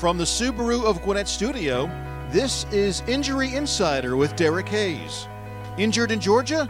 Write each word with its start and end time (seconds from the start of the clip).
From 0.00 0.16
the 0.16 0.24
Subaru 0.24 0.86
of 0.86 1.02
Gwinnett 1.02 1.28
studio, 1.28 1.84
this 2.30 2.64
is 2.72 3.02
Injury 3.06 3.54
Insider 3.54 4.16
with 4.16 4.34
Derek 4.34 4.66
Hayes. 4.70 5.28
Injured 5.76 6.10
in 6.10 6.18
Georgia? 6.18 6.66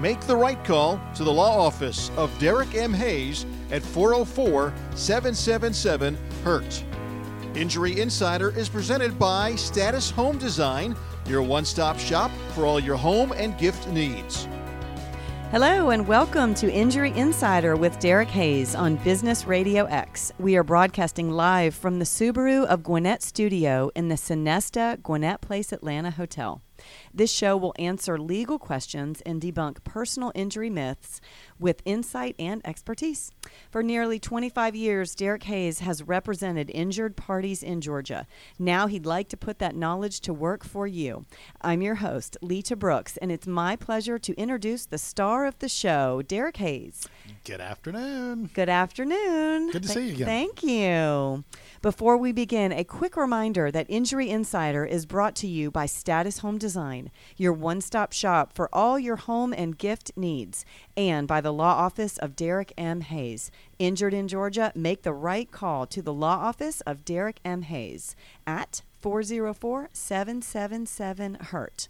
Make 0.00 0.20
the 0.22 0.34
right 0.34 0.62
call 0.64 1.00
to 1.14 1.22
the 1.22 1.32
law 1.32 1.64
office 1.64 2.10
of 2.16 2.36
Derek 2.40 2.74
M. 2.74 2.92
Hayes 2.92 3.46
at 3.70 3.82
404 3.82 4.74
777 4.96 6.18
HURT. 6.42 6.84
Injury 7.54 8.00
Insider 8.00 8.50
is 8.58 8.68
presented 8.68 9.16
by 9.16 9.54
Status 9.54 10.10
Home 10.10 10.36
Design, 10.36 10.96
your 11.28 11.42
one 11.42 11.64
stop 11.64 12.00
shop 12.00 12.32
for 12.52 12.66
all 12.66 12.80
your 12.80 12.96
home 12.96 13.30
and 13.30 13.56
gift 13.58 13.86
needs. 13.90 14.48
Hello 15.52 15.90
and 15.90 16.08
welcome 16.08 16.54
to 16.54 16.72
Injury 16.72 17.10
Insider 17.10 17.76
with 17.76 17.98
Derek 17.98 18.30
Hayes 18.30 18.74
on 18.74 18.96
Business 18.96 19.46
Radio 19.46 19.84
X. 19.84 20.32
We 20.38 20.56
are 20.56 20.64
broadcasting 20.64 21.30
live 21.30 21.74
from 21.74 21.98
the 21.98 22.06
Subaru 22.06 22.64
of 22.64 22.82
Gwinnett 22.82 23.22
studio 23.22 23.90
in 23.94 24.08
the 24.08 24.14
Sonesta 24.14 25.02
Gwinnett 25.02 25.42
Place 25.42 25.70
Atlanta 25.70 26.10
Hotel. 26.10 26.62
This 27.12 27.30
show 27.30 27.56
will 27.56 27.74
answer 27.78 28.18
legal 28.18 28.58
questions 28.58 29.20
and 29.22 29.40
debunk 29.40 29.84
personal 29.84 30.32
injury 30.34 30.70
myths 30.70 31.20
with 31.58 31.82
insight 31.84 32.34
and 32.38 32.60
expertise. 32.66 33.30
For 33.70 33.82
nearly 33.82 34.18
25 34.18 34.74
years, 34.74 35.14
Derek 35.14 35.44
Hayes 35.44 35.80
has 35.80 36.02
represented 36.02 36.70
injured 36.74 37.16
parties 37.16 37.62
in 37.62 37.80
Georgia. 37.80 38.26
Now 38.58 38.86
he'd 38.86 39.06
like 39.06 39.28
to 39.30 39.36
put 39.36 39.58
that 39.58 39.76
knowledge 39.76 40.20
to 40.22 40.32
work 40.32 40.64
for 40.64 40.86
you. 40.86 41.24
I'm 41.60 41.82
your 41.82 41.96
host, 41.96 42.36
Lita 42.42 42.76
Brooks, 42.76 43.16
and 43.18 43.30
it's 43.30 43.46
my 43.46 43.76
pleasure 43.76 44.18
to 44.18 44.34
introduce 44.34 44.86
the 44.86 44.98
star 44.98 45.46
of 45.46 45.58
the 45.58 45.68
show, 45.68 46.22
Derek 46.22 46.56
Hayes. 46.58 47.06
Good 47.44 47.60
afternoon. 47.60 48.50
Good 48.54 48.68
afternoon. 48.68 49.72
Good 49.72 49.82
to 49.82 49.88
see 49.88 50.06
you 50.06 50.14
again. 50.14 50.26
Thank 50.26 50.62
you. 50.62 51.42
Before 51.80 52.16
we 52.16 52.30
begin, 52.30 52.70
a 52.70 52.84
quick 52.84 53.16
reminder 53.16 53.72
that 53.72 53.86
Injury 53.88 54.30
Insider 54.30 54.84
is 54.84 55.06
brought 55.06 55.34
to 55.36 55.48
you 55.48 55.68
by 55.68 55.86
Status 55.86 56.38
Home 56.38 56.56
Design, 56.56 57.10
your 57.36 57.52
one 57.52 57.80
stop 57.80 58.12
shop 58.12 58.52
for 58.52 58.72
all 58.72 58.96
your 58.96 59.16
home 59.16 59.52
and 59.52 59.76
gift 59.76 60.12
needs, 60.14 60.64
and 60.96 61.26
by 61.26 61.40
the 61.40 61.52
law 61.52 61.74
office 61.74 62.16
of 62.18 62.36
Derek 62.36 62.72
M. 62.78 63.00
Hayes. 63.00 63.50
Injured 63.80 64.14
in 64.14 64.28
Georgia? 64.28 64.70
Make 64.76 65.02
the 65.02 65.12
right 65.12 65.50
call 65.50 65.84
to 65.86 66.00
the 66.00 66.12
law 66.12 66.36
office 66.36 66.80
of 66.82 67.04
Derek 67.04 67.40
M. 67.44 67.62
Hayes 67.62 68.14
at 68.46 68.82
404 69.00 69.88
777 69.92 71.34
HURT. 71.50 71.88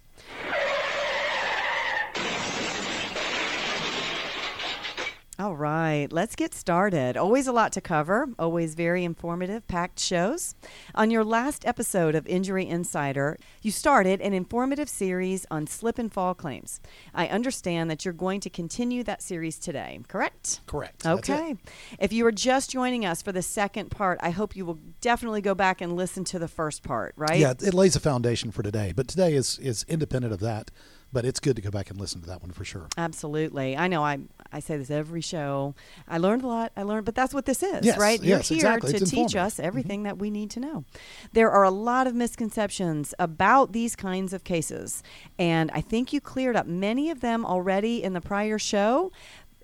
All 5.39 5.57
right, 5.57 6.09
let's 6.11 6.37
get 6.37 6.53
started. 6.53 7.17
Always 7.17 7.47
a 7.47 7.53
lot 7.53 7.73
to 7.73 7.81
cover, 7.81 8.29
always 8.39 8.75
very 8.75 9.03
informative, 9.03 9.67
packed 9.67 9.99
shows. 9.99 10.55
On 10.95 11.11
your 11.11 11.25
last 11.25 11.67
episode 11.67 12.15
of 12.15 12.27
Injury 12.27 12.69
Insider, 12.69 13.39
you 13.63 13.71
started 13.71 14.21
an 14.21 14.35
informative 14.35 14.91
series 14.91 15.47
on 15.51 15.67
slip 15.67 15.99
and 15.99 16.13
fall 16.13 16.35
claims. 16.35 16.81
I 17.15 17.29
understand 17.29 17.91
that 17.91 18.05
you're 18.05 18.13
going 18.13 18.41
to 18.41 18.51
continue 18.51 19.03
that 19.05 19.23
series 19.23 19.59
today, 19.59 20.01
correct? 20.07 20.61
Correct. 20.67 21.07
Okay. 21.07 21.57
If 21.99 22.13
you 22.13 22.27
are 22.27 22.33
just 22.33 22.71
joining 22.71 23.07
us 23.07 23.23
for 23.23 23.33
the 23.33 23.43
second 23.43 23.91
part, 23.91 24.19
I 24.23 24.31
hope 24.31 24.55
you 24.55 24.67
will 24.67 24.81
definitely 25.01 25.41
go 25.41 25.55
back 25.55 25.81
and 25.81 25.97
listen 25.97 26.25
to 26.25 26.39
the 26.39 26.49
first 26.49 26.83
part, 26.83 27.15
right? 27.17 27.39
Yeah, 27.39 27.53
it 27.53 27.73
lays 27.73 27.97
a 27.97 28.01
foundation 28.01 28.51
for 28.51 28.63
today, 28.63 28.93
but 28.95 29.09
today 29.09 29.33
is 29.33 29.59
is 29.59 29.87
independent 29.89 30.35
of 30.35 30.41
that. 30.41 30.71
But 31.15 31.27
it's 31.27 31.41
good 31.41 31.57
to 31.57 31.63
go 31.63 31.71
back 31.71 31.91
and 31.91 32.01
listen 32.01 32.23
to 32.23 32.27
that 32.29 32.41
one 32.41 32.53
for 32.53 32.65
sure. 32.65 32.89
Absolutely. 32.97 33.77
I 33.77 33.87
know 33.87 34.03
I 34.03 34.21
I 34.53 34.61
say 34.61 34.77
this 34.77 34.91
every 34.91 35.21
show. 35.23 35.75
I 36.07 36.19
learned 36.19 36.43
a 36.43 36.47
lot. 36.47 36.73
I 36.77 36.83
learned, 36.83 37.07
but 37.07 37.15
that's 37.15 37.33
what 37.33 37.47
this 37.47 37.63
is, 37.63 37.85
Yes, 37.85 37.99
right? 37.99 38.23
You're 38.23 38.39
yes, 38.39 38.49
here 38.49 38.57
exactly. 38.57 38.91
to 38.93 38.97
It's 38.99 39.11
teach 39.11 39.19
informative. 39.19 39.39
Mm-hmm. 39.41 39.47
us 39.47 39.61
everything 39.61 40.03
that 40.05 40.19
we 40.19 40.31
need 40.31 40.51
to 40.51 40.61
know. 40.61 40.85
There 41.33 41.51
are 41.51 41.65
a 41.65 41.71
lot 41.71 42.07
of 42.07 42.15
misconceptions 42.15 43.15
about 43.19 43.73
these 43.73 43.97
kinds 43.97 44.33
of 44.33 44.45
cases, 44.45 45.03
and 45.39 45.71
I 45.73 45.81
think 45.81 46.13
you 46.13 46.21
cleared 46.21 46.57
up 46.57 46.67
many 46.67 47.11
of 47.11 47.21
them 47.21 47.45
already 47.47 48.03
in 48.03 48.13
the 48.13 48.21
prior 48.21 48.59
show. 48.59 49.11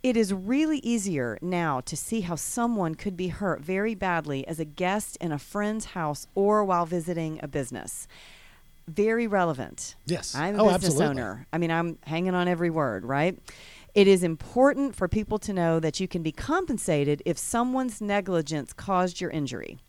It 0.03 0.17
is 0.17 0.33
really 0.33 0.79
easier 0.79 1.39
now 1.43 1.81
to 1.81 1.97
see 1.97 2.21
how 2.21 2.37
someone 2.37 2.95
could 2.95 3.17
be 3.17 3.29
hurt 3.29 3.61
very 3.61 3.97
badly 3.97 4.47
as 4.47 4.61
a 4.61 4.65
guest 4.65 5.19
in 5.21 5.33
a 5.33 5.39
friend's 5.41 5.87
house 5.87 6.29
or 6.37 6.65
while 6.65 6.87
visiting 6.87 7.41
a 7.43 7.49
business. 7.49 8.07
Very 8.87 9.27
relevant. 9.27 9.97
Yes. 10.07 10.35
I'm 10.35 10.55
a 10.59 10.63
Oh, 10.63 10.65
business 10.67 10.85
absolutely. 10.93 11.07
owner. 11.23 11.47
I 11.53 11.59
mean, 11.59 11.71
I'm 11.71 11.99
hanging 12.05 12.35
on 12.35 12.49
every 12.49 12.71
word, 12.71 13.05
right? 13.05 13.37
It 13.99 14.07
is 14.07 14.23
important 14.23 14.95
for 14.95 15.09
people 15.09 15.41
to 15.41 15.53
know 15.53 15.81
that 15.81 15.99
you 15.99 16.07
can 16.07 16.23
be 16.23 16.31
compensated 16.31 17.21
if 17.27 17.37
someone's 17.37 18.01
negligence 18.01 18.73
caused 18.73 19.21
your 19.21 19.31
injury. 19.31 19.81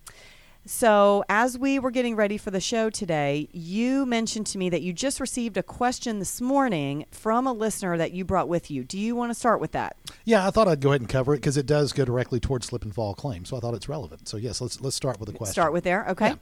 So, 0.72 1.24
as 1.30 1.58
we 1.58 1.80
were 1.80 1.90
getting 1.90 2.16
ready 2.16 2.38
for 2.38 2.52
the 2.52 2.60
show 2.60 2.92
today, 2.92 3.50
you 3.52 4.06
mentioned 4.06 4.46
to 4.48 4.60
me 4.60 4.70
that 4.70 4.84
you 4.84 4.94
just 4.94 5.20
received 5.20 5.58
a 5.58 5.64
question 5.64 6.20
this 6.20 6.40
morning 6.40 7.08
from 7.10 7.48
a 7.48 7.52
listener 7.52 7.98
that 7.98 8.12
you 8.12 8.24
brought 8.24 8.48
with 8.48 8.70
you. 8.70 8.84
Do 8.84 9.00
you 9.00 9.16
want 9.16 9.32
to 9.32 9.34
start 9.34 9.60
with 9.60 9.72
that? 9.72 9.98
Yeah, 10.26 10.46
I 10.46 10.52
thought 10.52 10.68
I'd 10.68 10.80
go 10.80 10.90
ahead 10.90 11.02
and 11.02 11.10
cover 11.10 11.34
it 11.34 11.38
because 11.38 11.58
it 11.58 11.66
does 11.66 11.92
go 11.92 12.06
directly 12.06 12.40
towards 12.40 12.68
slip 12.68 12.84
and 12.84 12.94
fall 12.94 13.16
claims. 13.16 13.50
So 13.50 13.58
I 13.58 13.62
thought 13.62 13.74
it's 13.74 13.90
relevant. 13.90 14.30
So 14.30 14.38
yes, 14.38 14.62
let's 14.62 14.80
let's 14.80 14.96
start 14.96 15.20
with 15.20 15.26
the 15.26 15.36
question. 15.36 15.54
Start 15.54 15.74
with 15.74 15.86
there, 15.86 16.06
okay? 16.10 16.36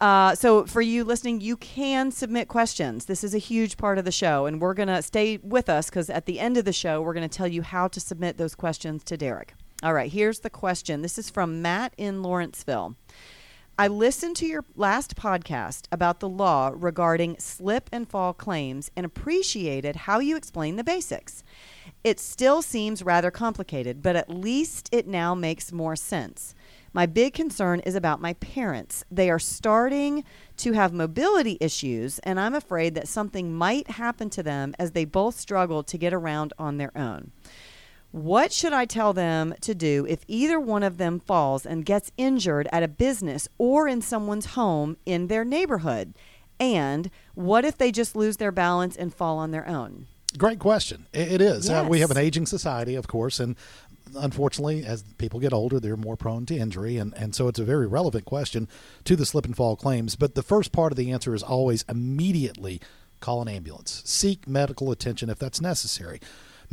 Uh, 0.00 0.36
so 0.36 0.64
for 0.64 0.80
you 0.80 1.02
listening, 1.02 1.40
you 1.40 1.56
can 1.56 2.12
submit 2.12 2.46
questions. 2.46 3.06
This 3.06 3.24
is 3.24 3.34
a 3.34 3.38
huge 3.38 3.76
part 3.78 3.98
of 3.98 4.04
the 4.04 4.12
show, 4.12 4.46
and 4.46 4.60
we're 4.60 4.74
gonna 4.74 5.02
stay 5.02 5.38
with 5.38 5.68
us 5.68 5.90
because 5.90 6.08
at 6.08 6.26
the 6.26 6.38
end 6.38 6.56
of 6.56 6.64
the 6.64 6.72
show, 6.72 7.02
we're 7.02 7.14
gonna 7.14 7.28
tell 7.28 7.48
you 7.48 7.62
how 7.62 7.88
to 7.88 7.98
submit 7.98 8.38
those 8.38 8.54
questions 8.54 9.02
to 9.02 9.16
Derek. 9.16 9.54
All 9.82 9.92
right, 9.92 10.12
here's 10.12 10.38
the 10.38 10.50
question. 10.50 11.02
This 11.02 11.18
is 11.18 11.28
from 11.28 11.60
Matt 11.60 11.94
in 11.98 12.22
Lawrenceville. 12.22 12.94
I 13.78 13.88
listened 13.88 14.36
to 14.36 14.46
your 14.46 14.66
last 14.76 15.16
podcast 15.16 15.86
about 15.90 16.20
the 16.20 16.28
law 16.28 16.72
regarding 16.74 17.38
slip 17.38 17.88
and 17.90 18.06
fall 18.06 18.34
claims 18.34 18.90
and 18.94 19.06
appreciated 19.06 19.96
how 19.96 20.18
you 20.18 20.36
explained 20.36 20.78
the 20.78 20.84
basics. 20.84 21.42
It 22.04 22.20
still 22.20 22.60
seems 22.60 23.02
rather 23.02 23.30
complicated, 23.30 24.02
but 24.02 24.14
at 24.14 24.28
least 24.28 24.90
it 24.92 25.06
now 25.06 25.34
makes 25.34 25.72
more 25.72 25.96
sense. 25.96 26.54
My 26.92 27.06
big 27.06 27.32
concern 27.32 27.80
is 27.80 27.94
about 27.94 28.20
my 28.20 28.34
parents. 28.34 29.06
They 29.10 29.30
are 29.30 29.38
starting 29.38 30.24
to 30.58 30.72
have 30.72 30.92
mobility 30.92 31.56
issues, 31.58 32.18
and 32.18 32.38
I'm 32.38 32.54
afraid 32.54 32.94
that 32.96 33.08
something 33.08 33.54
might 33.54 33.92
happen 33.92 34.28
to 34.30 34.42
them 34.42 34.74
as 34.78 34.90
they 34.90 35.06
both 35.06 35.40
struggle 35.40 35.82
to 35.84 35.96
get 35.96 36.12
around 36.12 36.52
on 36.58 36.76
their 36.76 36.96
own. 36.96 37.32
What 38.12 38.52
should 38.52 38.74
I 38.74 38.84
tell 38.84 39.14
them 39.14 39.54
to 39.62 39.74
do 39.74 40.06
if 40.06 40.20
either 40.28 40.60
one 40.60 40.82
of 40.82 40.98
them 40.98 41.18
falls 41.18 41.64
and 41.64 41.82
gets 41.82 42.12
injured 42.18 42.68
at 42.70 42.82
a 42.82 42.88
business 42.88 43.48
or 43.56 43.88
in 43.88 44.02
someone's 44.02 44.46
home 44.46 44.98
in 45.06 45.28
their 45.28 45.46
neighborhood? 45.46 46.12
And 46.60 47.10
what 47.34 47.64
if 47.64 47.78
they 47.78 47.90
just 47.90 48.14
lose 48.14 48.36
their 48.36 48.52
balance 48.52 48.96
and 48.96 49.14
fall 49.14 49.38
on 49.38 49.50
their 49.50 49.66
own? 49.66 50.08
Great 50.36 50.58
question. 50.58 51.06
It 51.14 51.40
is. 51.40 51.70
Uh, 51.70 51.86
we 51.88 52.00
have 52.00 52.10
an 52.10 52.18
aging 52.18 52.44
society, 52.44 52.94
of 52.96 53.08
course, 53.08 53.40
and 53.40 53.56
unfortunately, 54.14 54.84
as 54.84 55.02
people 55.16 55.40
get 55.40 55.54
older, 55.54 55.80
they're 55.80 55.96
more 55.96 56.16
prone 56.16 56.44
to 56.46 56.56
injury, 56.56 56.98
and 56.98 57.14
and 57.16 57.34
so 57.34 57.48
it's 57.48 57.58
a 57.58 57.64
very 57.64 57.86
relevant 57.86 58.24
question 58.24 58.68
to 59.04 59.16
the 59.16 59.26
slip 59.26 59.46
and 59.46 59.56
fall 59.56 59.74
claims. 59.74 60.16
But 60.16 60.34
the 60.34 60.42
first 60.42 60.70
part 60.72 60.92
of 60.92 60.96
the 60.96 61.10
answer 61.12 61.34
is 61.34 61.42
always 61.42 61.84
immediately 61.88 62.80
call 63.20 63.40
an 63.40 63.48
ambulance, 63.48 64.02
seek 64.04 64.46
medical 64.46 64.90
attention 64.90 65.30
if 65.30 65.38
that's 65.38 65.60
necessary. 65.60 66.20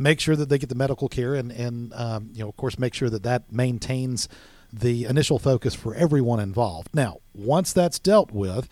Make 0.00 0.18
sure 0.18 0.34
that 0.34 0.48
they 0.48 0.58
get 0.58 0.70
the 0.70 0.74
medical 0.74 1.08
care, 1.08 1.34
and 1.34 1.52
and 1.52 1.92
um, 1.94 2.30
you 2.32 2.42
know, 2.42 2.48
of 2.48 2.56
course, 2.56 2.78
make 2.78 2.94
sure 2.94 3.10
that 3.10 3.22
that 3.22 3.52
maintains 3.52 4.28
the 4.72 5.04
initial 5.04 5.38
focus 5.38 5.74
for 5.74 5.94
everyone 5.94 6.40
involved. 6.40 6.88
Now, 6.94 7.18
once 7.34 7.72
that's 7.72 7.98
dealt 7.98 8.32
with. 8.32 8.68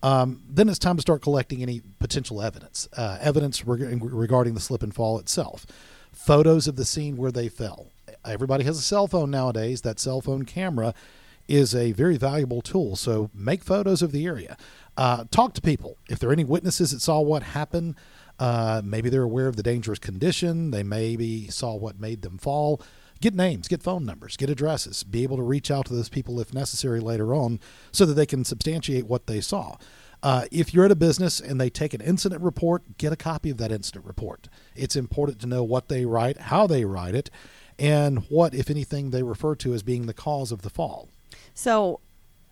Um, 0.00 0.42
then 0.48 0.68
it's 0.68 0.78
time 0.78 0.94
to 0.94 1.02
start 1.02 1.22
collecting 1.22 1.60
any 1.60 1.82
potential 1.98 2.40
evidence, 2.40 2.88
uh, 2.96 3.18
evidence 3.20 3.66
reg- 3.66 4.00
regarding 4.00 4.54
the 4.54 4.60
slip 4.60 4.80
and 4.84 4.94
fall 4.94 5.18
itself, 5.18 5.66
photos 6.12 6.68
of 6.68 6.76
the 6.76 6.84
scene 6.84 7.16
where 7.16 7.32
they 7.32 7.48
fell. 7.48 7.88
Everybody 8.24 8.62
has 8.62 8.78
a 8.78 8.82
cell 8.82 9.08
phone 9.08 9.28
nowadays. 9.32 9.80
That 9.80 9.98
cell 9.98 10.20
phone 10.20 10.44
camera 10.44 10.94
is 11.48 11.74
a 11.74 11.92
very 11.92 12.16
valuable 12.16 12.60
tool. 12.60 12.94
So 12.94 13.30
make 13.34 13.64
photos 13.64 14.02
of 14.02 14.12
the 14.12 14.26
area. 14.26 14.56
Uh, 14.96 15.24
talk 15.30 15.54
to 15.54 15.60
people. 15.60 15.96
If 16.08 16.18
there 16.18 16.28
are 16.28 16.32
any 16.32 16.44
witnesses 16.44 16.90
that 16.92 17.00
saw 17.00 17.20
what 17.20 17.42
happened, 17.42 17.96
uh, 18.38 18.82
maybe 18.84 19.08
they're 19.10 19.22
aware 19.22 19.48
of 19.48 19.56
the 19.56 19.62
dangerous 19.62 19.98
condition. 19.98 20.70
They 20.70 20.82
maybe 20.82 21.48
saw 21.48 21.74
what 21.74 22.00
made 22.00 22.22
them 22.22 22.38
fall. 22.38 22.80
Get 23.20 23.34
names, 23.34 23.66
get 23.66 23.82
phone 23.82 24.04
numbers, 24.04 24.36
get 24.36 24.48
addresses, 24.48 25.02
be 25.02 25.24
able 25.24 25.36
to 25.38 25.42
reach 25.42 25.70
out 25.70 25.86
to 25.86 25.94
those 25.94 26.08
people 26.08 26.38
if 26.38 26.54
necessary 26.54 27.00
later 27.00 27.34
on 27.34 27.58
so 27.90 28.06
that 28.06 28.14
they 28.14 28.26
can 28.26 28.44
substantiate 28.44 29.06
what 29.06 29.26
they 29.26 29.40
saw. 29.40 29.76
Uh, 30.22 30.44
if 30.50 30.72
you're 30.72 30.84
at 30.84 30.90
a 30.90 30.96
business 30.96 31.40
and 31.40 31.60
they 31.60 31.70
take 31.70 31.94
an 31.94 32.00
incident 32.00 32.42
report, 32.42 32.96
get 32.96 33.12
a 33.12 33.16
copy 33.16 33.50
of 33.50 33.56
that 33.58 33.72
incident 33.72 34.04
report. 34.04 34.48
It's 34.74 34.96
important 34.96 35.40
to 35.40 35.46
know 35.46 35.64
what 35.64 35.88
they 35.88 36.04
write, 36.04 36.38
how 36.42 36.66
they 36.66 36.84
write 36.84 37.14
it, 37.14 37.30
and 37.78 38.20
what, 38.28 38.54
if 38.54 38.70
anything, 38.70 39.10
they 39.10 39.22
refer 39.22 39.54
to 39.56 39.74
as 39.74 39.82
being 39.82 40.06
the 40.06 40.14
cause 40.14 40.50
of 40.50 40.62
the 40.62 40.70
fall. 40.70 41.08
So, 41.54 42.00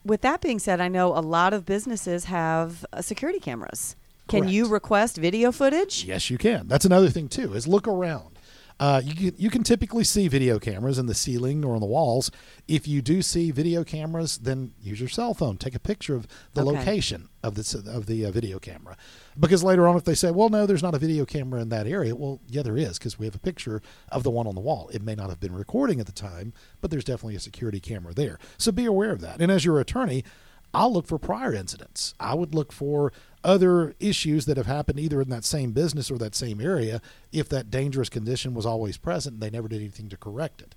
with 0.05 0.21
that 0.21 0.41
being 0.41 0.61
said, 0.61 0.81
I 0.81 0.87
know 0.87 1.09
a 1.09 1.19
lot 1.19 1.53
of 1.53 1.67
businesses 1.67 2.27
have 2.27 2.87
uh, 2.93 3.03
security 3.03 3.41
cameras. 3.41 3.97
Can 4.29 4.49
you 4.49 4.67
request 4.69 5.17
video 5.17 5.53
footage? 5.53 6.05
Yes, 6.05 6.31
you 6.31 6.39
can. 6.39 6.67
That's 6.69 6.85
another 6.85 7.09
thing 7.09 7.29
too. 7.29 7.55
Is 7.55 7.67
look 7.67 7.87
around. 7.87 8.39
Uh, 8.79 9.01
you 9.03 9.15
can 9.15 9.33
you 9.39 9.49
can 9.49 9.63
typically 9.63 10.05
see 10.05 10.29
video 10.29 10.59
cameras 10.59 10.99
in 10.99 11.07
the 11.07 11.15
ceiling 11.15 11.65
or 11.65 11.75
on 11.75 11.81
the 11.81 11.87
walls. 11.87 12.31
If 12.69 12.87
you 12.87 13.01
do 13.01 13.23
see 13.23 13.51
video 13.51 13.85
cameras, 13.85 14.37
then 14.37 14.73
use 14.83 15.01
your 15.01 15.09
cell 15.09 15.33
phone. 15.33 15.57
Take 15.57 15.75
a 15.75 15.79
picture 15.81 16.15
of 16.15 16.27
the 16.53 16.61
Okay. 16.61 16.77
location 16.77 17.31
of 17.43 17.55
the 17.55 17.91
of 17.91 18.05
the 18.05 18.27
uh, 18.27 18.31
video 18.31 18.59
camera, 18.59 18.99
because 19.41 19.65
later 19.65 19.89
on, 19.89 19.97
if 19.97 20.05
they 20.05 20.15
say, 20.15 20.31
"Well, 20.31 20.51
no, 20.51 20.67
there's 20.67 20.83
not 20.83 20.95
a 20.95 20.99
video 20.99 21.25
camera 21.25 21.63
in 21.63 21.71
that 21.71 21.87
area," 21.87 22.15
well, 22.15 22.41
yeah, 22.49 22.61
there 22.61 22.77
is, 22.77 22.99
because 22.99 23.19
we 23.19 23.25
have 23.25 23.35
a 23.35 23.39
picture 23.39 23.81
of 24.13 24.25
the 24.25 24.31
one 24.31 24.47
on 24.47 24.55
the 24.55 24.61
wall. 24.61 24.91
It 24.93 25.01
may 25.01 25.15
not 25.15 25.31
have 25.31 25.41
been 25.41 25.55
recording 25.55 25.99
at 25.99 26.05
the 26.05 26.13
time, 26.13 26.53
but 26.83 26.91
there's 26.91 27.05
definitely 27.05 27.37
a 27.37 27.41
security 27.41 27.81
camera 27.81 28.13
there. 28.13 28.39
So 28.59 28.73
be 28.73 28.85
aware 28.85 29.13
of 29.13 29.23
that. 29.23 29.41
And 29.41 29.51
as 29.51 29.65
your 29.65 29.81
attorney, 29.81 30.23
I'll 30.77 30.93
look 30.93 31.07
for 31.07 31.19
prior 31.19 31.55
incidents. 31.55 32.15
I 32.21 32.35
would 32.35 32.55
look 32.55 32.71
for 32.71 33.11
other 33.43 33.95
issues 33.99 34.45
that 34.45 34.59
have 34.59 34.67
happened 34.67 35.01
either 35.01 35.23
in 35.23 35.31
that 35.31 35.43
same 35.43 35.73
business 35.73 36.11
or 36.11 36.19
that 36.19 36.35
same 36.35 36.61
area 36.61 37.01
if 37.33 37.49
that 37.49 37.71
dangerous 37.71 38.11
condition 38.11 38.53
was 38.53 38.67
always 38.67 38.99
present 38.99 39.35
and 39.35 39.43
they 39.43 39.49
never 39.49 39.69
did 39.69 39.81
anything 39.81 40.11
to 40.11 40.19
correct 40.19 40.61
it. 40.61 40.75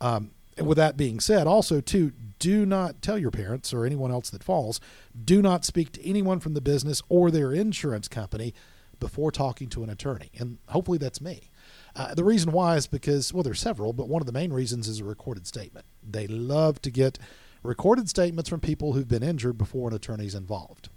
Um, 0.00 0.30
and 0.56 0.66
with 0.66 0.78
that 0.78 0.96
being 0.96 1.20
said, 1.20 1.46
also 1.46 1.82
too, 1.82 2.12
do 2.38 2.64
not 2.64 3.02
tell 3.02 3.18
your 3.18 3.30
parents 3.30 3.74
or 3.74 3.84
anyone 3.84 4.10
else 4.10 4.30
that 4.30 4.42
falls. 4.42 4.80
Do 5.22 5.42
not 5.42 5.66
speak 5.66 5.92
to 5.92 6.08
anyone 6.08 6.40
from 6.40 6.54
the 6.54 6.62
business 6.62 7.02
or 7.10 7.30
their 7.30 7.52
insurance 7.52 8.08
company 8.08 8.54
before 8.98 9.30
talking 9.30 9.68
to 9.68 9.82
an 9.82 9.90
attorney, 9.90 10.30
and 10.38 10.56
hopefully 10.68 10.96
that's 10.96 11.20
me. 11.20 11.50
Uh, 11.94 12.14
the 12.14 12.24
reason 12.24 12.50
why 12.50 12.76
is 12.76 12.86
because 12.86 13.34
well, 13.34 13.42
there's 13.42 13.60
several, 13.60 13.92
but 13.92 14.08
one 14.08 14.22
of 14.22 14.26
the 14.26 14.32
main 14.32 14.54
reasons 14.54 14.88
is 14.88 15.00
a 15.00 15.04
recorded 15.04 15.46
statement. 15.46 15.84
They 16.02 16.26
love 16.26 16.80
to 16.82 16.90
get 16.90 17.18
recorded 17.64 18.08
statements 18.08 18.48
from 18.48 18.60
people 18.60 18.92
who've 18.92 19.08
been 19.08 19.22
injured 19.22 19.58
before 19.58 19.88
an 19.88 19.94
attorney's 19.94 20.34
involved. 20.34 20.88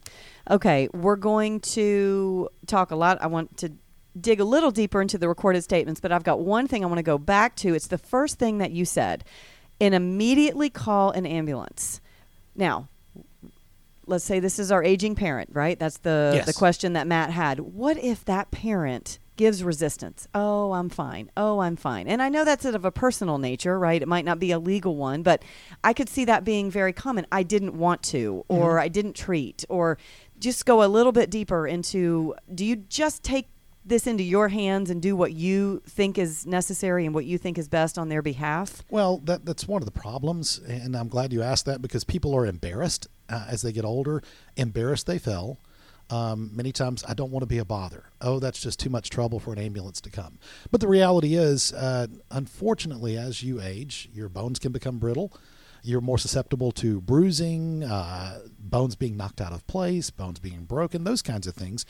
Okay, 0.50 0.88
we're 0.94 1.16
going 1.16 1.60
to 1.62 2.50
talk 2.68 2.92
a 2.92 2.96
lot. 2.96 3.18
I 3.22 3.28
want 3.28 3.58
to 3.58 3.72
dig 4.20 4.40
a 4.40 4.44
little 4.46 4.72
deeper 4.72 5.02
into 5.02 5.18
the 5.18 5.28
recorded 5.28 5.64
statements, 5.64 6.00
but 6.00 6.12
I've 6.12 6.24
got 6.24 6.40
one 6.40 6.68
thing 6.68 6.84
I 6.84 6.88
want 6.88 6.98
to 7.00 7.04
go 7.04 7.18
back 7.18 7.56
to. 7.58 7.74
It's 7.74 7.88
the 7.88 7.98
first 7.98 8.38
thing 8.38 8.60
that 8.60 8.72
you 8.72 8.86
said 8.86 9.24
and 9.80 9.94
immediately 9.96 10.70
call 10.70 11.12
an 11.12 11.26
ambulance. 11.26 12.02
Now, 12.56 12.88
let's 14.06 14.24
say 14.24 14.40
this 14.40 14.58
is 14.60 14.72
our 14.72 14.84
aging 14.84 15.16
parent, 15.16 15.50
right? 15.54 15.78
That's 15.78 15.98
the, 16.00 16.32
Yes. 16.36 16.46
the 16.46 16.54
question 16.54 16.94
that 16.94 17.08
Matt 17.08 17.30
had. 17.32 17.60
What 17.60 17.98
if 17.98 18.26
that 18.26 18.52
parent 18.52 19.20
gives 19.38 19.64
resistance? 19.64 20.28
Oh, 20.36 20.74
I'm 20.74 20.90
fine. 20.90 21.32
Oh, 21.38 21.60
I'm 21.60 21.76
fine. 21.76 22.08
And 22.08 22.22
I 22.22 22.30
know 22.30 22.44
that's 22.44 22.66
of 22.66 22.84
a 22.84 22.92
personal 22.92 23.38
nature, 23.38 23.80
right? 23.80 24.02
It 24.02 24.08
might 24.08 24.26
not 24.26 24.40
be 24.40 24.52
a 24.52 24.60
legal 24.60 24.96
one, 24.96 25.24
but 25.24 25.44
I 25.84 25.94
could 25.94 26.10
see 26.10 26.26
that 26.26 26.44
being 26.44 26.70
very 26.70 26.94
common. 26.94 27.26
I 27.32 27.44
didn't 27.44 27.78
want 27.78 28.04
to, 28.04 28.44
or 28.50 28.80
I 28.80 28.88
didn't 28.88 29.14
treat, 29.14 29.64
or 29.70 29.98
just 30.40 30.66
go 30.66 30.84
a 30.84 30.88
little 30.88 31.12
bit 31.12 31.30
deeper 31.30 31.66
into 31.66 32.36
do 32.54 32.66
you 32.66 32.76
just 32.76 33.24
take 33.24 33.50
this 33.88 34.06
into 34.06 34.24
your 34.24 34.50
hands 34.50 34.90
and 34.90 35.02
do 35.02 35.16
what 35.16 35.32
you 35.32 35.82
think 35.88 36.18
is 36.18 36.46
necessary 36.46 37.06
and 37.06 37.16
what 37.16 37.26
you 37.26 37.38
think 37.38 37.58
is 37.58 37.70
best 37.70 37.98
on 37.98 38.10
their 38.10 38.22
behalf? 38.22 38.84
Well, 38.90 39.20
that 39.20 39.46
that's 39.46 39.68
one 39.68 39.82
of 39.82 39.86
the 39.86 39.98
problems, 39.98 40.60
and 40.60 40.96
I'm 40.96 41.08
glad 41.08 41.32
you 41.32 41.42
asked 41.42 41.66
that 41.66 41.82
because 41.82 42.04
people 42.04 42.36
are 42.36 42.46
embarrassed 42.46 43.08
uh, 43.30 43.46
as 43.48 43.62
they 43.62 43.72
get 43.72 43.86
older. 43.86 44.22
Embarrassed 44.58 45.08
they 45.08 45.20
fell. 45.20 45.60
Um, 46.10 46.52
many 46.54 46.72
times, 46.72 47.04
I 47.08 47.14
don't 47.14 47.32
want 47.32 47.44
to 47.44 47.48
be 47.48 47.58
a 47.58 47.66
bother. 47.66 48.06
Oh, 48.22 48.40
that's 48.40 48.62
just 48.62 48.80
too 48.80 48.90
much 48.90 49.10
trouble 49.10 49.40
for 49.40 49.52
an 49.52 49.60
ambulance 49.60 50.00
to 50.02 50.10
come. 50.10 50.40
But 50.72 50.80
the 50.82 50.88
reality 50.88 51.36
is, 51.36 51.74
uh, 51.74 52.08
unfortunately, 52.32 53.18
as 53.18 53.44
you 53.44 53.62
age, 53.62 54.10
your 54.14 54.30
bones 54.30 54.60
can 54.60 54.72
become 54.72 55.00
brittle. 55.00 55.34
You're 55.84 56.02
more 56.02 56.18
susceptible 56.18 56.72
to 56.74 57.02
bruising, 57.02 57.84
uh, 57.84 58.40
bones 58.60 58.96
being 58.96 59.18
knocked 59.18 59.42
out 59.42 59.54
of 59.54 59.68
place, 59.68 60.10
bones 60.10 60.40
being 60.40 60.64
broken, 60.64 61.04
those 61.04 61.22
kinds 61.22 61.48
of 61.48 61.56
things. 61.56 61.86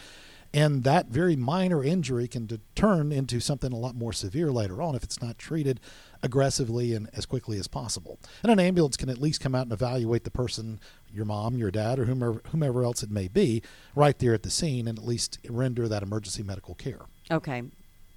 And 0.53 0.83
that 0.83 1.07
very 1.07 1.35
minor 1.35 1.83
injury 1.83 2.27
can 2.27 2.45
de- 2.45 2.59
turn 2.75 3.11
into 3.11 3.39
something 3.39 3.71
a 3.71 3.77
lot 3.77 3.95
more 3.95 4.13
severe 4.13 4.51
later 4.51 4.81
on 4.81 4.95
if 4.95 5.03
it's 5.03 5.21
not 5.21 5.37
treated 5.37 5.79
aggressively 6.23 6.93
and 6.93 7.09
as 7.13 7.25
quickly 7.25 7.57
as 7.57 7.67
possible. 7.67 8.19
And 8.43 8.51
an 8.51 8.59
ambulance 8.59 8.97
can 8.97 9.09
at 9.09 9.17
least 9.19 9.41
come 9.41 9.55
out 9.55 9.63
and 9.63 9.71
evaluate 9.73 10.23
the 10.23 10.31
person, 10.31 10.79
your 11.13 11.25
mom, 11.25 11.57
your 11.57 11.71
dad, 11.71 11.99
or 11.99 12.05
whomever, 12.05 12.41
whomever 12.51 12.83
else 12.83 13.03
it 13.03 13.11
may 13.11 13.27
be, 13.27 13.61
right 13.95 14.17
there 14.19 14.33
at 14.33 14.43
the 14.43 14.49
scene 14.49 14.87
and 14.87 14.97
at 14.97 15.05
least 15.05 15.39
render 15.49 15.87
that 15.87 16.03
emergency 16.03 16.43
medical 16.43 16.75
care. 16.75 17.01
Okay. 17.31 17.63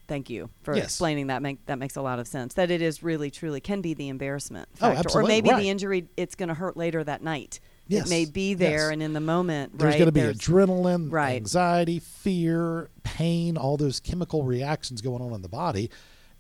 Thank 0.09 0.29
you 0.29 0.51
for 0.65 0.75
Yes. 0.75 0.87
explaining 0.87 1.29
that. 1.29 1.41
Make, 1.41 1.65
that 1.67 1.79
makes 1.79 1.95
a 1.95 2.03
lot 2.03 2.19
of 2.19 2.27
sense. 2.27 2.55
That 2.55 2.71
it 2.73 2.83
is 2.83 3.01
really, 3.01 3.31
truly 3.31 3.61
can 3.61 3.81
be 3.81 3.95
the 3.95 4.09
embarrassment 4.09 4.69
Oh, 4.81 4.93
factor, 4.93 5.19
or 5.21 5.23
maybe 5.23 5.51
right. 5.51 5.63
the 5.63 5.69
injury. 5.71 6.09
It's 6.17 6.35
going 6.35 6.49
to 6.49 6.55
hurt 6.55 6.77
later 6.77 7.05
that 7.05 7.23
night. 7.23 7.61
Yes, 7.87 8.07
It 8.07 8.11
may 8.11 8.25
be 8.25 8.55
there, 8.55 8.87
yes. 8.89 8.93
and 8.93 9.03
in 9.03 9.13
the 9.13 9.21
moment, 9.21 9.79
There's 9.79 9.93
right, 9.95 9.99
going 9.99 10.07
to 10.07 10.13
be 10.13 10.21
adrenaline, 10.21 11.13
Right. 11.13 11.37
anxiety, 11.37 11.99
fear, 11.99 12.89
pain, 13.03 13.57
all 13.57 13.77
those 13.77 13.99
chemical 14.01 14.43
reactions 14.45 15.01
going 15.01 15.23
on 15.23 15.33
in 15.33 15.43
the 15.43 15.49
body. 15.49 15.91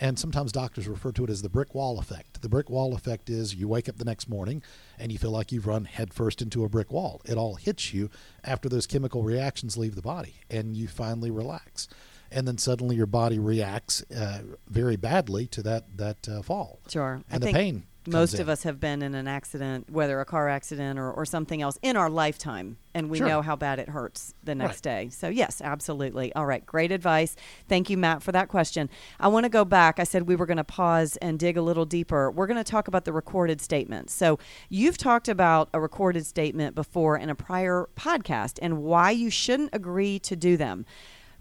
And 0.03 0.19
sometimes 0.19 0.51
doctors 0.51 0.89
refer 0.89 1.13
to 1.13 1.25
it 1.25 1.31
as 1.31 1.43
the 1.43 1.51
brick 1.51 1.75
wall 1.75 1.99
effect. 1.99 2.41
The 2.41 2.49
brick 2.49 2.71
wall 2.71 2.95
effect 2.95 3.29
is 3.29 3.55
you 3.55 3.69
wake 3.69 3.87
up 3.87 3.99
the 3.99 4.05
next 4.07 4.31
morning 4.31 4.63
and 4.99 5.13
you 5.13 5.19
feel 5.19 5.31
like 5.31 5.53
you've 5.53 5.67
run 5.67 5.85
headfirst 5.85 6.41
into 6.41 6.65
a 6.65 6.71
brick 6.71 6.91
wall. 6.91 7.21
It 7.27 7.37
all 7.37 7.57
hits 7.57 7.93
you 7.93 8.09
after 8.43 8.67
those 8.71 8.87
chemical 8.87 9.23
reactions 9.23 9.77
leave 9.77 9.97
the 9.97 10.03
body 10.03 10.37
and 10.49 10.75
you 10.75 10.89
finally 10.89 11.31
relax. 11.31 11.87
And 12.33 12.49
then 12.49 12.57
suddenly 12.57 12.97
your 12.97 13.07
body 13.07 13.39
reacts 13.39 14.03
uh, 14.11 14.41
very 14.69 14.97
badly 14.97 15.47
to 15.49 15.63
that, 15.65 15.99
that 15.99 16.27
uh, 16.29 16.41
fall. 16.41 16.81
Sure. 16.89 17.23
I 17.31 17.35
And 17.35 17.43
the 17.43 17.47
think 17.47 17.57
pain. 17.57 17.83
Most 18.07 18.39
of 18.39 18.49
us 18.49 18.63
have 18.63 18.81
been 18.81 19.03
in 19.03 19.15
an 19.15 19.29
accident, 19.29 19.91
whether 19.91 20.21
a 20.21 20.25
car 20.25 20.49
accident 20.49 20.99
or, 20.99 21.11
or 21.13 21.25
something 21.27 21.61
else, 21.61 21.79
in 21.83 21.97
our 21.97 22.09
lifetime, 22.09 22.79
and 22.95 23.11
we 23.11 23.19
Sure. 23.19 23.29
know 23.29 23.43
how 23.43 23.57
bad 23.57 23.79
it 23.79 23.91
hurts 23.91 24.35
the 24.43 24.55
next 24.55 24.85
Right. 24.87 25.05
day. 25.05 25.09
So, 25.11 25.29
yes, 25.29 25.61
absolutely. 25.63 26.33
All 26.35 26.47
right, 26.47 26.65
great 26.65 26.93
advice. 26.93 27.37
Thank 27.69 27.91
you, 27.91 27.99
Matt, 27.99 28.23
for 28.23 28.33
that 28.33 28.49
question. 28.49 28.89
I 29.19 29.29
want 29.29 29.45
to 29.45 29.51
go 29.51 29.65
back. 29.67 30.01
I 30.01 30.05
said 30.05 30.27
we 30.27 30.35
were 30.35 30.47
going 30.47 30.57
to 30.57 30.65
pause 30.65 31.17
and 31.19 31.39
dig 31.39 31.57
a 31.59 31.63
little 31.63 31.85
deeper. 31.85 32.31
We're 32.31 32.47
going 32.47 32.57
to 32.57 32.65
talk 32.65 32.89
about 32.89 33.05
the 33.05 33.13
recorded 33.13 33.61
statements. 33.61 34.15
So, 34.15 34.39
you've 34.71 34.97
talked 34.99 35.29
about 35.29 35.69
a 35.75 35.81
recorded 35.81 36.25
statement 36.27 36.75
before 36.75 37.19
in 37.19 37.29
a 37.29 37.35
prior 37.35 37.89
podcast 37.97 38.59
and 38.63 38.79
why 38.83 39.11
you 39.11 39.29
shouldn't 39.31 39.71
agree 39.75 40.19
to 40.21 40.35
do 40.37 40.57
them. 40.57 40.87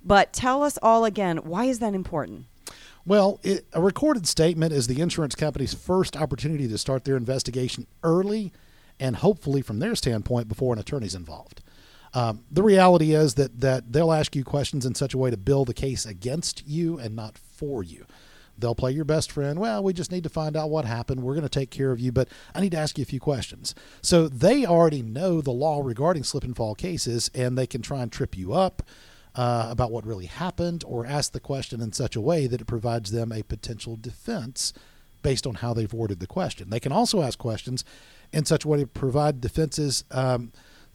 But 0.03 0.33
tell 0.33 0.63
us 0.63 0.77
all 0.81 1.03
again, 1.05 1.37
why 1.37 1.65
is 1.65 1.79
that 1.79 1.93
important? 1.93 2.45
Well, 3.05 3.39
it, 3.43 3.65
a 3.73 3.81
recorded 3.81 4.27
statement 4.27 4.73
is 4.73 4.87
the 4.87 5.01
insurance 5.01 5.35
company's 5.35 5.73
first 5.73 6.15
opportunity 6.17 6.67
to 6.67 6.77
start 6.77 7.05
their 7.05 7.17
investigation 7.17 7.87
early 8.03 8.51
and 8.99 9.15
hopefully, 9.15 9.61
from 9.61 9.79
their 9.79 9.95
standpoint, 9.95 10.49
before 10.49 10.73
an 10.73 10.79
attorney's 10.79 11.15
involved. 11.15 11.61
Um, 12.13 12.43
the 12.51 12.63
reality 12.63 13.13
is 13.13 13.35
that, 13.35 13.61
that 13.61 13.93
they'll 13.93 14.11
ask 14.11 14.35
you 14.35 14.43
questions 14.43 14.85
in 14.85 14.95
such 14.95 15.13
a 15.13 15.17
way 15.17 15.29
to 15.29 15.37
build 15.37 15.69
a 15.69 15.73
case 15.73 16.05
against 16.05 16.67
you 16.67 16.99
and 16.99 17.15
not 17.15 17.37
for 17.37 17.83
you. 17.83 18.05
They'll 18.57 18.75
play 18.75 18.91
your 18.91 19.05
best 19.05 19.31
friend. 19.31 19.57
Well, 19.57 19.81
we 19.83 19.93
just 19.93 20.11
need 20.11 20.23
to 20.23 20.29
find 20.29 20.57
out 20.57 20.69
what 20.69 20.83
happened. 20.83 21.23
We're 21.23 21.35
going 21.35 21.43
to 21.43 21.49
take 21.49 21.69
care 21.69 21.91
of 21.91 21.99
you, 21.99 22.11
but 22.11 22.27
I 22.53 22.59
need 22.59 22.71
to 22.71 22.77
ask 22.77 22.97
you 22.97 23.03
a 23.03 23.05
few 23.05 23.19
questions. 23.19 23.73
So 24.01 24.27
they 24.27 24.65
already 24.65 25.01
know 25.01 25.39
the 25.39 25.51
law 25.51 25.81
regarding 25.81 26.23
slip 26.23 26.43
and 26.43 26.55
fall 26.55 26.75
cases, 26.75 27.31
and 27.33 27.57
they 27.57 27.67
can 27.67 27.81
try 27.81 28.01
and 28.01 28.11
trip 28.11 28.37
you 28.37 28.53
up 28.53 28.83
uh, 29.35 29.67
about 29.69 29.91
what 29.91 30.05
really 30.05 30.25
happened 30.25 30.83
or 30.87 31.05
ask 31.05 31.31
the 31.31 31.39
question 31.39 31.81
in 31.81 31.91
such 31.91 32.15
a 32.15 32.21
way 32.21 32.47
that 32.47 32.61
it 32.61 32.65
provides 32.65 33.11
them 33.11 33.31
a 33.31 33.43
potential 33.43 33.95
defense 33.95 34.73
based 35.21 35.45
on 35.45 35.55
how 35.55 35.73
they've 35.73 35.93
worded 35.93 36.19
the 36.19 36.27
question. 36.27 36.69
They 36.69 36.79
can 36.79 36.91
also 36.91 37.21
ask 37.21 37.37
questions 37.37 37.83
in 38.31 38.45
such 38.45 38.65
a 38.65 38.67
way 38.67 38.79
to 38.79 38.87
provide 38.87 39.41
defenses. 39.41 40.03
Um, 40.11 40.51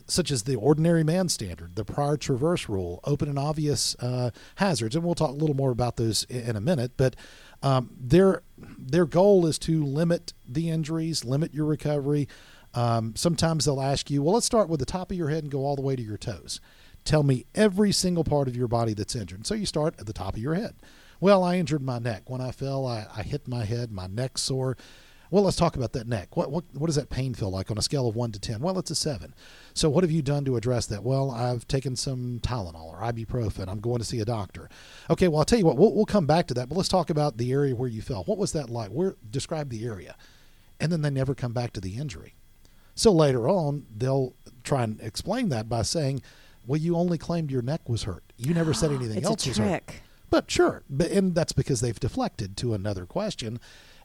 such 0.06 0.30
as 0.30 0.42
the 0.42 0.54
ordinary 0.56 1.02
man 1.02 1.30
standard, 1.30 1.76
the 1.76 1.84
prior 1.84 2.18
traverse 2.18 2.68
rule, 2.68 3.00
open 3.04 3.26
and 3.26 3.38
obvious 3.38 3.96
uh, 4.00 4.30
hazards, 4.56 4.94
and 4.94 5.02
we'll 5.02 5.14
talk 5.14 5.30
a 5.30 5.32
little 5.32 5.56
more 5.56 5.70
about 5.70 5.96
those 5.96 6.24
in 6.24 6.56
a 6.56 6.60
minute. 6.60 6.92
But 6.98 7.16
um, 7.62 7.88
their 7.98 8.42
their 8.58 9.06
goal 9.06 9.46
is 9.46 9.58
to 9.60 9.82
limit 9.82 10.34
the 10.46 10.68
injuries, 10.68 11.24
limit 11.24 11.54
your 11.54 11.64
recovery. 11.64 12.28
Um, 12.74 13.14
sometimes 13.16 13.64
they'll 13.64 13.80
ask 13.80 14.10
you, 14.10 14.22
well, 14.22 14.34
let's 14.34 14.46
start 14.46 14.68
with 14.68 14.80
the 14.80 14.86
top 14.86 15.10
of 15.10 15.16
your 15.16 15.30
head 15.30 15.44
and 15.44 15.50
go 15.50 15.64
all 15.64 15.76
the 15.76 15.82
way 15.82 15.96
to 15.96 16.02
your 16.02 16.18
toes. 16.18 16.60
Tell 17.04 17.22
me 17.22 17.44
every 17.54 17.92
single 17.92 18.24
part 18.24 18.48
of 18.48 18.56
your 18.56 18.68
body 18.68 18.94
that's 18.94 19.14
injured. 19.14 19.46
So 19.46 19.54
you 19.54 19.66
start 19.66 19.94
at 19.98 20.06
the 20.06 20.12
top 20.12 20.34
of 20.34 20.42
your 20.42 20.54
head. 20.54 20.74
Well, 21.20 21.44
I 21.44 21.56
injured 21.56 21.82
my 21.82 21.98
neck 21.98 22.28
when 22.28 22.40
I 22.40 22.50
fell. 22.50 22.86
I, 22.86 23.06
I 23.14 23.22
hit 23.22 23.46
my 23.46 23.64
head. 23.64 23.92
My 23.92 24.06
neck 24.06 24.38
sore. 24.38 24.76
Well, 25.30 25.42
let's 25.42 25.56
talk 25.56 25.74
about 25.74 25.92
that 25.94 26.06
neck. 26.06 26.36
What, 26.36 26.50
what 26.50 26.64
what 26.74 26.86
does 26.86 26.94
that 26.96 27.10
pain 27.10 27.34
feel 27.34 27.50
like 27.50 27.70
on 27.70 27.78
a 27.78 27.82
scale 27.82 28.08
of 28.08 28.14
one 28.14 28.30
to 28.32 28.38
ten? 28.38 28.60
Well, 28.60 28.78
it's 28.78 28.90
a 28.90 28.94
seven. 28.94 29.34
So 29.72 29.90
what 29.90 30.04
have 30.04 30.10
you 30.10 30.22
done 30.22 30.44
to 30.44 30.56
address 30.56 30.86
that? 30.86 31.02
Well, 31.02 31.30
I've 31.30 31.66
taken 31.66 31.96
some 31.96 32.40
Tylenol 32.40 32.84
or 32.84 33.00
ibuprofen. 33.00 33.68
I'm 33.68 33.80
going 33.80 33.98
to 33.98 34.04
see 34.04 34.20
a 34.20 34.24
doctor. 34.24 34.68
Okay, 35.10 35.26
well 35.26 35.38
I'll 35.38 35.44
tell 35.44 35.58
you 35.58 35.64
what. 35.64 35.76
We'll, 35.76 35.92
we'll 35.92 36.04
come 36.04 36.26
back 36.26 36.46
to 36.48 36.54
that, 36.54 36.68
but 36.68 36.76
let's 36.76 36.88
talk 36.88 37.10
about 37.10 37.36
the 37.36 37.52
area 37.52 37.74
where 37.74 37.88
you 37.88 38.00
fell. 38.00 38.22
What 38.24 38.38
was 38.38 38.52
that 38.52 38.70
like? 38.70 38.90
Where 38.90 39.16
describe 39.28 39.70
the 39.70 39.84
area, 39.84 40.14
and 40.78 40.92
then 40.92 41.02
they 41.02 41.10
never 41.10 41.34
come 41.34 41.52
back 41.52 41.72
to 41.72 41.80
the 41.80 41.96
injury. 41.96 42.34
So 42.94 43.10
later 43.10 43.48
on, 43.48 43.86
they'll 43.96 44.34
try 44.62 44.84
and 44.84 45.00
explain 45.00 45.48
that 45.48 45.68
by 45.68 45.82
saying, 45.82 46.22
"Well, 46.66 46.80
you 46.80 46.96
only 46.96 47.18
claimed 47.18 47.50
your 47.50 47.62
neck 47.62 47.88
was 47.88 48.04
hurt. 48.04 48.24
You 48.36 48.54
never 48.54 48.72
said 48.74 48.90
anything 48.92 49.18
It's 49.18 49.26
else 49.26 49.46
a 49.46 49.50
was 49.50 49.58
hurt." 49.58 49.82
But 50.30 50.50
sure, 50.50 50.82
but, 50.90 51.10
and 51.10 51.34
that's 51.34 51.52
because 51.52 51.80
they've 51.80 51.98
deflected 51.98 52.56
to 52.58 52.74
another 52.74 53.06
question 53.06 53.60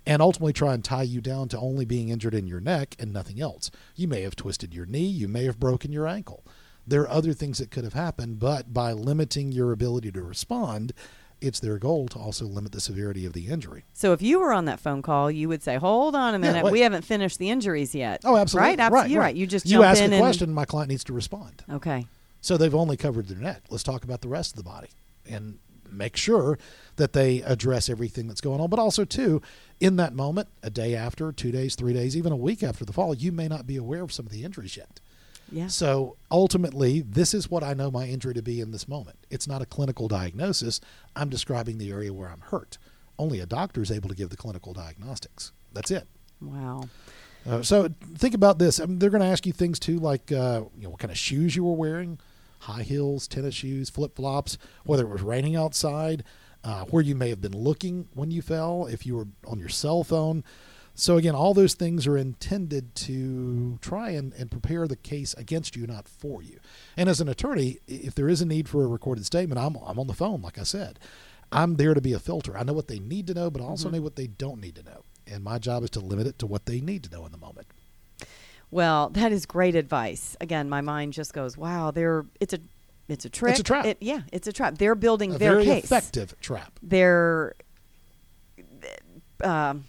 and 0.06 0.22
ultimately 0.22 0.54
try 0.54 0.74
and 0.74 0.84
tie 0.84 1.04
you 1.04 1.22
down 1.22 1.48
to 1.50 1.60
only 1.60 1.86
being 1.86 2.10
injured 2.10 2.34
in 2.34 2.48
your 2.48 2.60
neck 2.60 2.96
and 3.00 3.12
nothing 3.12 3.42
else. 3.42 3.72
You 3.96 4.08
may 4.08 4.22
have 4.22 4.36
twisted 4.36 4.74
your 4.74 4.86
knee, 4.86 5.08
you 5.08 5.28
may 5.28 5.46
have 5.46 5.60
broken 5.60 5.92
your 5.92 6.08
ankle. 6.08 6.44
There 6.88 7.02
are 7.02 7.10
other 7.10 7.34
things 7.34 7.60
that 7.60 7.72
could 7.72 7.84
have 7.84 7.94
happened, 7.94 8.40
but 8.40 8.74
by 8.74 8.94
limiting 8.94 9.52
your 9.52 9.72
ability 9.72 10.12
to 10.14 10.22
respond, 10.22 10.94
it's 11.42 11.60
their 11.60 11.78
goal 11.78 12.08
to 12.10 12.20
also 12.20 12.46
limit 12.46 12.72
the 12.72 12.82
severity 12.82 13.26
of 13.26 13.34
the 13.34 13.48
injury. 13.48 13.86
So 13.94 14.14
if 14.14 14.22
you 14.22 14.40
were 14.40 14.52
on 14.52 14.66
that 14.66 14.80
phone 14.80 15.02
call, 15.02 15.32
you 15.32 15.48
would 15.48 15.64
say, 15.64 15.78
"Hold 15.78 16.16
on 16.16 16.34
a 16.36 16.40
minute, 16.40 16.64
wait. 16.66 16.72
we 16.72 16.82
haven't 16.82 17.04
finished 17.04 17.38
the 17.40 17.50
injuries 17.50 17.96
yet." 17.96 18.22
Oh, 18.26 18.36
absolutely. 18.36 18.70
Right, 18.70 18.80
absolutely. 18.80 19.14
You're 19.14 19.22
right. 19.22 19.36
You 19.36 19.48
just 19.48 19.66
you 19.66 19.84
ask 19.84 20.02
in 20.02 20.12
a 20.12 20.16
and 20.16 20.22
question, 20.22 20.54
my 20.54 20.66
client 20.66 20.90
needs 20.90 21.04
to 21.06 21.14
respond. 21.14 21.64
okay. 21.72 22.08
So 22.42 22.58
they've 22.58 22.74
only 22.76 22.98
covered 22.98 23.28
their 23.28 23.38
neck. 23.38 23.64
Let's 23.70 23.84
talk 23.84 24.04
about 24.04 24.22
the 24.22 24.28
rest 24.28 24.52
of 24.52 24.58
the 24.58 24.64
body 24.64 24.90
and 25.30 25.60
make 25.92 26.16
sure 26.16 26.58
that 26.96 27.14
they 27.14 27.42
address 27.42 27.90
everything 27.90 28.28
that's 28.28 28.42
going 28.42 28.62
on. 28.62 28.70
But 28.70 28.80
also, 28.80 29.06
too, 29.06 29.42
in 29.80 29.96
that 29.98 30.14
moment, 30.14 30.48
a 30.64 30.70
day 30.70 30.96
after, 30.96 31.32
two 31.32 31.52
days, 31.52 31.76
three 31.76 31.94
days, 31.94 32.16
even 32.16 32.32
a 32.32 32.38
week 32.38 32.64
after 32.64 32.86
the 32.86 32.94
fall, 32.94 33.14
you 33.14 33.32
may 33.32 33.48
not 33.48 33.68
be 33.68 33.76
aware 33.76 34.04
of 34.04 34.14
some 34.14 34.26
of 34.26 34.32
the 34.32 34.44
injuries 34.44 34.78
yet. 34.78 35.00
Yeah. 35.52 35.68
So 35.68 36.16
ultimately, 36.30 37.02
this 37.02 37.34
is 37.34 37.50
what 37.50 37.64
I 37.64 37.74
know 37.74 37.90
my 37.90 38.06
injury 38.06 38.34
to 38.36 38.42
be 38.42 38.62
in 38.62 38.72
this 38.72 38.88
moment. 38.88 39.18
It's 39.30 39.48
not 39.48 39.62
a 39.62 39.66
clinical 39.66 40.08
diagnosis. 40.08 40.80
I'm 41.16 41.30
describing 41.30 41.78
the 41.78 41.92
area 41.92 42.14
where 42.14 42.30
I'm 42.30 42.42
hurt. 42.42 42.78
Only 43.18 43.40
a 43.40 43.46
doctor 43.46 43.82
is 43.82 43.92
able 43.92 44.10
to 44.10 44.16
give 44.16 44.30
the 44.30 44.38
clinical 44.38 44.74
diagnostics. 44.74 45.52
That's 45.74 45.92
it. 45.92 46.08
Wow. 46.40 46.88
Uh, 47.48 47.62
so 47.62 47.90
think 48.16 48.36
about 48.36 48.60
this. 48.60 48.80
I 48.80 48.86
mean, 48.86 49.00
they're 49.00 49.10
going 49.10 49.24
to 49.24 49.28
ask 49.28 49.46
you 49.46 49.54
things 49.54 49.80
too, 49.80 49.98
like 49.98 50.32
uh, 50.32 50.64
you 50.78 50.84
know 50.84 50.90
what 50.92 51.00
kind 51.00 51.12
of 51.12 51.18
shoes 51.18 51.56
you 51.56 51.64
were 51.64 51.74
wearing, 51.74 52.20
high 52.60 52.84
heels, 52.84 53.28
tennis 53.28 53.56
shoes, 53.56 53.90
flip 53.90 54.16
flops, 54.16 54.58
whether 54.84 55.04
it 55.04 55.10
was 55.10 55.22
raining 55.22 55.56
outside, 55.56 56.24
uh, 56.64 56.86
where 56.86 57.04
you 57.04 57.16
may 57.16 57.30
have 57.30 57.42
been 57.42 57.58
looking 57.58 58.08
when 58.14 58.32
you 58.32 58.42
fell, 58.42 58.86
if 58.86 59.06
you 59.06 59.16
were 59.16 59.28
on 59.48 59.60
your 59.60 59.70
cell 59.70 60.04
phone. 60.04 60.44
So 60.94 61.16
again, 61.16 61.34
all 61.34 61.54
those 61.54 61.76
things 61.76 62.06
are 62.08 62.18
intended 62.18 62.94
to 62.96 63.80
try 63.82 64.10
and, 64.10 64.34
and 64.34 64.52
prepare 64.52 64.86
the 64.86 64.98
case 64.98 65.34
against 65.36 65.78
you, 65.78 65.88
not 65.88 66.10
for 66.10 66.44
you. 66.44 66.60
And 66.98 67.08
as 67.08 67.22
an 67.22 67.30
attorney, 67.30 67.80
if 67.88 68.16
there 68.16 68.28
is 68.28 68.42
a 68.42 68.46
need 68.46 68.68
for 68.68 68.84
a 68.84 68.88
recorded 68.88 69.26
statement, 69.26 69.60
I'm 69.60 69.78
I'm 69.78 69.98
on 69.98 70.08
the 70.08 70.14
phone, 70.14 70.42
like 70.42 70.58
I 70.58 70.64
said. 70.64 71.00
I'm 71.52 71.78
there 71.78 71.94
to 71.94 72.02
be 72.02 72.14
a 72.14 72.20
filter. 72.20 72.58
I 72.58 72.64
know 72.64 72.74
what 72.74 72.90
they 72.90 73.00
need 73.00 73.28
to 73.28 73.34
know, 73.34 73.50
but 73.50 73.62
I 73.62 73.66
also 73.66 73.90
know 73.90 74.02
what 74.02 74.18
they 74.18 74.28
don't 74.28 74.60
need 74.60 74.76
to 74.76 74.84
know. 74.84 75.04
And 75.26 75.44
my 75.44 75.58
job 75.58 75.84
is 75.84 75.90
to 75.92 76.00
limit 76.00 76.28
it 76.28 76.38
to 76.40 76.48
what 76.48 76.66
they 76.66 76.82
need 76.82 77.04
to 77.06 77.10
know 77.10 77.26
in 77.26 77.32
the 77.32 77.38
moment. 77.38 77.68
Well, 78.72 79.10
that 79.10 79.32
is 79.32 79.46
great 79.46 79.76
advice. 79.76 80.38
Again, 80.42 80.70
my 80.70 80.82
mind 80.82 81.14
just 81.14 81.34
goes, 81.34 81.58
"Wow, 81.58 81.92
they're 81.92 82.26
it's 82.40 82.54
a 82.54 82.60
it's 83.08 83.26
a 83.26 83.30
trick. 83.30 83.64
trap. 83.64 83.86
It, 83.86 83.98
yeah, 84.02 84.22
it's 84.32 84.48
a 84.48 84.54
trap. 84.54 84.78
They're 84.78 84.96
building 84.96 85.34
A 85.34 85.38
their 85.40 85.54
very 85.54 85.66
case. 85.66 85.84
effective 85.86 86.40
trap. 86.40 86.80
They're 86.84 87.56
um, 89.44 89.86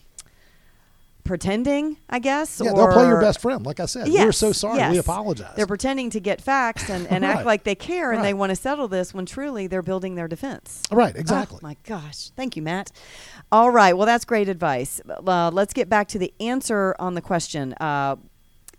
pretending, 1.25 1.97
I 2.09 2.19
guess. 2.19 2.61
Yeah, 2.65 2.71
or 2.71 2.77
they'll 2.77 2.93
play 2.93 3.07
your 3.07 3.21
best 3.21 3.41
friend. 3.41 3.65
Like 3.65 3.79
I 3.81 3.87
said, 3.87 4.09
we're 4.09 4.33
so 4.33 4.53
sorry. 4.53 4.91
We 4.91 4.99
apologize. 4.99 5.55
They're 5.55 5.67
pretending 5.67 6.11
to 6.11 6.21
get 6.21 6.41
facts 6.41 6.89
and, 6.89 7.07
and 7.09 7.25
act 7.25 7.45
like 7.47 7.65
they 7.65 7.75
care 7.75 8.13
and 8.13 8.25
they 8.25 8.35
want 8.35 8.51
to 8.51 8.57
settle 8.57 8.89
this 8.89 9.13
when 9.13 9.27
truly 9.27 9.67
they're 9.67 9.83
building 9.83 10.15
their 10.15 10.29
defense. 10.29 10.83
right, 10.91 11.15
exactly. 11.15 11.59
Oh, 11.63 11.67
my 11.67 11.77
gosh. 11.85 12.31
Thank 12.31 12.57
you, 12.57 12.63
Matt. 12.63 12.91
All 13.53 13.71
right. 13.71 13.93
Well, 13.97 14.07
that's 14.07 14.25
great 14.25 14.49
advice. 14.49 15.01
Uh, 15.09 15.51
let's 15.53 15.73
get 15.73 15.89
back 15.89 16.09
to 16.09 16.19
the 16.19 16.33
answer 16.41 16.95
on 16.99 17.15
the 17.15 17.21
question. 17.21 17.75
Uh, 17.75 18.17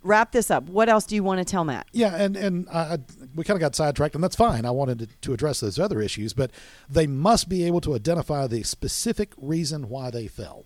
wrap 0.04 0.32
this 0.32 0.52
up. 0.52 0.64
What 0.70 0.90
else 0.90 1.06
do 1.06 1.16
you 1.16 1.24
want 1.24 1.40
to 1.40 1.46
tell 1.46 1.64
Matt? 1.64 1.88
Yeah, 1.92 2.16
and 2.16 2.36
and 2.36 2.68
uh, 2.72 2.98
we 3.36 3.44
kind 3.44 3.56
of 3.56 3.62
got 3.62 3.76
sidetracked, 3.76 4.16
and 4.16 4.24
that's 4.24 4.36
fine. 4.36 4.66
I 4.66 4.72
wanted 4.72 5.00
to, 5.00 5.08
to 5.08 5.34
address 5.34 5.60
those 5.60 5.80
other 5.80 6.02
issues, 6.02 6.34
but 6.34 6.52
they 6.90 7.08
must 7.08 7.50
be 7.50 7.64
able 7.66 7.82
to 7.82 7.96
identify 7.96 8.48
the 8.48 8.64
specific 8.64 9.34
reason 9.38 9.90
why 9.90 10.10
they 10.10 10.28
fell. 10.28 10.66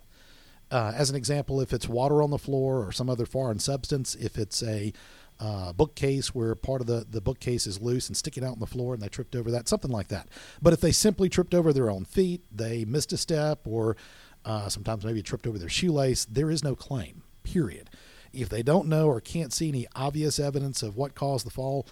Uh, 0.72 0.92
as 0.96 1.10
an 1.10 1.16
example, 1.16 1.62
if 1.62 1.74
it's 1.74 1.88
water 1.88 2.22
on 2.22 2.32
the 2.32 2.38
floor 2.38 2.86
or 2.86 2.92
some 2.92 3.10
other 3.10 3.26
foreign 3.26 3.60
substance, 3.60 4.16
if 4.16 4.38
it's 4.38 4.64
a 4.64 4.92
uh, 5.40 5.74
bookcase 5.74 6.34
where 6.34 6.56
part 6.56 6.82
of 6.82 6.88
the, 6.88 7.06
the 7.10 7.22
bookcase 7.22 7.68
is 7.68 7.82
loose 7.82 8.08
and 8.08 8.18
sticking 8.18 8.44
out 8.44 8.54
on 8.54 8.60
the 8.60 8.66
floor 8.66 8.94
and 8.94 9.04
they 9.04 9.08
tripped 9.08 9.36
over 9.36 9.52
that, 9.52 9.68
something 9.68 9.92
like 9.92 10.08
that. 10.08 10.28
But 10.62 10.74
if 10.74 10.82
they 10.82 10.92
simply 10.92 11.30
tripped 11.30 11.54
over 11.54 11.72
their 11.74 11.90
own 11.90 12.06
feet, 12.06 12.42
they 12.52 12.86
missed 12.86 13.14
a 13.14 13.18
step, 13.18 13.60
or 13.66 13.96
uh, 14.44 14.70
sometimes 14.70 15.06
maybe 15.06 15.22
tripped 15.22 15.46
over 15.46 15.60
their 15.60 15.70
shoelace, 15.70 16.26
there 16.26 16.50
is 16.50 16.64
no 16.64 16.76
claim, 16.76 17.24
period. 17.44 17.90
If 18.36 18.50
they 18.50 18.64
don't 18.64 18.88
know 18.88 19.08
or 19.08 19.22
can't 19.22 19.54
see 19.54 19.70
any 19.70 19.88
obvious 19.96 20.40
evidence 20.40 20.84
of 20.84 20.96
what 20.96 21.16
caused 21.16 21.46
the 21.46 21.52
fall, 21.52 21.88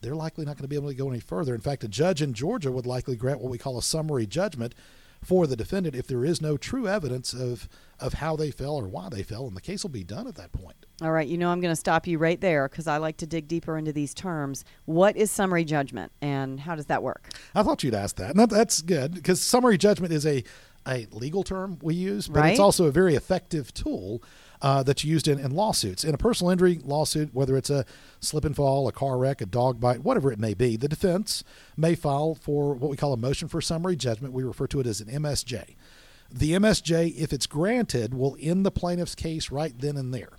they're 0.00 0.14
likely 0.14 0.44
not 0.44 0.56
going 0.56 0.62
to 0.64 0.68
be 0.68 0.76
able 0.76 0.88
to 0.88 0.94
go 0.94 1.10
any 1.10 1.20
further. 1.20 1.54
In 1.54 1.60
fact, 1.60 1.82
a 1.84 1.88
judge 1.88 2.22
in 2.22 2.32
Georgia 2.32 2.70
would 2.70 2.86
likely 2.86 3.16
grant 3.16 3.40
what 3.40 3.50
we 3.50 3.58
call 3.58 3.76
a 3.78 3.82
summary 3.82 4.26
judgment 4.26 4.74
for 5.20 5.48
the 5.48 5.56
defendant 5.56 5.96
if 5.96 6.06
there 6.06 6.24
is 6.24 6.40
no 6.40 6.56
true 6.56 6.86
evidence 6.86 7.32
of 7.32 7.68
of 7.98 8.14
how 8.14 8.36
they 8.36 8.52
fell 8.52 8.76
or 8.76 8.86
why 8.86 9.08
they 9.08 9.24
fell, 9.24 9.48
and 9.48 9.56
the 9.56 9.60
case 9.60 9.82
will 9.82 9.90
be 9.90 10.04
done 10.04 10.28
at 10.28 10.36
that 10.36 10.52
point. 10.52 10.76
All 11.02 11.10
right. 11.10 11.26
You 11.26 11.36
know, 11.36 11.50
I'm 11.50 11.60
going 11.60 11.72
to 11.72 11.76
stop 11.76 12.06
you 12.06 12.16
right 12.16 12.40
there 12.40 12.68
because 12.68 12.86
I 12.86 12.98
like 12.98 13.16
to 13.16 13.26
dig 13.26 13.48
deeper 13.48 13.76
into 13.76 13.92
these 13.92 14.14
terms. 14.14 14.64
What 14.84 15.16
is 15.16 15.32
summary 15.32 15.64
judgment 15.64 16.12
and 16.22 16.60
how 16.60 16.76
does 16.76 16.86
that 16.86 17.02
work? 17.02 17.30
I 17.56 17.64
thought 17.64 17.82
you'd 17.82 17.94
ask 17.94 18.14
that, 18.16 18.30
and 18.30 18.38
that, 18.38 18.50
that's 18.50 18.82
good 18.82 19.14
because 19.14 19.40
summary 19.40 19.76
judgment 19.78 20.12
is 20.12 20.24
a 20.24 20.44
a 20.86 21.06
legal 21.10 21.42
term 21.42 21.78
we 21.82 21.94
use, 21.96 22.28
but 22.28 22.40
Right. 22.40 22.50
it's 22.52 22.60
also 22.60 22.84
a 22.84 22.92
very 22.92 23.16
effective 23.16 23.74
tool 23.74 24.22
uh, 24.60 24.82
that's 24.82 25.04
used 25.04 25.28
in, 25.28 25.38
in 25.38 25.52
lawsuits. 25.52 26.04
In 26.04 26.14
a 26.14 26.18
personal 26.18 26.50
injury 26.50 26.80
lawsuit, 26.84 27.34
whether 27.34 27.56
it's 27.56 27.70
a 27.70 27.84
slip 28.20 28.44
and 28.44 28.56
fall, 28.56 28.88
a 28.88 28.92
car 28.92 29.18
wreck, 29.18 29.40
a 29.40 29.46
dog 29.46 29.80
bite, 29.80 30.02
whatever 30.02 30.32
it 30.32 30.38
may 30.38 30.54
be, 30.54 30.76
the 30.76 30.88
defense 30.88 31.44
may 31.76 31.94
file 31.94 32.34
for 32.34 32.74
what 32.74 32.90
we 32.90 32.96
call 32.96 33.12
a 33.12 33.16
motion 33.16 33.48
for 33.48 33.60
summary 33.60 33.96
judgment. 33.96 34.34
We 34.34 34.42
refer 34.42 34.66
to 34.68 34.80
it 34.80 34.86
as 34.86 35.00
an 35.00 35.08
MSJ. 35.08 35.76
The 36.30 36.52
MSJ, 36.52 37.16
if 37.16 37.32
it's 37.32 37.46
granted, 37.46 38.12
will 38.12 38.36
end 38.40 38.66
the 38.66 38.70
plaintiff's 38.70 39.14
case 39.14 39.50
right 39.50 39.72
then 39.78 39.96
and 39.96 40.12
there. 40.12 40.32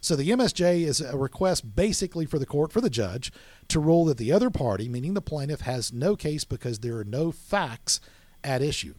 So 0.00 0.16
the 0.16 0.30
MSJ 0.30 0.82
is 0.82 1.00
a 1.00 1.16
request 1.16 1.76
basically 1.76 2.26
for 2.26 2.38
the 2.38 2.44
court, 2.44 2.72
for 2.72 2.80
the 2.80 2.90
judge, 2.90 3.32
to 3.68 3.78
rule 3.78 4.04
that 4.06 4.18
the 4.18 4.32
other 4.32 4.50
party, 4.50 4.88
meaning 4.88 5.14
the 5.14 5.22
plaintiff, 5.22 5.60
has 5.60 5.92
no 5.92 6.16
case 6.16 6.44
because 6.44 6.80
there 6.80 6.98
are 6.98 7.04
no 7.04 7.30
facts 7.30 8.00
at 8.42 8.62
issue. 8.62 8.94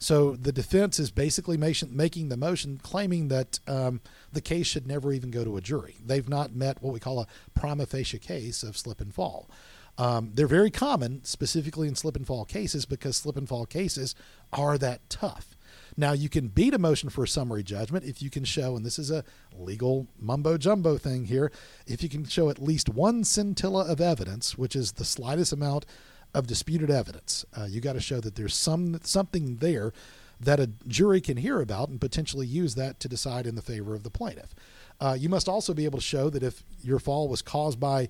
So 0.00 0.34
the 0.34 0.50
defense 0.50 0.98
is 0.98 1.10
basically 1.10 1.58
making 1.58 2.30
the 2.30 2.36
motion 2.36 2.80
claiming 2.82 3.28
that 3.28 3.60
um, 3.68 4.00
the 4.32 4.40
case 4.40 4.66
should 4.66 4.86
never 4.86 5.12
even 5.12 5.30
go 5.30 5.44
to 5.44 5.58
a 5.58 5.60
jury. 5.60 5.96
They've 6.04 6.28
not 6.28 6.54
met 6.54 6.82
what 6.82 6.94
we 6.94 7.00
call 7.00 7.20
a 7.20 7.26
prima 7.54 7.84
facie 7.84 8.18
case 8.18 8.62
of 8.62 8.78
slip 8.78 9.02
and 9.02 9.14
fall. 9.14 9.50
Um, 9.98 10.30
they're 10.32 10.46
very 10.46 10.70
common, 10.70 11.22
specifically 11.24 11.86
in 11.86 11.94
slip 11.94 12.16
and 12.16 12.26
fall 12.26 12.46
cases, 12.46 12.86
because 12.86 13.18
slip 13.18 13.36
and 13.36 13.46
fall 13.46 13.66
cases 13.66 14.14
are 14.54 14.78
that 14.78 15.08
tough. 15.10 15.54
Now, 15.98 16.12
you 16.12 16.30
can 16.30 16.48
beat 16.48 16.72
a 16.72 16.78
motion 16.78 17.10
for 17.10 17.24
a 17.24 17.28
summary 17.28 17.62
judgment 17.62 18.06
if 18.06 18.22
you 18.22 18.30
can 18.30 18.44
show, 18.44 18.76
and 18.76 18.86
this 18.86 18.98
is 18.98 19.10
a 19.10 19.24
legal 19.54 20.06
mumbo 20.18 20.56
jumbo 20.56 20.96
thing 20.96 21.26
here, 21.26 21.52
if 21.86 22.02
you 22.02 22.08
can 22.08 22.24
show 22.24 22.48
at 22.48 22.58
least 22.58 22.88
one 22.88 23.22
scintilla 23.22 23.84
of 23.84 24.00
evidence, 24.00 24.56
which 24.56 24.74
is 24.74 24.92
the 24.92 25.04
slightest 25.04 25.52
amount 25.52 25.84
of 26.34 26.46
disputed 26.46 26.90
evidence. 26.90 27.44
Uh, 27.56 27.64
you 27.64 27.80
got 27.80 27.94
to 27.94 28.00
show 28.00 28.20
that 28.20 28.36
there's 28.36 28.54
some 28.54 29.00
something 29.02 29.56
there 29.56 29.92
that 30.40 30.58
a 30.58 30.70
jury 30.86 31.20
can 31.20 31.36
hear 31.36 31.60
about 31.60 31.88
and 31.88 32.00
potentially 32.00 32.46
use 32.46 32.74
that 32.74 32.98
to 33.00 33.08
decide 33.08 33.46
in 33.46 33.54
the 33.54 33.62
favor 33.62 33.94
of 33.94 34.02
the 34.02 34.10
plaintiff. 34.10 34.54
Uh, 35.00 35.16
you 35.18 35.28
must 35.28 35.48
also 35.48 35.74
be 35.74 35.84
able 35.84 35.98
to 35.98 36.04
show 36.04 36.30
that 36.30 36.42
if 36.42 36.62
your 36.82 36.98
fall 36.98 37.28
was 37.28 37.42
caused 37.42 37.78
by 37.78 38.08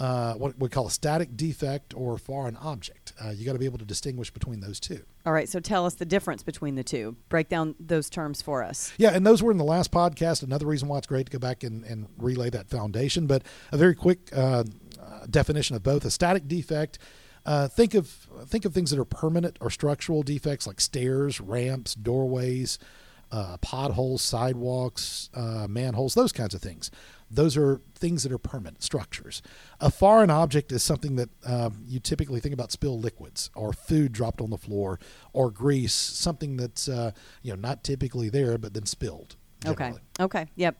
uh, 0.00 0.34
what 0.34 0.56
we 0.58 0.68
call 0.68 0.86
a 0.86 0.90
static 0.90 1.36
defect 1.36 1.92
or 1.96 2.16
foreign 2.18 2.56
object, 2.58 3.12
uh, 3.22 3.30
you 3.30 3.44
got 3.44 3.54
to 3.54 3.58
be 3.58 3.64
able 3.64 3.78
to 3.78 3.84
distinguish 3.84 4.30
between 4.30 4.60
those 4.60 4.78
two. 4.78 5.00
All 5.26 5.32
right. 5.32 5.48
So 5.48 5.58
tell 5.58 5.84
us 5.86 5.94
the 5.94 6.04
difference 6.04 6.44
between 6.44 6.76
the 6.76 6.84
two. 6.84 7.16
Break 7.28 7.48
down 7.48 7.74
those 7.80 8.08
terms 8.08 8.40
for 8.40 8.62
us. 8.62 8.92
Yeah, 8.96 9.10
and 9.10 9.26
those 9.26 9.42
were 9.42 9.50
in 9.50 9.58
the 9.58 9.64
last 9.64 9.90
podcast. 9.90 10.44
Another 10.44 10.66
reason 10.66 10.88
why 10.88 10.98
it's 10.98 11.06
great 11.08 11.26
to 11.26 11.32
go 11.32 11.40
back 11.40 11.64
and, 11.64 11.84
and 11.84 12.06
relay 12.16 12.48
that 12.50 12.68
foundation. 12.68 13.26
But 13.26 13.42
a 13.72 13.76
very 13.76 13.96
quick 13.96 14.30
uh, 14.32 14.64
uh, 15.00 15.26
definition 15.28 15.74
of 15.74 15.82
both: 15.82 16.04
a 16.04 16.10
static 16.10 16.46
defect. 16.46 17.00
Uh, 17.48 17.66
think 17.66 17.94
of 17.94 18.06
think 18.44 18.66
of 18.66 18.74
things 18.74 18.90
that 18.90 18.98
are 18.98 19.06
permanent 19.06 19.56
or 19.62 19.70
structural 19.70 20.22
defects 20.22 20.66
like 20.66 20.82
stairs, 20.82 21.40
ramps, 21.40 21.94
doorways, 21.94 22.78
uh, 23.32 23.56
potholes, 23.62 24.20
sidewalks, 24.20 25.30
uh, 25.32 25.66
manholes, 25.66 26.12
those 26.12 26.30
kinds 26.30 26.54
of 26.54 26.60
things. 26.60 26.90
Those 27.30 27.56
are 27.56 27.80
things 27.94 28.22
that 28.24 28.32
are 28.32 28.38
permanent 28.38 28.82
structures. 28.82 29.40
A 29.80 29.90
foreign 29.90 30.28
object 30.28 30.72
is 30.72 30.82
something 30.82 31.16
that 31.16 31.30
um, 31.46 31.84
you 31.86 32.00
typically 32.00 32.38
think 32.38 32.52
about 32.52 32.70
spilled 32.70 33.02
liquids 33.02 33.48
or 33.54 33.72
food 33.72 34.12
dropped 34.12 34.42
on 34.42 34.50
the 34.50 34.58
floor 34.58 35.00
or 35.32 35.50
grease, 35.50 35.94
something 35.94 36.58
that's 36.58 36.86
uh, 36.86 37.12
you 37.40 37.50
know 37.50 37.58
not 37.58 37.82
typically 37.82 38.28
there 38.28 38.58
but 38.58 38.74
then 38.74 38.84
spilled. 38.84 39.36
Okay. 39.66 39.94
Okay. 40.20 40.46
Yep. 40.56 40.76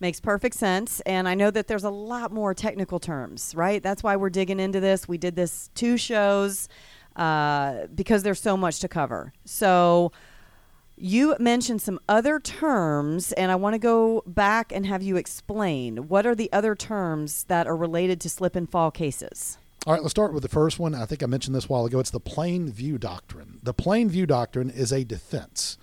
Makes 0.00 0.20
perfect 0.20 0.56
sense. 0.56 1.00
And 1.00 1.28
I 1.28 1.34
know 1.34 1.50
that 1.50 1.68
there's 1.68 1.84
a 1.84 1.90
lot 1.90 2.32
more 2.32 2.54
technical 2.54 2.98
terms, 2.98 3.54
right? 3.54 3.82
That's 3.82 4.02
why 4.02 4.16
we're 4.16 4.30
digging 4.30 4.58
into 4.58 4.80
this. 4.80 5.06
We 5.06 5.18
did 5.18 5.36
this 5.36 5.68
two 5.74 5.98
shows 5.98 6.68
uh, 7.16 7.86
because 7.94 8.22
there's 8.22 8.40
so 8.40 8.56
much 8.56 8.80
to 8.80 8.88
cover. 8.88 9.34
So 9.44 10.10
you 10.96 11.36
mentioned 11.38 11.82
some 11.82 11.98
other 12.08 12.38
terms, 12.40 13.32
and 13.32 13.50
I 13.50 13.56
want 13.56 13.74
to 13.74 13.78
go 13.78 14.22
back 14.26 14.72
and 14.72 14.86
have 14.86 15.02
you 15.02 15.16
explain 15.16 16.08
what 16.08 16.26
are 16.26 16.34
the 16.34 16.52
other 16.52 16.74
terms 16.74 17.44
that 17.44 17.66
are 17.66 17.76
related 17.76 18.20
to 18.22 18.28
slip 18.28 18.56
and 18.56 18.70
fall 18.70 18.90
cases? 18.90 19.58
All 19.86 19.94
right, 19.94 20.02
let's 20.02 20.12
start 20.12 20.34
with 20.34 20.42
the 20.42 20.48
first 20.48 20.78
one. 20.78 20.94
I 20.94 21.06
think 21.06 21.22
I 21.22 21.26
mentioned 21.26 21.54
this 21.54 21.64
a 21.64 21.68
while 21.68 21.86
ago. 21.86 22.00
It's 22.00 22.10
the 22.10 22.20
plain 22.20 22.70
view 22.70 22.98
doctrine. 22.98 23.60
The 23.62 23.72
plain 23.72 24.10
view 24.10 24.26
doctrine 24.26 24.68
is 24.68 24.92
a 24.92 25.04
defense. 25.04 25.78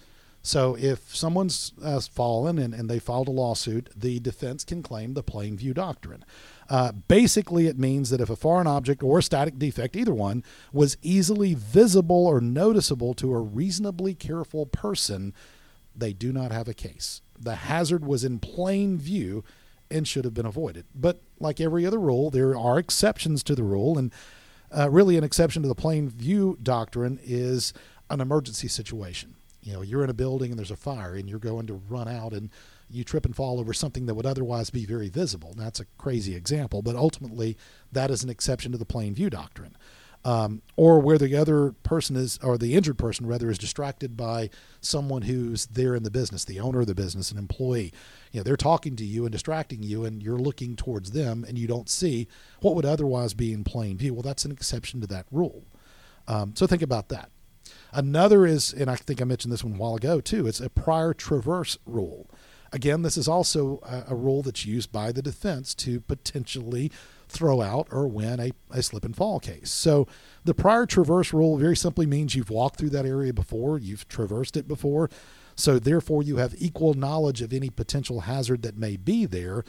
So 0.48 0.77
if 0.80 1.13
someone's 1.13 1.74
uh, 1.84 2.00
fallen 2.00 2.58
and, 2.58 2.74
and 2.74 2.89
they 2.89 3.00
filed 3.00 3.27
a 3.27 3.32
lawsuit, 3.32 3.89
the 3.94 4.22
defense 4.22 4.63
can 4.63 4.82
claim 4.82 5.13
the 5.13 5.22
plain 5.22 5.58
view 5.58 5.74
doctrine. 5.74 6.24
Uh, 6.70 6.94
basically, 6.94 7.68
it 7.68 7.77
means 7.77 8.12
that 8.12 8.22
if 8.22 8.30
a 8.30 8.38
foreign 8.38 8.66
object 8.66 9.04
or 9.04 9.20
a 9.20 9.24
static 9.24 9.60
defect, 9.60 9.98
either 9.98 10.13
one, 10.13 10.46
was 10.72 10.96
easily 11.01 11.54
visible 11.54 12.25
or 12.25 12.39
noticeable 12.39 13.13
to 13.16 13.34
a 13.34 13.42
reasonably 13.42 14.16
careful 14.16 14.66
person, 14.66 15.34
they 15.94 16.13
do 16.13 16.32
not 16.32 16.54
have 16.54 16.70
a 16.70 16.74
case. 16.74 17.22
The 17.38 17.56
hazard 17.56 18.06
was 18.06 18.24
in 18.24 18.39
plain 18.39 18.98
view 18.98 19.44
and 19.92 20.08
should 20.08 20.24
have 20.24 20.34
been 20.34 20.46
avoided. 20.46 20.86
But 20.96 21.22
like 21.42 21.60
every 21.60 21.86
other 21.86 22.00
rule, 22.00 22.30
there 22.30 22.56
are 22.56 22.80
exceptions 22.80 23.44
to 23.44 23.54
the 23.54 23.63
rule, 23.63 23.98
and 23.98 24.13
uh, 24.72 24.89
really 24.89 25.18
an 25.18 25.25
exception 25.25 25.62
to 25.63 25.68
the 25.68 25.75
plain 25.75 26.08
view 26.08 26.58
doctrine 26.63 27.20
is 27.22 27.74
an 28.10 28.22
emergency 28.22 28.70
situation. 28.70 29.34
You 29.68 29.74
know, 29.74 29.82
you're 29.82 30.04
in 30.04 30.10
a 30.10 30.14
building 30.14 30.50
and 30.50 30.58
there's 30.58 30.72
a 30.72 30.78
fire, 30.78 31.14
and 31.16 31.30
you're 31.30 31.40
going 31.40 31.68
to 31.68 31.74
run 31.74 32.08
out 32.08 32.32
and 32.32 32.50
you 32.90 33.04
trip 33.04 33.26
and 33.26 33.36
fall 33.36 33.60
over 33.60 33.74
something 33.74 34.06
that 34.06 34.16
would 34.16 34.26
otherwise 34.26 34.70
be 34.70 34.86
very 34.86 35.10
visible. 35.10 35.54
That's 35.58 35.82
a 35.82 35.86
crazy 35.98 36.36
example, 36.36 36.82
but 36.82 36.96
ultimately 36.96 37.58
that 37.92 38.10
is 38.10 38.24
an 38.24 38.30
exception 38.30 38.72
to 38.72 38.78
the 38.78 38.86
plain 38.86 39.14
view 39.14 39.30
doctrine. 39.30 39.76
Um, 40.24 40.62
or 40.78 41.00
where 41.00 41.18
the 41.18 41.36
other 41.36 41.74
person 41.84 42.16
is, 42.16 42.40
or 42.42 42.58
the 42.58 42.76
injured 42.76 42.98
person 42.98 43.28
rather, 43.28 43.50
is 43.50 43.58
distracted 43.58 44.16
by 44.16 44.50
someone 44.80 45.24
who's 45.24 45.66
there 45.68 45.96
in 45.96 46.04
the 46.04 46.12
business, 46.12 46.46
the 46.46 46.62
owner 46.62 46.82
of 46.82 46.88
the 46.88 46.96
business, 46.96 47.32
an 47.32 47.38
employee. 47.38 47.94
You 48.32 48.40
know, 48.40 48.44
they're 48.44 48.58
talking 48.58 48.96
to 48.96 49.06
you 49.06 49.26
and 49.26 49.32
distracting 49.32 49.84
you, 49.84 50.06
and 50.06 50.24
you're 50.24 50.40
looking 50.40 50.78
towards 50.78 51.12
them, 51.12 51.46
and 51.48 51.58
you 51.58 51.68
don't 51.68 51.90
see 51.90 52.28
what 52.62 52.76
would 52.76 52.86
otherwise 52.86 53.34
be 53.34 53.52
in 53.52 53.66
plain 53.66 53.98
view. 53.98 54.14
Well, 54.14 54.24
that's 54.24 54.46
an 54.46 54.52
exception 54.52 55.02
to 55.02 55.08
that 55.08 55.26
rule. 55.30 55.66
Um, 56.28 56.54
so 56.56 56.68
think 56.68 56.82
about 56.82 57.10
that. 57.10 57.32
Another 57.92 58.46
is, 58.46 58.74
and 58.74 58.90
I 58.90 58.96
think 58.96 59.22
I 59.22 59.26
mentioned 59.26 59.52
this 59.52 59.64
one 59.64 59.76
a 59.76 59.78
while 59.78 59.96
ago 59.96 60.20
too, 60.20 60.48
it's 60.48 60.62
a 60.62 60.70
prior 60.70 61.14
traverse 61.14 61.78
rule. 61.86 62.30
Again, 62.74 63.02
this 63.02 63.18
is 63.18 63.28
also 63.28 63.80
a, 63.84 64.12
a 64.14 64.16
rule 64.16 64.44
that's 64.44 64.66
used 64.66 64.92
by 64.92 65.12
the 65.12 65.22
defense 65.22 65.74
to 65.76 66.02
potentially 66.02 66.92
throw 67.30 67.62
out 67.62 67.88
or 67.92 68.08
win 68.08 68.40
a, 68.40 68.52
a 68.72 68.82
slip 68.82 69.06
and 69.06 69.16
fall 69.16 69.40
case. 69.40 69.70
So 69.70 70.08
the 70.44 70.54
prior 70.54 70.86
traverse 70.86 71.34
rule 71.34 71.58
very 71.58 71.76
simply 71.76 72.06
means 72.06 72.36
you've 72.36 72.50
walked 72.50 72.78
through 72.78 72.90
that 72.92 73.06
area 73.06 73.34
before, 73.34 73.78
you've 73.78 74.08
traversed 74.08 74.58
it 74.58 74.68
before. 74.68 75.10
So 75.56 75.80
therefore, 75.80 76.24
you 76.24 76.38
have 76.38 76.56
equal 76.58 76.94
knowledge 76.94 77.42
of 77.42 77.52
any 77.52 77.70
potential 77.70 78.22
hazard 78.22 78.62
that 78.62 78.78
may 78.78 78.96
be 78.96 79.26
there. 79.26 79.64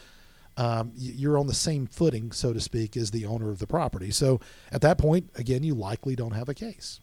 Um, 0.56 0.92
you're 0.94 1.38
on 1.38 1.46
the 1.46 1.54
same 1.54 1.86
footing, 1.86 2.32
so 2.32 2.52
to 2.52 2.60
speak, 2.60 2.96
as 2.96 3.10
the 3.10 3.24
owner 3.24 3.50
of 3.50 3.58
the 3.58 3.66
property. 3.66 4.10
So 4.10 4.40
at 4.70 4.82
that 4.82 4.98
point, 4.98 5.30
again, 5.34 5.62
you 5.62 5.74
likely 5.74 6.14
don't 6.14 6.32
have 6.32 6.48
a 6.48 6.54
case. 6.54 7.00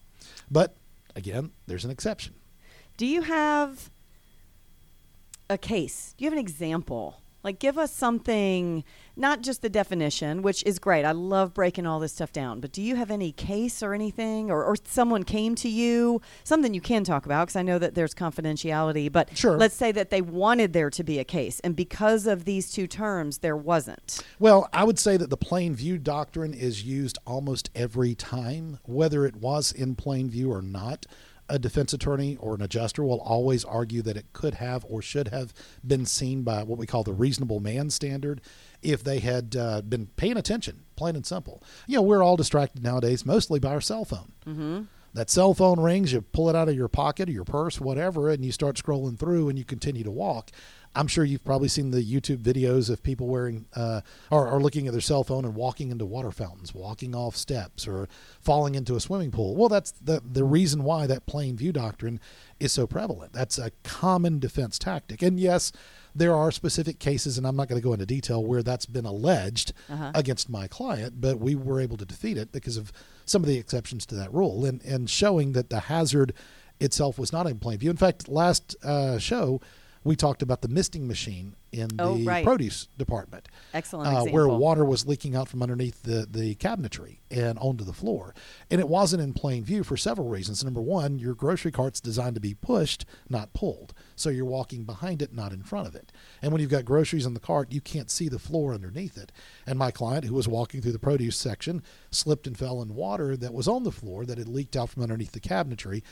But 0.51 0.75
again, 1.15 1.51
there's 1.67 1.85
an 1.85 1.91
exception. 1.91 2.35
Do 2.97 3.05
you 3.05 3.21
have 3.23 3.89
a 5.49 5.57
case? 5.57 6.13
Do 6.17 6.23
you 6.23 6.29
have 6.29 6.37
an 6.37 6.43
example? 6.43 7.21
Like, 7.45 7.59
give 7.59 7.77
us 7.77 7.93
something, 7.93 8.83
not 9.15 9.41
just 9.43 9.61
the 9.61 9.69
definition, 9.69 10.41
which 10.41 10.63
is 10.63 10.79
great. 10.79 11.05
I 11.05 11.11
love 11.11 11.53
breaking 11.53 11.85
all 11.85 11.99
this 11.99 12.11
stuff 12.11 12.33
down. 12.33 12.59
But 12.59 12.71
do 12.71 12.81
you 12.81 12.95
have 12.95 13.11
any 13.11 13.31
case 13.31 13.83
or 13.83 13.93
anything, 13.93 14.49
or, 14.49 14.63
or 14.63 14.75
someone 14.83 15.21
came 15.21 15.53
to 15.57 15.69
you, 15.69 16.23
something 16.43 16.73
you 16.73 16.81
can 16.81 17.03
talk 17.03 17.27
about? 17.27 17.45
Because 17.45 17.55
I 17.55 17.61
know 17.61 17.77
that 17.77 17.93
there's 17.93 18.15
confidentiality. 18.15 19.11
But 19.11 19.37
Sure. 19.37 19.57
let's 19.57 19.75
say 19.75 19.91
that 19.91 20.09
they 20.09 20.23
wanted 20.23 20.73
there 20.73 20.89
to 20.89 21.03
be 21.03 21.19
a 21.19 21.23
case, 21.23 21.59
and 21.59 21.75
because 21.75 22.25
of 22.25 22.45
these 22.45 22.71
two 22.71 22.87
terms, 22.87 23.37
there 23.37 23.55
wasn't. 23.55 24.25
Well, 24.39 24.67
I 24.73 24.83
would 24.83 24.97
say 24.97 25.15
that 25.15 25.29
the 25.29 25.37
plain 25.37 25.75
view 25.75 25.99
doctrine 25.99 26.55
is 26.55 26.83
used 26.83 27.19
almost 27.27 27.69
every 27.75 28.15
time, 28.15 28.79
whether 28.85 29.23
it 29.23 29.35
was 29.35 29.71
in 29.71 29.93
plain 29.93 30.31
view 30.31 30.51
or 30.51 30.63
not. 30.63 31.05
A 31.47 31.59
defense 31.59 31.93
attorney 31.93 32.37
or 32.37 32.55
an 32.55 32.61
adjuster 32.61 33.03
will 33.03 33.21
always 33.21 33.63
argue 33.63 34.01
that 34.01 34.17
it 34.17 34.33
could 34.33 34.55
have 34.55 34.83
or 34.89 35.01
should 35.01 35.27
have 35.27 35.53
been 35.85 36.05
seen 36.05 36.41
by 36.41 36.63
what 36.63 36.79
we 36.79 36.87
call 36.87 37.03
the 37.03 37.13
reasonable 37.13 37.59
man 37.59 37.89
standard 37.89 38.41
if 38.81 39.03
they 39.03 39.19
had 39.19 39.55
uh, 39.55 39.81
been 39.81 40.07
paying 40.15 40.37
attention, 40.37 40.83
plain 40.95 41.15
and 41.15 41.25
simple. 41.25 41.61
You 41.87 41.97
know, 41.97 42.01
we're 42.01 42.23
all 42.23 42.35
distracted 42.35 42.83
nowadays 42.83 43.25
mostly 43.25 43.59
by 43.59 43.73
our 43.73 43.81
cell 43.81 44.05
phone. 44.05 44.31
Mm-hmm. 44.47 44.81
That 45.13 45.29
cell 45.29 45.53
phone 45.53 45.79
rings, 45.79 46.11
you 46.11 46.21
pull 46.21 46.49
it 46.49 46.57
out 46.57 46.67
of 46.67 46.75
your 46.75 46.89
pocket 46.89 47.29
or 47.29 47.31
your 47.31 47.45
purse, 47.45 47.79
whatever, 47.79 48.29
and 48.29 48.43
you 48.43 48.51
start 48.51 48.75
scrolling 48.75 49.17
through 49.17 49.47
and 49.47 49.57
you 49.57 49.63
continue 49.63 50.03
to 50.03 50.11
walk. 50.11 50.51
I'm 50.95 51.07
sure 51.07 51.23
you've 51.23 51.43
probably 51.43 51.67
seen 51.67 51.91
the 51.91 52.01
YouTube 52.03 52.37
videos 52.37 52.89
of 52.89 53.03
people 53.03 53.27
wearing 53.27 53.65
uh, 53.75 54.01
or, 54.31 54.47
or 54.49 54.61
looking 54.61 54.87
at 54.87 54.93
their 54.93 55.01
cell 55.01 55.23
phone 55.23 55.43
and 55.45 55.53
walking 55.55 55.91
into 55.91 56.05
water 56.05 56.31
fountains, 56.31 56.73
walking 56.73 57.13
off 57.13 57.35
steps, 57.35 57.87
or 57.87 58.07
falling 58.41 58.75
into 58.75 58.95
a 58.95 58.99
swimming 58.99 59.31
pool. 59.31 59.55
Well, 59.55 59.69
that's 59.69 59.91
the 59.91 60.21
the 60.25 60.43
reason 60.43 60.83
why 60.83 61.05
that 61.07 61.25
plain 61.25 61.57
view 61.57 61.71
doctrine 61.71 62.19
is 62.59 62.71
so 62.71 62.87
prevalent. 62.87 63.33
That's 63.33 63.57
a 63.57 63.71
common 63.83 64.39
defense 64.39 64.79
tactic. 64.79 65.21
And 65.21 65.39
yes, 65.39 65.71
there 66.15 66.33
are 66.33 66.49
specific 66.51 66.97
cases, 66.99 67.37
and 67.37 67.45
I'm 67.45 67.57
not 67.57 67.67
going 67.67 67.79
to 67.81 67.83
go 67.83 67.91
into 67.93 68.05
detail 68.05 68.43
where 68.45 68.63
that's 68.63 68.85
been 68.85 69.05
alleged 69.05 69.73
Uh-huh. 69.89 70.11
against 70.15 70.49
my 70.49 70.67
client, 70.67 71.19
but 71.19 71.39
we 71.39 71.55
were 71.55 71.81
able 71.81 71.97
to 71.97 72.05
defeat 72.05 72.37
it 72.37 72.51
because 72.53 72.77
of 72.77 72.91
some 73.25 73.41
of 73.43 73.49
the 73.49 73.57
exceptions 73.57 74.05
to 74.05 74.15
that 74.15 74.33
rule 74.33 74.63
and, 74.65 74.81
and 74.83 75.09
showing 75.09 75.51
that 75.51 75.69
the 75.69 75.81
hazard 75.81 76.33
itself 76.79 77.17
was 77.19 77.33
not 77.33 77.47
in 77.47 77.57
plain 77.59 77.77
view. 77.79 77.89
In 77.89 77.97
fact, 77.97 78.27
last 78.29 78.75
uh, 78.83 79.17
show, 79.17 79.59
we 80.05 80.15
talked 80.15 80.41
about 80.41 80.61
the 80.61 80.67
misting 80.69 81.07
machine 81.07 81.55
in 81.71 81.89
the 81.89 82.03
Oh, 82.03 82.15
right. 82.19 82.45
produce 82.45 82.87
department 82.97 83.49
Excellent 83.73 84.15
uh, 84.15 84.23
where 84.31 84.47
water 84.47 84.85
was 84.85 85.05
leaking 85.05 85.35
out 85.35 85.49
from 85.49 85.61
underneath 85.61 86.03
the, 86.03 86.25
the 86.29 86.55
cabinetry 86.55 87.17
and 87.29 87.57
onto 87.59 87.83
the 87.83 87.91
floor. 87.91 88.33
And 88.71 88.79
it 88.79 88.87
wasn't 88.87 89.23
in 89.23 89.33
plain 89.33 89.65
view 89.65 89.83
for 89.83 89.97
several 89.97 90.29
reasons. 90.29 90.63
Number 90.63 90.81
one, 90.81 91.17
your 91.19 91.33
grocery 91.33 91.71
cart's 91.71 91.99
designed 91.99 92.35
to 92.35 92.39
be 92.41 92.53
pushed, 92.53 93.03
not 93.27 93.51
pulled. 93.53 93.93
So 94.15 94.29
you're 94.29 94.45
walking 94.45 94.83
behind 94.83 95.21
it, 95.23 95.33
not 95.33 95.51
in 95.51 95.63
front 95.63 95.87
of 95.87 95.95
it. 95.95 96.11
And 96.41 96.51
when 96.51 96.61
you've 96.61 96.71
got 96.71 96.85
groceries 96.85 97.25
in 97.25 97.33
the 97.33 97.39
cart, 97.39 97.71
you 97.73 97.81
can't 97.81 98.11
see 98.11 98.29
the 98.29 98.39
floor 98.39 98.73
underneath 98.73 99.17
it. 99.17 99.31
And 99.65 99.77
my 99.77 99.89
client, 99.89 100.25
who 100.25 100.35
was 100.35 100.47
walking 100.47 100.81
through 100.81 100.91
the 100.93 100.99
produce 100.99 101.35
section, 101.35 101.81
slipped 102.11 102.45
and 102.45 102.57
fell 102.57 102.81
in 102.81 102.93
water 102.95 103.35
that 103.35 103.53
was 103.55 103.67
on 103.67 103.83
the 103.83 103.91
floor 103.91 104.23
that 104.27 104.37
had 104.37 104.47
leaked 104.47 104.77
out 104.77 104.91
from 104.91 105.01
underneath 105.03 105.31
the 105.31 105.39
cabinetry 105.39 106.03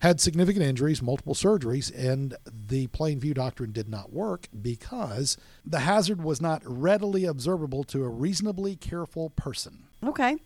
had 0.00 0.20
significant 0.20 0.64
injuries, 0.64 1.02
multiple 1.02 1.34
surgeries, 1.34 1.92
and 1.96 2.36
the 2.46 2.86
plain 2.88 3.20
view 3.20 3.34
doctrine 3.34 3.72
did 3.72 3.88
not 3.88 4.12
work 4.12 4.48
because 4.60 5.36
the 5.64 5.80
hazard 5.80 6.22
was 6.22 6.40
not 6.40 6.62
readily 6.64 7.24
observable 7.24 7.84
to 7.84 8.02
a 8.02 8.08
reasonably 8.08 8.76
careful 8.76 9.30
person. 9.30 9.84
Okay. 10.04 10.36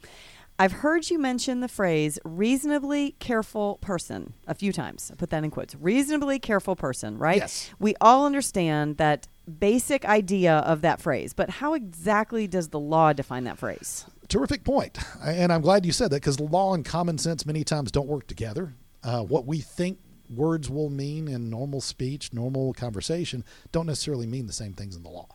I've 0.56 0.72
heard 0.72 1.10
you 1.10 1.18
mention 1.18 1.60
the 1.60 1.68
phrase 1.68 2.18
reasonably 2.24 3.16
careful 3.18 3.78
person 3.80 4.34
a 4.46 4.54
few 4.54 4.72
times. 4.72 5.10
I 5.12 5.16
put 5.16 5.30
that 5.30 5.42
in 5.42 5.50
quotes. 5.50 5.74
Reasonably 5.74 6.38
careful 6.38 6.76
person, 6.76 7.18
right? 7.18 7.38
Yes. 7.38 7.70
We 7.80 7.94
all 8.00 8.24
understand 8.24 8.98
that 8.98 9.26
basic 9.58 10.04
idea 10.04 10.58
of 10.58 10.82
that 10.82 11.00
phrase, 11.00 11.32
but 11.32 11.50
how 11.50 11.74
exactly 11.74 12.46
does 12.46 12.68
the 12.68 12.78
law 12.78 13.12
define 13.12 13.44
that 13.44 13.58
phrase? 13.58 14.06
Terrific 14.28 14.62
point. 14.64 14.96
And 15.22 15.52
I'm 15.52 15.60
glad 15.60 15.84
you 15.84 15.92
said 15.92 16.10
that 16.10 16.22
because 16.22 16.38
law 16.38 16.72
and 16.72 16.84
common 16.84 17.18
sense 17.18 17.44
many 17.44 17.64
times 17.64 17.90
don't 17.90 18.06
work 18.06 18.28
together. 18.28 18.74
Uh, 19.04 19.22
what 19.22 19.46
we 19.46 19.60
think 19.60 19.98
words 20.30 20.70
will 20.70 20.90
mean 20.90 21.28
in 21.28 21.50
normal 21.50 21.80
speech, 21.80 22.32
normal 22.32 22.72
conversation, 22.72 23.44
don't 23.72 23.86
necessarily 23.86 24.26
mean 24.26 24.46
the 24.46 24.52
same 24.52 24.72
things 24.72 24.96
in 24.96 25.02
the 25.02 25.10
law. 25.10 25.28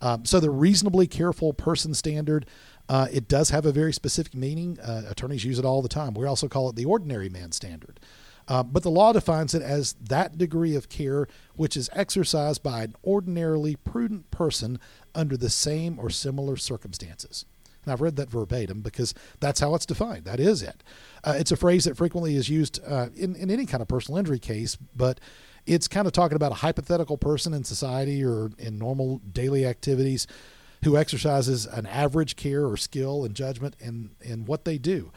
Um, 0.00 0.24
so 0.24 0.40
the 0.40 0.50
reasonably 0.50 1.06
careful 1.06 1.52
person 1.54 1.94
standard, 1.94 2.46
uh, 2.88 3.06
it 3.12 3.28
does 3.28 3.50
have 3.50 3.64
a 3.64 3.72
very 3.72 3.92
specific 3.92 4.34
meaning. 4.34 4.78
Uh, 4.80 5.02
attorneys 5.08 5.44
use 5.44 5.58
it 5.58 5.64
all 5.64 5.82
the 5.82 5.88
time. 5.88 6.14
We 6.14 6.26
also 6.26 6.48
call 6.48 6.68
it 6.68 6.76
the 6.76 6.84
ordinary 6.84 7.28
man 7.28 7.52
standard. 7.52 8.00
Uh, 8.46 8.62
but 8.62 8.82
the 8.82 8.90
law 8.90 9.12
defines 9.12 9.54
it 9.54 9.62
as 9.62 9.94
that 9.94 10.36
degree 10.36 10.76
of 10.76 10.90
care 10.90 11.26
which 11.56 11.76
is 11.76 11.88
exercised 11.94 12.62
by 12.62 12.82
an 12.82 12.94
ordinarily 13.02 13.76
prudent 13.76 14.30
person 14.30 14.78
under 15.14 15.36
the 15.36 15.48
same 15.48 15.98
or 15.98 16.10
similar 16.10 16.56
circumstances. 16.56 17.46
And 17.84 17.92
I've 17.92 18.00
read 18.00 18.16
that 18.16 18.30
verbatim 18.30 18.80
because 18.80 19.14
that's 19.40 19.60
how 19.60 19.74
it's 19.74 19.86
defined. 19.86 20.24
That 20.24 20.40
is 20.40 20.62
it. 20.62 20.82
Uh, 21.22 21.34
it's 21.36 21.52
a 21.52 21.56
phrase 21.56 21.84
that 21.84 21.96
frequently 21.96 22.36
is 22.36 22.48
used 22.48 22.80
uh, 22.86 23.08
in, 23.14 23.36
in 23.36 23.50
any 23.50 23.66
kind 23.66 23.82
of 23.82 23.88
personal 23.88 24.18
injury 24.18 24.38
case, 24.38 24.76
but 24.96 25.20
it's 25.66 25.88
kind 25.88 26.06
of 26.06 26.12
talking 26.12 26.36
about 26.36 26.52
a 26.52 26.56
hypothetical 26.56 27.16
person 27.16 27.54
in 27.54 27.64
society 27.64 28.24
or 28.24 28.50
in 28.58 28.78
normal 28.78 29.18
daily 29.32 29.64
activities 29.66 30.26
who 30.84 30.96
exercises 30.96 31.66
an 31.66 31.86
average 31.86 32.36
care 32.36 32.66
or 32.66 32.76
skill 32.76 33.24
and 33.24 33.34
judgment 33.34 33.74
in, 33.80 34.10
in 34.20 34.44
what 34.44 34.64
they 34.64 34.76
do. 34.76 35.10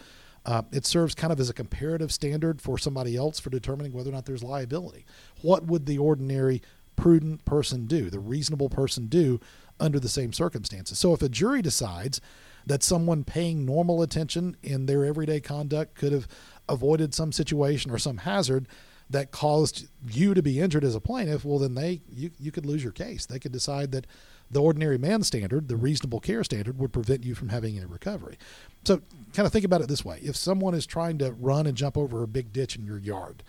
Uh, 0.45 0.61
it 0.71 0.85
serves 0.85 1.13
kind 1.13 1.33
of 1.33 1.39
as 1.41 1.49
a 1.49 1.53
comparative 1.53 2.11
standard 2.11 2.61
for 2.61 2.77
somebody 2.77 3.17
else 3.17 3.37
for 3.37 3.49
determining 3.49 3.91
whether 3.91 4.09
or 4.09 4.13
not 4.13 4.25
there's 4.25 4.43
liability. 4.43 5.05
What 5.41 5.65
would 5.65 5.85
the 5.85 5.97
ordinary 5.97 6.61
prudent 6.95 7.43
person 7.43 7.85
do, 7.85 8.09
the 8.09 8.19
reasonable 8.19 8.69
person 8.69 9.07
do 9.07 9.41
under 9.77 9.99
the 9.99 10.07
same 10.07 10.31
circumstances? 10.31 10.97
So 10.97 11.13
if 11.13 11.21
a 11.21 11.27
jury 11.27 11.61
decides 11.61 12.21
that 12.67 12.83
someone 12.83 13.23
paying 13.23 13.65
normal 13.65 14.01
attention 14.01 14.57
in 14.61 14.85
their 14.85 15.05
everyday 15.05 15.39
conduct 15.39 15.95
could 15.95 16.11
have 16.11 16.27
avoided 16.69 17.13
some 17.13 17.31
situation 17.31 17.89
or 17.91 17.97
some 17.97 18.17
hazard 18.17 18.67
that 19.09 19.31
caused 19.31 19.87
you 20.09 20.33
to 20.33 20.41
be 20.41 20.59
injured 20.59 20.83
as 20.83 20.93
a 20.93 20.99
plaintiff, 20.99 21.45
well 21.45 21.59
then 21.59 21.75
they 21.75 22.01
you, 22.13 22.29
you 22.39 22.51
could 22.51 22.65
lose 22.65 22.83
your 22.83 22.91
case. 22.91 23.25
They 23.25 23.39
could 23.39 23.53
decide 23.53 23.91
that 23.93 24.05
the 24.51 24.61
ordinary 24.61 24.97
man 24.97 25.23
standard, 25.23 25.69
the 25.69 25.77
reasonable 25.77 26.19
care 26.19 26.43
standard, 26.43 26.77
would 26.77 26.91
prevent 26.91 27.23
you 27.23 27.35
from 27.35 27.49
having 27.49 27.77
any 27.77 27.85
recovery. 27.85 28.37
So 28.83 29.01
kind 29.33 29.45
of 29.45 29.51
think 29.51 29.65
about 29.65 29.81
it 29.81 29.87
this 29.87 30.05
way. 30.05 30.19
If 30.21 30.35
someone 30.35 30.73
is 30.73 30.85
trying 30.85 31.17
to 31.19 31.31
run 31.31 31.67
and 31.67 31.77
jump 31.77 31.97
over 31.97 32.21
a 32.21 32.27
big 32.27 32.51
ditch 32.51 32.75
in 32.75 32.85
your 32.85 32.97
yard, 32.97 33.43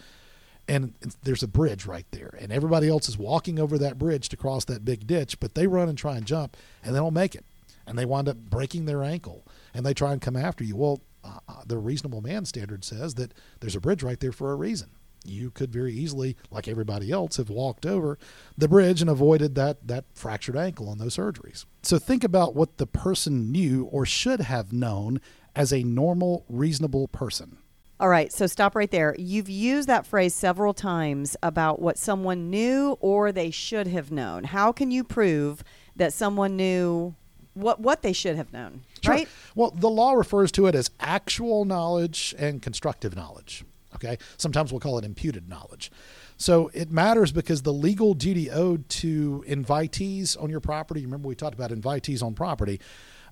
and 0.68 0.92
there's 1.22 1.42
a 1.42 1.48
bridge 1.48 1.86
right 1.86 2.06
there, 2.10 2.36
and 2.40 2.52
everybody 2.52 2.88
else 2.88 3.08
is 3.08 3.16
walking 3.16 3.58
over 3.58 3.78
that 3.78 3.98
bridge 3.98 4.28
to 4.28 4.36
cross 4.36 4.64
that 4.66 4.84
big 4.84 5.06
ditch, 5.06 5.40
but 5.40 5.54
they 5.54 5.66
run 5.66 5.88
and 5.88 5.96
try 5.96 6.16
and 6.16 6.26
jump, 6.26 6.56
and 6.84 6.94
they 6.94 6.98
don't 7.00 7.14
make 7.14 7.34
it. 7.34 7.44
And 7.88 7.98
they 7.98 8.04
wind 8.04 8.28
up 8.28 8.36
breaking 8.36 8.84
their 8.84 9.02
ankle 9.02 9.46
and 9.74 9.84
they 9.84 9.94
try 9.94 10.12
and 10.12 10.20
come 10.20 10.36
after 10.36 10.62
you. 10.62 10.76
Well, 10.76 11.00
uh, 11.24 11.38
uh, 11.48 11.62
the 11.66 11.78
reasonable 11.78 12.20
man 12.20 12.44
standard 12.44 12.84
says 12.84 13.14
that 13.14 13.32
there's 13.60 13.74
a 13.74 13.80
bridge 13.80 14.02
right 14.02 14.20
there 14.20 14.32
for 14.32 14.52
a 14.52 14.56
reason. 14.56 14.90
You 15.24 15.50
could 15.50 15.72
very 15.72 15.92
easily, 15.92 16.36
like 16.50 16.68
everybody 16.68 17.10
else, 17.10 17.38
have 17.38 17.50
walked 17.50 17.84
over 17.84 18.18
the 18.56 18.68
bridge 18.68 19.00
and 19.00 19.10
avoided 19.10 19.56
that, 19.56 19.86
that 19.88 20.04
fractured 20.14 20.56
ankle 20.56 20.92
and 20.92 21.00
those 21.00 21.16
surgeries. 21.16 21.64
So 21.82 21.98
think 21.98 22.22
about 22.22 22.54
what 22.54 22.76
the 22.76 22.86
person 22.86 23.50
knew 23.50 23.84
or 23.86 24.06
should 24.06 24.40
have 24.40 24.72
known 24.72 25.20
as 25.56 25.72
a 25.72 25.82
normal, 25.82 26.44
reasonable 26.48 27.08
person. 27.08 27.58
All 28.00 28.08
right, 28.08 28.32
so 28.32 28.46
stop 28.46 28.76
right 28.76 28.90
there. 28.90 29.16
You've 29.18 29.48
used 29.48 29.88
that 29.88 30.06
phrase 30.06 30.32
several 30.32 30.72
times 30.72 31.36
about 31.42 31.82
what 31.82 31.98
someone 31.98 32.48
knew 32.48 32.96
or 33.00 33.32
they 33.32 33.50
should 33.50 33.88
have 33.88 34.12
known. 34.12 34.44
How 34.44 34.70
can 34.70 34.92
you 34.92 35.02
prove 35.02 35.64
that 35.96 36.12
someone 36.12 36.54
knew 36.54 37.16
what 37.58 37.80
what 37.80 38.02
they 38.02 38.12
should 38.12 38.36
have 38.36 38.52
known? 38.52 38.82
Sure. 39.02 39.14
Right? 39.14 39.28
Well, 39.54 39.70
the 39.70 39.90
law 39.90 40.12
refers 40.12 40.52
to 40.52 40.66
it 40.66 40.74
as 40.74 40.90
actual 41.00 41.64
knowledge 41.64 42.34
and 42.38 42.62
constructive 42.62 43.16
knowledge. 43.16 43.64
Okay. 43.94 44.18
Sometimes 44.36 44.72
we'll 44.72 44.80
call 44.80 44.98
it 44.98 45.04
imputed 45.04 45.48
knowledge. 45.48 45.90
So 46.36 46.70
it 46.72 46.90
matters 46.90 47.32
because 47.32 47.62
the 47.62 47.72
legal 47.72 48.14
duty 48.14 48.48
owed 48.48 48.88
to 48.90 49.44
invitees 49.48 50.40
on 50.40 50.50
your 50.50 50.60
property. 50.60 51.04
Remember, 51.04 51.26
we 51.26 51.34
talked 51.34 51.54
about 51.54 51.72
invitees 51.72 52.22
on 52.22 52.34
property. 52.34 52.80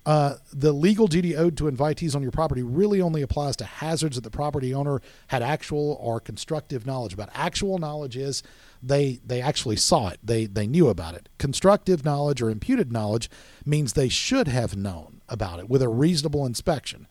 Uh, 0.07 0.37
the 0.53 0.71
legal 0.71 1.05
duty 1.05 1.35
owed 1.35 1.57
to 1.57 1.65
invitees 1.65 2.15
on 2.15 2.21
your 2.21 2.31
property 2.31 2.63
really 2.63 3.01
only 3.01 3.21
applies 3.21 3.57
to 3.57 3.65
hazards 3.65 4.15
that 4.15 4.23
the 4.23 4.29
property 4.29 4.73
owner 4.73 5.01
had 5.27 5.43
actual 5.43 5.97
or 5.99 6.21
constructive 6.21 6.85
knowledge 6.85 7.13
about. 7.13 7.29
Actual 7.33 7.77
knowledge 7.77 8.15
is 8.15 8.41
they 8.81 9.19
they 9.25 9.41
actually 9.41 9.75
saw 9.75 10.07
it, 10.07 10.17
they 10.23 10.45
they 10.45 10.65
knew 10.65 10.87
about 10.87 11.13
it. 11.13 11.27
Constructive 11.37 12.05
knowledge 12.05 12.41
or 12.41 12.49
imputed 12.49 12.89
knowledge 12.89 13.29
means 13.65 13.91
they 13.91 14.07
should 14.07 14.47
have 14.47 14.77
known 14.77 15.19
about 15.27 15.59
it 15.59 15.69
with 15.69 15.81
a 15.81 15.89
reasonable 15.89 16.45
inspection. 16.45 17.05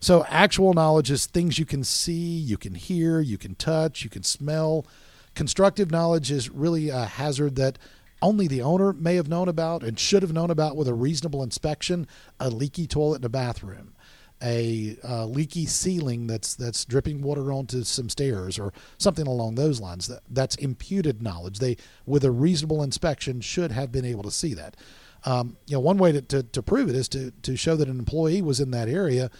So 0.00 0.24
actual 0.28 0.74
knowledge 0.74 1.12
is 1.12 1.26
things 1.26 1.60
you 1.60 1.64
can 1.64 1.84
see, 1.84 2.12
you 2.12 2.56
can 2.56 2.74
hear, 2.74 3.20
you 3.20 3.38
can 3.38 3.54
touch, 3.54 4.02
you 4.02 4.10
can 4.10 4.24
smell. 4.24 4.84
Constructive 5.36 5.92
knowledge 5.92 6.32
is 6.32 6.50
really 6.50 6.88
a 6.88 7.04
hazard 7.04 7.54
that 7.54 7.78
only 8.22 8.46
the 8.46 8.62
owner 8.62 8.92
may 8.92 9.16
have 9.16 9.28
known 9.28 9.48
about 9.48 9.82
and 9.82 9.98
should 9.98 10.22
have 10.22 10.32
known 10.32 10.50
about 10.50 10.76
with 10.76 10.88
a 10.88 10.94
reasonable 10.94 11.42
inspection 11.42 12.06
a 12.40 12.48
leaky 12.48 12.86
toilet 12.86 13.20
in 13.20 13.26
a 13.26 13.28
bathroom 13.28 13.94
a 14.42 14.96
uh, 15.04 15.24
leaky 15.26 15.66
ceiling 15.66 16.26
that's 16.26 16.54
that's 16.54 16.84
dripping 16.84 17.22
water 17.22 17.52
onto 17.52 17.84
some 17.84 18.08
stairs 18.08 18.58
or 18.58 18.72
something 18.98 19.26
along 19.26 19.54
those 19.54 19.80
lines. 19.80 20.08
That 20.08 20.20
that's 20.28 20.56
imputed 20.56 21.22
knowledge. 21.22 21.60
They 21.60 21.76
with 22.06 22.24
a 22.24 22.30
reasonable 22.30 22.82
inspection 22.82 23.40
should 23.40 23.70
have 23.70 23.92
been 23.92 24.04
able 24.04 24.24
to 24.24 24.30
see 24.30 24.54
that. 24.54 24.76
Um, 25.24 25.56
you 25.66 25.76
know 25.76 25.80
one 25.80 25.98
way 25.98 26.10
to, 26.12 26.20
to, 26.20 26.42
to 26.42 26.62
prove 26.62 26.88
it 26.88 26.96
is 26.96 27.08
to 27.10 27.30
to 27.30 27.56
show 27.56 27.76
that 27.76 27.88
an 27.88 27.98
employee 27.98 28.42
was 28.42 28.58
in 28.58 28.72
that 28.72 28.88
area 28.88 29.30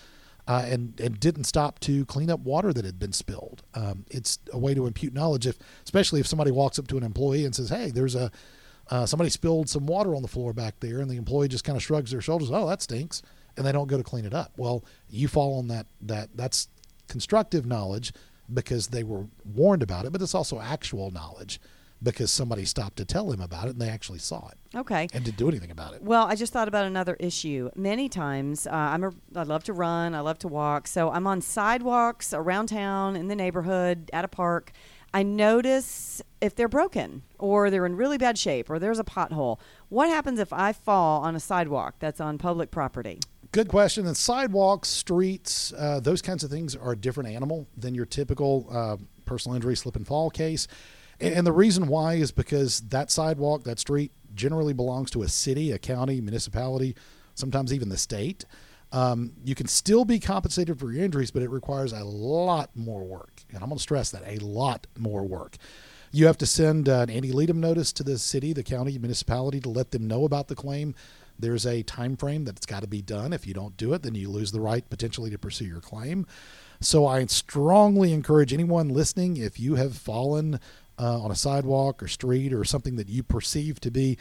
uh, 0.47 0.65
and 0.67 0.99
and 1.01 1.19
didn't 1.19 1.45
stop 1.45 1.81
to 1.81 2.05
clean 2.07 2.31
up 2.31 2.41
water 2.41 2.73
that 2.73 2.85
had 2.85 3.01
been 3.01 3.13
spilled. 3.13 3.63
Um, 3.75 4.05
it's 4.11 4.39
a 4.53 4.59
way 4.59 4.75
to 4.75 4.87
impute 4.87 5.13
knowledge, 5.13 5.47
if 5.47 5.59
especially 5.85 6.21
if 6.21 6.29
somebody 6.29 6.53
walks 6.53 6.79
up 6.79 6.87
to 6.89 6.97
an 6.97 7.03
employee 7.03 7.45
and 7.45 7.55
says, 7.55 7.71
"Hey, 7.71 7.91
there's 7.91 8.15
a 8.15 8.31
uh, 8.91 9.07
somebody 9.07 9.31
spilled 9.31 9.69
some 9.69 9.87
water 9.87 10.15
on 10.15 10.23
the 10.23 10.29
floor 10.29 10.53
back 10.53 10.81
there, 10.81 11.01
and 11.01 11.11
the 11.11 11.17
employee 11.17 11.49
just 11.49 11.65
kind 11.65 11.77
of 11.77 11.83
shrugs 11.83 12.11
their 12.11 12.21
shoulders. 12.21 12.51
Oh, 12.51 12.67
that 12.69 12.83
stinks, 12.83 13.23
and 13.57 13.67
they 13.67 13.73
don't 13.73 13.89
go 13.89 13.97
to 13.97 14.03
clean 14.03 14.25
it 14.25 14.35
up. 14.35 14.53
Well, 14.57 14.85
you 15.09 15.29
fall 15.29 15.59
on 15.59 15.69
that. 15.69 15.87
That 16.01 16.31
that's 16.35 16.69
constructive 17.09 17.67
knowledge 17.67 18.13
because 18.53 18.89
they 18.89 19.05
were 19.05 19.27
warned 19.45 19.83
about 19.83 20.05
it, 20.05 20.13
but 20.13 20.21
it's 20.23 20.35
also 20.35 20.61
actual 20.61 21.11
knowledge 21.11 21.61
because 22.03 22.33
somebody 22.33 22.65
stopped 22.65 22.97
to 22.97 23.05
tell 23.05 23.31
him 23.31 23.41
about 23.41 23.67
it 23.67 23.71
and 23.71 23.81
they 23.81 23.89
actually 23.89 24.19
saw 24.19 24.49
it. 24.49 24.77
Okay. 24.77 25.09
And 25.13 25.25
didn't 25.25 25.37
do 25.37 25.49
anything 25.49 25.71
about 25.71 25.95
it. 25.95 26.03
Well, 26.03 26.27
I 26.27 26.35
just 26.35 26.53
thought 26.53 26.69
about 26.69 26.85
another 26.85 27.17
issue. 27.21 27.71
Many 27.77 28.09
times, 28.09 28.67
uh, 28.67 28.71
I'm 28.73 29.05
a, 29.05 29.13
I 29.37 29.45
love 29.45 29.65
to 29.65 29.73
run, 29.73 30.15
I 30.15 30.21
love 30.21 30.39
to 30.41 30.49
walk, 30.49 30.89
so 30.89 31.11
I'm 31.11 31.27
on 31.27 31.41
sidewalks 31.41 32.35
around 32.35 32.67
town, 32.69 33.15
in 33.15 33.29
the 33.29 33.37
neighborhood, 33.37 34.11
at 34.13 34.25
a 34.25 34.29
park, 34.29 34.73
I 35.15 35.23
notice 35.23 36.23
if 36.43 36.57
they're 36.57 36.69
broken 36.69 37.23
or 37.39 37.71
they're 37.71 37.87
in 37.87 37.97
really 37.97 38.19
bad 38.19 38.37
shape 38.37 38.69
or 38.69 38.79
there's 38.79 38.99
a 38.99 39.05
pothole. 39.05 39.59
What 39.89 40.09
happens 40.09 40.41
if 40.41 40.53
I 40.53 40.73
fall 40.73 41.23
on 41.23 41.37
a 41.37 41.41
sidewalk 41.41 41.95
that's 42.01 42.21
on 42.21 42.37
public 42.37 42.71
property? 42.71 43.21
Good 43.53 43.69
question. 43.69 44.07
And 44.07 44.17
sidewalks, 44.17 44.89
streets, 44.89 45.73
uh, 45.79 46.01
those 46.01 46.21
kinds 46.21 46.43
of 46.43 46.51
things 46.51 46.75
are 46.75 46.93
a 46.93 46.97
different 46.97 47.31
animal 47.31 47.69
than 47.77 47.95
your 47.95 48.07
typical 48.07 48.67
uh, 48.71 48.97
personal 49.25 49.55
injury 49.55 49.77
slip 49.77 49.95
and 49.95 50.07
fall 50.07 50.31
case. 50.31 50.67
And, 51.21 51.33
and 51.35 51.47
the 51.47 51.53
reason 51.53 51.87
why 51.87 52.15
is 52.15 52.33
because 52.33 52.81
that 52.89 53.11
sidewalk, 53.11 53.63
that 53.65 53.79
street, 53.79 54.11
generally 54.35 54.73
belongs 54.73 55.11
to 55.13 55.23
a 55.23 55.29
city, 55.29 55.71
a 55.71 55.79
county, 55.79 56.21
municipality, 56.21 56.97
sometimes 57.35 57.73
even 57.73 57.89
the 57.89 57.99
state. 57.99 58.47
Um, 58.91 59.33
you 59.45 59.55
can 59.55 59.69
still 59.69 60.05
be 60.05 60.19
compensated 60.19 60.79
for 60.79 60.91
your 60.91 61.05
injuries, 61.05 61.31
but 61.31 61.43
it 61.43 61.51
requires 61.51 61.93
a 61.93 62.05
lot 62.05 62.71
more 62.75 63.05
work. 63.05 63.43
And 63.51 63.63
I'm 63.63 63.69
going 63.69 63.77
to 63.77 63.83
stress 63.83 64.11
that 64.11 64.23
a 64.27 64.39
lot 64.45 64.87
more 64.99 65.23
work. 65.23 65.57
You 66.15 66.27
have 66.27 66.37
to 66.39 66.47
send 66.47 66.91
uh, 66.91 67.01
an 67.01 67.11
ante 67.11 67.33
litem 67.33 67.59
notice 67.59 67.91
to 67.95 68.03
the 68.03 68.19
city, 68.19 68.53
the 68.53 68.63
county, 68.63 68.99
municipality 68.99 69.61
to 69.61 69.71
let 69.71 69.93
them 69.93 70.07
know 70.07 70.27
about 70.27 70.49
the 70.49 70.55
claim. 70.55 70.95
There's 71.39 71.65
a 71.65 71.83
time 71.83 72.17
frame 72.17 72.45
that 72.45 72.57
it's 72.57 72.67
got 72.67 72.83
to 72.83 72.87
be 72.87 73.01
done. 73.01 73.33
If 73.33 73.47
you 73.47 73.55
don't 73.55 73.79
do 73.79 73.95
it, 73.95 74.03
then 74.03 74.15
you 74.15 74.29
lose 74.29 74.53
the 74.53 74.61
right 74.61 74.89
potentially 74.91 75.31
to 75.31 75.39
pursue 75.39 75.65
your 75.65 75.81
claim. 75.81 76.27
So 76.81 77.07
I 77.07 77.25
strongly 77.27 78.13
encourage 78.13 78.53
anyone 78.53 78.91
listening 78.91 79.39
if 79.39 79.59
you 79.59 79.77
have 79.77 79.97
fallen 79.97 80.61
uh, 80.99 81.23
on 81.23 81.31
a 81.31 81.35
sidewalk 81.35 82.03
or 82.03 82.09
street 82.09 82.53
or 82.53 82.65
something 82.65 82.97
that 82.97 83.09
you 83.09 83.23
perceive 83.23 83.81
to 83.81 83.91
be 83.91 84.19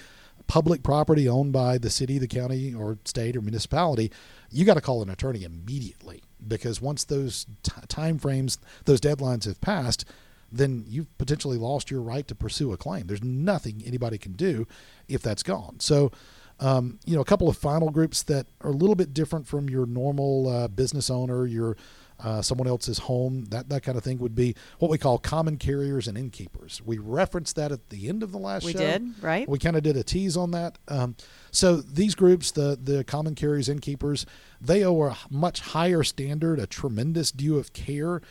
public 0.48 0.84
property 0.84 1.28
owned 1.28 1.52
by 1.52 1.78
the 1.78 1.90
city, 1.90 2.18
the 2.18 2.28
county, 2.28 2.74
or 2.74 3.00
state 3.04 3.36
or 3.36 3.42
municipality, 3.42 4.12
you 4.50 4.64
got 4.64 4.76
to 4.76 4.82
call 4.82 5.02
an 5.02 5.10
attorney 5.10 5.44
immediately 5.44 6.24
because 6.48 6.82
once 6.82 7.04
those 7.04 7.46
t- 7.64 7.74
time 7.90 8.18
frames, 8.18 8.58
those 8.86 9.02
deadlines 9.02 9.44
have 9.44 9.60
passed, 9.60 10.06
then 10.52 10.84
you've 10.88 11.18
potentially 11.18 11.58
lost 11.58 11.90
your 11.90 12.02
right 12.02 12.28
to 12.28 12.36
pursue 12.36 12.72
a 12.74 12.78
claim. 12.78 13.08
There's 13.08 13.24
nothing 13.24 13.82
anybody 13.86 14.18
can 14.18 14.34
do 14.34 14.68
if 15.08 15.22
that's 15.22 15.44
gone. 15.44 15.80
So, 15.80 16.12
um, 16.60 17.00
you 17.06 17.16
know, 17.16 17.22
a 17.22 17.26
couple 17.26 17.50
of 17.50 17.58
final 17.58 17.90
groups 17.90 18.24
that 18.24 18.48
are 18.62 18.70
a 18.70 18.76
little 18.76 18.96
bit 18.96 19.14
different 19.14 19.48
from 19.48 19.70
your 19.70 19.86
normal 19.86 20.48
uh, 20.48 20.68
business 20.68 21.10
owner, 21.10 21.46
your 21.46 21.76
uh, 22.24 22.42
someone 22.42 22.68
else's 22.68 23.00
home, 23.00 23.46
that, 23.46 23.70
that 23.70 23.82
kind 23.82 23.98
of 23.98 24.04
thing 24.04 24.20
would 24.20 24.36
be 24.36 24.56
what 24.80 24.92
we 24.92 24.98
call 24.98 25.18
common 25.18 25.58
carriers 25.58 26.08
and 26.08 26.18
innkeepers. 26.18 26.82
We 26.86 27.00
referenced 27.00 27.56
that 27.56 27.72
at 27.72 27.90
the 27.90 28.08
end 28.08 28.22
of 28.22 28.32
the 28.32 28.38
last 28.38 28.64
we 28.64 28.74
show. 28.74 28.80
We 28.80 28.86
did, 28.86 29.24
right? 29.24 29.50
We 29.50 29.58
kind 29.58 29.76
of 29.76 29.84
did 29.84 29.98
a 29.98 30.04
tease 30.04 30.38
on 30.38 30.52
that. 30.52 30.78
Um, 30.88 31.16
so 31.50 31.78
these 31.78 32.14
groups, 32.14 32.52
the, 32.52 32.78
the 32.82 33.04
common 33.04 33.34
carriers, 33.34 33.70
innkeepers, 33.70 34.26
they 34.60 34.84
owe 34.84 35.02
a 35.02 35.18
much 35.30 35.62
higher 35.62 36.04
standard, 36.04 36.60
a 36.60 36.68
tremendous 36.68 37.32
due 37.32 37.58
of 37.58 37.74
care 37.74 38.22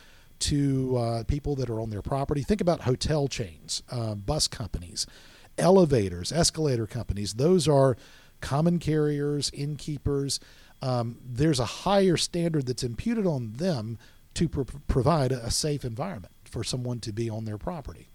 to 0.41 0.97
uh, 0.97 1.23
people 1.23 1.55
that 1.55 1.69
are 1.69 1.79
on 1.79 1.89
their 1.89 2.01
property. 2.01 2.43
Think 2.43 2.61
about 2.61 2.81
hotel 2.81 3.27
chains, 3.27 3.83
uh, 3.89 4.15
bus 4.15 4.47
companies, 4.47 5.07
elevators, 5.57 6.31
escalator 6.31 6.87
companies. 6.87 7.35
Those 7.35 7.67
are 7.67 7.97
common 8.41 8.79
carriers, 8.79 9.51
innkeepers 9.53 10.39
um, 10.81 11.17
there's 11.23 11.59
a 11.59 11.65
higher 11.65 12.17
standard 12.17 12.65
that's 12.65 12.83
imputed 12.83 13.25
on 13.27 13.53
them 13.53 13.97
to 14.33 14.49
pro- 14.49 14.65
provide 14.87 15.31
a 15.31 15.51
safe 15.51 15.85
environment 15.85 16.33
for 16.45 16.63
someone 16.63 16.99
to 17.01 17.11
be 17.11 17.29
on 17.29 17.45
their 17.45 17.57
property. 17.57 18.09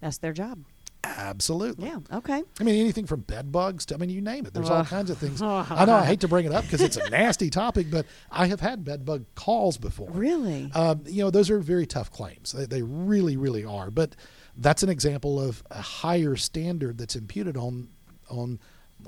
That's 0.00 0.18
their 0.18 0.32
job. 0.32 0.64
Absolutely. 1.06 1.86
Yeah. 1.86 1.98
Okay. 2.12 2.42
I 2.60 2.62
mean, 2.64 2.80
anything 2.80 3.06
from 3.06 3.20
bed 3.20 3.52
bugs 3.52 3.86
to, 3.86 3.94
I 3.94 3.98
mean, 3.98 4.10
you 4.10 4.20
name 4.20 4.46
it. 4.46 4.54
There's 4.54 4.70
all 4.70 4.84
kinds 4.84 5.10
of 5.10 5.18
things. 5.18 5.40
I 5.42 5.84
know 5.84 5.94
I 5.94 6.04
hate 6.04 6.20
to 6.20 6.28
bring 6.28 6.46
it 6.46 6.52
up 6.52 6.64
because 6.64 6.80
it's 6.80 6.96
a 6.96 7.08
nasty 7.10 7.50
topic, 7.50 7.90
but 7.90 8.06
I 8.30 8.46
have 8.46 8.60
had 8.60 8.84
bed 8.84 9.04
bug 9.04 9.24
calls 9.34 9.78
before. 9.78 10.10
Really? 10.10 10.70
Um, 10.74 11.02
you 11.06 11.22
know, 11.22 11.30
those 11.30 11.50
are 11.50 11.58
very 11.58 11.86
tough 11.86 12.10
claims. 12.10 12.52
They, 12.52 12.66
they 12.66 12.82
really, 12.82 13.36
really 13.36 13.64
are. 13.64 13.90
But 13.90 14.16
that's 14.56 14.82
an 14.82 14.88
example 14.88 15.40
of 15.40 15.62
a 15.70 15.80
higher 15.80 16.36
standard 16.36 16.98
that's 16.98 17.16
imputed 17.16 17.56
on, 17.56 17.88
on, 18.28 18.58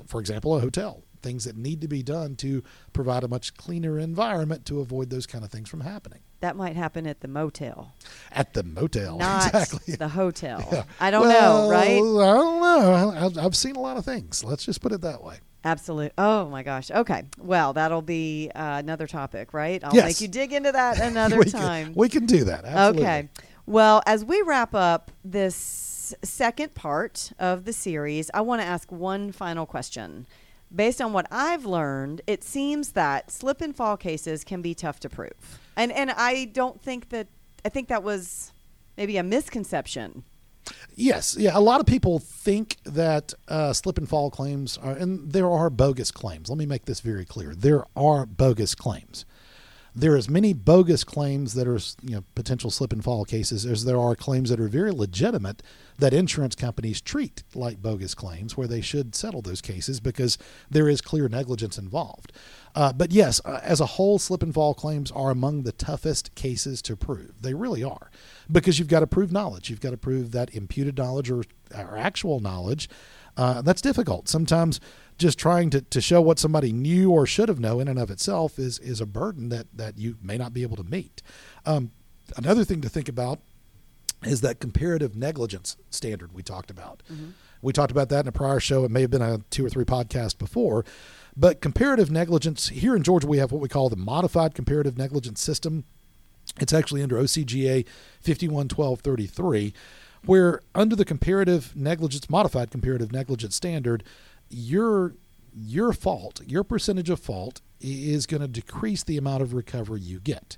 for 0.07 0.19
example, 0.19 0.55
a 0.55 0.59
hotel 0.59 1.03
things 1.21 1.43
that 1.43 1.57
need 1.57 1.81
to 1.81 1.87
be 1.87 2.01
done 2.01 2.35
to 2.37 2.63
provide 2.93 3.23
a 3.23 3.27
much 3.27 3.53
cleaner 3.55 3.99
environment 3.99 4.65
to 4.65 4.79
avoid 4.79 5.09
those 5.09 5.27
kind 5.27 5.43
of 5.43 5.51
things 5.51 5.67
from 5.69 5.81
happening. 5.81 6.21
That 6.41 6.55
might 6.55 6.75
happen 6.75 7.05
at 7.05 7.19
the 7.19 7.27
motel. 7.27 7.93
At 8.31 8.53
the 8.53 8.63
motel, 8.63 9.17
not 9.17 9.47
exactly. 9.47 9.95
the 9.95 10.07
hotel. 10.09 10.65
Yeah. 10.71 10.83
I 10.99 11.11
don't 11.11 11.27
well, 11.27 11.63
know, 11.67 11.71
right? 11.71 11.89
I 11.89 11.97
don't 11.97 12.61
know. 12.61 13.13
I've, 13.15 13.37
I've 13.37 13.55
seen 13.55 13.75
a 13.75 13.79
lot 13.79 13.97
of 13.97 14.05
things. 14.05 14.43
Let's 14.43 14.63
just 14.63 14.81
put 14.81 14.91
it 14.91 15.01
that 15.01 15.23
way. 15.23 15.39
Absolutely. 15.65 16.11
Oh 16.17 16.47
my 16.49 16.63
gosh. 16.63 16.89
Okay. 16.91 17.23
Well, 17.37 17.73
that'll 17.73 18.01
be 18.01 18.49
uh, 18.55 18.77
another 18.79 19.07
topic, 19.07 19.53
right? 19.53 19.83
I'll 19.83 19.93
Yes. 19.93 20.05
make 20.05 20.21
you 20.21 20.27
dig 20.27 20.53
into 20.53 20.71
that 20.71 20.99
another 21.01 21.39
we 21.39 21.45
time. 21.45 21.87
Can, 21.87 21.93
we 21.95 22.07
can 22.09 22.25
do 22.25 22.45
that. 22.45 22.63
Absolutely. 22.65 23.03
Okay. 23.03 23.29
Well, 23.65 24.01
as 24.05 24.23
we 24.23 24.41
wrap 24.43 24.73
up 24.73 25.11
this 25.23 26.15
second 26.23 26.75
part 26.75 27.31
of 27.39 27.65
the 27.65 27.73
series, 27.73 28.31
I 28.33 28.41
want 28.41 28.61
to 28.61 28.65
ask 28.67 28.91
one 28.91 29.31
final 29.31 29.65
question. 29.65 30.27
Based 30.73 31.01
on 31.01 31.13
what 31.13 31.25
I've 31.31 31.65
learned, 31.65 32.21
it 32.27 32.43
seems 32.43 32.91
that 32.91 33.31
slip 33.31 33.61
and 33.61 33.75
fall 33.75 33.97
cases 33.97 34.43
can 34.43 34.61
be 34.61 34.75
tough 34.75 34.99
to 35.01 35.09
prove. 35.09 35.59
And 35.75 35.91
and 35.91 36.11
I 36.11 36.45
don't 36.45 36.81
think 36.81 37.09
that 37.09 37.27
I 37.65 37.69
think 37.69 37.87
that 37.87 38.03
was 38.03 38.53
maybe 38.97 39.17
a 39.17 39.23
misconception 39.23 40.23
Yes, 40.95 41.35
yeah. 41.39 41.51
A 41.53 41.61
lot 41.61 41.79
of 41.79 41.85
people 41.85 42.19
think 42.19 42.77
that 42.83 43.33
uh, 43.47 43.73
slip 43.73 43.97
and 43.97 44.07
fall 44.07 44.29
claims 44.29 44.77
are, 44.77 44.91
and 44.91 45.31
there 45.31 45.49
are 45.49 45.69
bogus 45.69 46.11
claims. 46.11 46.49
Let 46.49 46.57
me 46.57 46.65
make 46.65 46.85
this 46.85 46.99
very 46.99 47.25
clear: 47.25 47.55
there 47.55 47.85
are 47.95 48.25
bogus 48.25 48.75
claims. 48.75 49.25
There 49.99 50.13
are 50.13 50.17
as 50.17 50.29
many 50.29 50.53
bogus 50.53 51.03
claims 51.03 51.55
that 51.55 51.67
are 51.67 51.79
you 52.01 52.15
know 52.15 52.23
potential 52.33 52.71
slip 52.71 52.93
and 52.93 53.03
fall 53.03 53.25
cases 53.25 53.65
as 53.65 53.83
there 53.83 53.99
are 53.99 54.15
claims 54.15 54.49
that 54.49 54.59
are 54.59 54.69
very 54.69 54.91
legitimate 54.91 55.61
that 55.97 56.13
insurance 56.13 56.55
companies 56.55 57.01
treat 57.01 57.43
like 57.53 57.81
bogus 57.81 58.15
claims, 58.15 58.55
where 58.55 58.67
they 58.67 58.79
should 58.79 59.13
settle 59.13 59.41
those 59.41 59.59
cases 59.59 59.99
because 59.99 60.37
there 60.69 60.87
is 60.87 61.01
clear 61.01 61.27
negligence 61.27 61.77
involved. 61.77 62.31
Uh, 62.73 62.93
but 62.93 63.11
yes, 63.11 63.41
uh, 63.43 63.59
as 63.61 63.81
a 63.81 63.85
whole, 63.85 64.17
slip 64.17 64.41
and 64.41 64.53
fall 64.53 64.73
claims 64.73 65.11
are 65.11 65.31
among 65.31 65.63
the 65.63 65.73
toughest 65.73 66.33
cases 66.33 66.81
to 66.83 66.95
prove. 66.95 67.41
They 67.41 67.53
really 67.53 67.83
are 67.83 68.09
because 68.49 68.79
you've 68.79 68.87
got 68.87 69.01
to 69.01 69.07
prove 69.07 69.33
knowledge. 69.33 69.69
You've 69.69 69.81
got 69.81 69.91
to 69.91 69.97
prove 69.97 70.31
that 70.31 70.55
imputed 70.55 70.97
knowledge 70.97 71.29
or, 71.29 71.43
or 71.75 71.97
actual 71.97 72.39
knowledge. 72.39 72.89
Uh, 73.35 73.61
that's 73.61 73.81
difficult. 73.81 74.29
Sometimes 74.29 74.79
just 75.19 75.37
trying 75.37 75.69
to, 75.69 75.81
to 75.81 76.01
show 76.01 76.21
what 76.21 76.39
somebody 76.39 76.71
knew 76.71 77.11
or 77.11 77.27
should 77.27 77.49
have 77.49 77.59
known 77.59 77.81
in 77.81 77.87
and 77.89 77.99
of 77.99 78.09
itself 78.09 78.57
is 78.57 78.79
is 78.79 78.99
a 78.99 79.05
burden 79.05 79.49
that 79.49 79.67
that 79.73 79.97
you 79.97 80.17
may 80.23 80.37
not 80.37 80.53
be 80.53 80.63
able 80.63 80.77
to 80.77 80.83
meet. 80.83 81.21
Um, 81.65 81.91
another 82.35 82.63
thing 82.63 82.81
to 82.81 82.89
think 82.89 83.07
about 83.07 83.39
is 84.23 84.41
that 84.41 84.59
comparative 84.59 85.15
negligence 85.15 85.77
standard 85.89 86.33
we 86.33 86.41
talked 86.41 86.71
about. 86.71 87.03
Mm-hmm. 87.11 87.29
We 87.61 87.73
talked 87.73 87.91
about 87.91 88.09
that 88.09 88.21
in 88.21 88.27
a 88.27 88.31
prior 88.31 88.59
show. 88.59 88.85
It 88.85 88.91
may 88.91 89.01
have 89.01 89.11
been 89.11 89.21
a 89.21 89.39
two 89.49 89.65
or 89.65 89.69
three 89.69 89.85
podcasts 89.85 90.37
before. 90.37 90.85
But 91.35 91.61
comparative 91.61 92.09
negligence, 92.09 92.69
here 92.69 92.95
in 92.95 93.03
Georgia, 93.03 93.27
we 93.27 93.37
have 93.37 93.51
what 93.51 93.61
we 93.61 93.69
call 93.69 93.89
the 93.89 93.95
modified 93.95 94.55
comparative 94.55 94.97
negligence 94.97 95.41
system. 95.41 95.85
It's 96.59 96.73
actually 96.73 97.03
under 97.03 97.17
OCGA 97.17 97.85
511233, 98.21 99.73
where 100.25 100.61
under 100.73 100.95
the 100.95 101.05
comparative 101.05 101.75
negligence, 101.75 102.29
modified 102.29 102.71
comparative 102.71 103.11
negligence 103.11 103.55
standard, 103.55 104.03
your 104.49 105.15
your 105.55 105.93
fault, 105.93 106.41
your 106.45 106.63
percentage 106.63 107.09
of 107.09 107.19
fault 107.19 107.61
is 107.81 108.25
going 108.25 108.41
to 108.41 108.47
decrease 108.47 109.03
the 109.03 109.17
amount 109.17 109.41
of 109.41 109.53
recovery 109.53 110.01
you 110.01 110.19
get. 110.19 110.57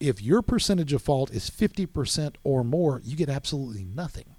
If 0.00 0.20
your 0.20 0.42
percentage 0.42 0.92
of 0.92 1.02
fault 1.02 1.30
is 1.30 1.48
50% 1.48 2.36
or 2.42 2.64
more, 2.64 3.00
you 3.04 3.16
get 3.16 3.28
absolutely 3.28 3.84
nothing. 3.84 4.36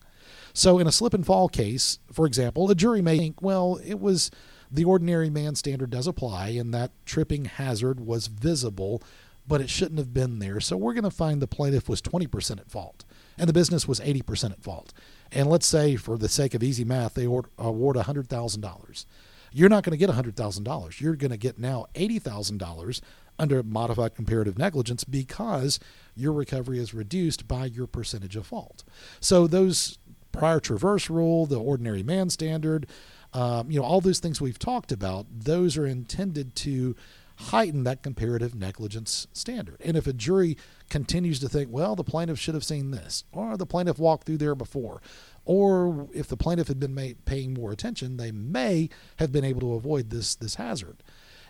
So 0.54 0.78
in 0.78 0.88
a 0.88 0.92
slip 0.92 1.14
and 1.14 1.26
fall 1.26 1.48
case, 1.48 2.00
for 2.12 2.26
example, 2.26 2.70
a 2.70 2.76
jury 2.76 3.02
may 3.02 3.18
think, 3.18 3.42
well, 3.42 3.80
it 3.84 4.00
was 4.00 4.30
the 4.70 4.84
ordinary 4.84 5.30
man 5.30 5.56
standard 5.56 5.90
does 5.90 6.08
apply 6.08 6.50
and 6.50 6.74
that 6.74 6.92
tripping 7.06 7.46
hazard 7.46 8.00
was 8.00 8.28
visible 8.28 9.02
but 9.48 9.62
it 9.62 9.70
shouldn't 9.70 10.00
have 10.00 10.14
been 10.14 10.40
there. 10.40 10.60
So 10.60 10.78
we're 10.78 10.94
going 10.94 11.04
to 11.04 11.12
find 11.12 11.42
the 11.42 11.48
plaintiff 11.48 11.90
was 11.90 12.02
20% 12.02 12.60
at 12.60 12.70
fault 12.70 13.04
and 13.38 13.50
the 13.50 13.54
business 13.54 13.88
was 13.88 14.00
80% 14.00 14.52
at 14.52 14.64
fault. 14.64 14.94
And 15.34 15.50
let's 15.50 15.66
say, 15.66 15.96
for 15.96 16.18
the 16.18 16.30
sake 16.30 16.54
of 16.54 16.64
easy 16.64 16.84
math, 16.84 17.16
they 17.16 17.26
award 17.26 17.48
$100,000. 17.58 19.06
You're 19.52 19.70
not 19.70 19.84
going 19.84 19.98
to 19.98 19.98
get 19.98 20.10
$100,000. 20.10 21.02
You're 21.02 21.16
going 21.16 21.32
to 21.32 21.38
get 21.38 21.60
now 21.60 21.88
$80,000 21.96 23.02
under 23.40 23.64
modified 23.64 24.16
comparative 24.16 24.58
negligence 24.58 25.04
because 25.04 25.80
your 26.16 26.34
recovery 26.34 26.80
is 26.80 26.94
reduced 26.94 27.48
by 27.48 27.66
your 27.66 27.88
percentage 27.88 28.36
of 28.36 28.46
fault. 28.46 28.84
So 29.20 29.48
those 29.48 29.98
prior 30.32 30.60
traverse 30.60 31.10
rule, 31.10 31.46
the 31.46 31.60
ordinary 31.60 32.04
man 32.04 32.30
standard, 32.30 32.88
um, 33.34 33.72
you 33.72 33.80
know, 33.80 33.86
all 33.86 34.02
those 34.02 34.20
things 34.20 34.40
we've 34.40 34.60
talked 34.60 34.92
about, 34.92 35.26
those 35.32 35.78
are 35.78 35.86
intended 35.86 36.56
to 36.58 36.96
heighten 37.36 37.84
that 37.84 38.04
comparative 38.04 38.54
negligence 38.54 39.28
standard. 39.34 39.82
And 39.84 39.98
if 39.98 40.08
a 40.08 40.14
jury 40.14 40.58
continues 40.90 41.40
to 41.40 41.50
think, 41.50 41.70
well, 41.72 41.96
the 41.96 42.04
plaintiff 42.04 42.40
should 42.40 42.54
have 42.54 42.64
seen 42.64 42.92
this, 42.92 43.24
or 43.32 43.58
the 43.58 43.66
plaintiff 43.66 44.00
walked 44.00 44.26
through 44.26 44.38
there 44.38 44.56
before, 44.56 45.02
or 45.46 46.08
if 46.14 46.28
the 46.28 46.38
plaintiff 46.38 46.68
had 46.68 46.80
been 46.80 47.16
paying 47.26 47.54
more 47.54 47.72
attention, 47.72 48.18
they 48.18 48.32
may 48.32 48.90
have 49.18 49.32
been 49.32 49.44
able 49.44 49.62
to 49.62 49.74
avoid 49.74 50.10
this 50.10 50.36
this 50.36 50.56
hazard. 50.56 51.04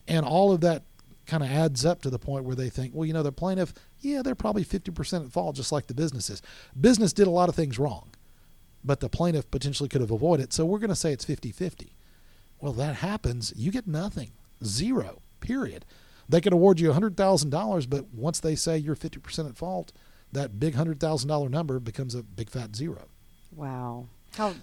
And 0.07 0.25
all 0.25 0.51
of 0.51 0.61
that 0.61 0.83
kind 1.25 1.43
of 1.43 1.49
adds 1.49 1.85
up 1.85 2.01
to 2.01 2.09
the 2.09 2.19
point 2.19 2.43
where 2.43 2.55
they 2.55 2.69
think, 2.69 2.93
well, 2.93 3.05
you 3.05 3.13
know, 3.13 3.23
the 3.23 3.31
plaintiff, 3.31 3.73
yeah, 3.99 4.21
they're 4.21 4.35
probably 4.35 4.65
50% 4.65 5.25
at 5.25 5.31
fault, 5.31 5.55
just 5.55 5.71
like 5.71 5.87
the 5.87 5.93
businesses. 5.93 6.41
Business 6.79 7.13
did 7.13 7.27
a 7.27 7.31
lot 7.31 7.47
of 7.47 7.55
things 7.55 7.79
wrong, 7.79 8.09
but 8.83 8.99
the 8.99 9.07
plaintiff 9.07 9.49
potentially 9.49 9.87
could 9.87 10.01
have 10.01 10.11
avoided 10.11 10.43
it. 10.43 10.53
So 10.53 10.65
we're 10.65 10.79
going 10.79 10.89
to 10.89 10.95
say 10.95 11.13
it's 11.13 11.25
50 11.25 11.51
50. 11.51 11.95
Well, 12.59 12.73
that 12.73 12.95
happens, 12.97 13.53
you 13.55 13.71
get 13.71 13.87
nothing, 13.87 14.31
zero 14.63 15.22
period. 15.43 15.85
They 16.27 16.41
could 16.41 16.53
award 16.53 16.79
you 16.79 16.91
$100,000, 16.91 17.89
but 17.89 18.13
once 18.13 18.39
they 18.39 18.55
say 18.55 18.77
you're 18.77 18.95
50% 18.95 19.49
at 19.49 19.57
fault, 19.57 19.91
that 20.31 20.59
big 20.59 20.73
$100,000 20.73 21.49
number 21.49 21.79
becomes 21.79 22.15
a 22.15 22.23
big 22.23 22.49
fat 22.49 22.75
zero. 22.75 23.05
Wow. 23.55 24.07
How 24.35 24.53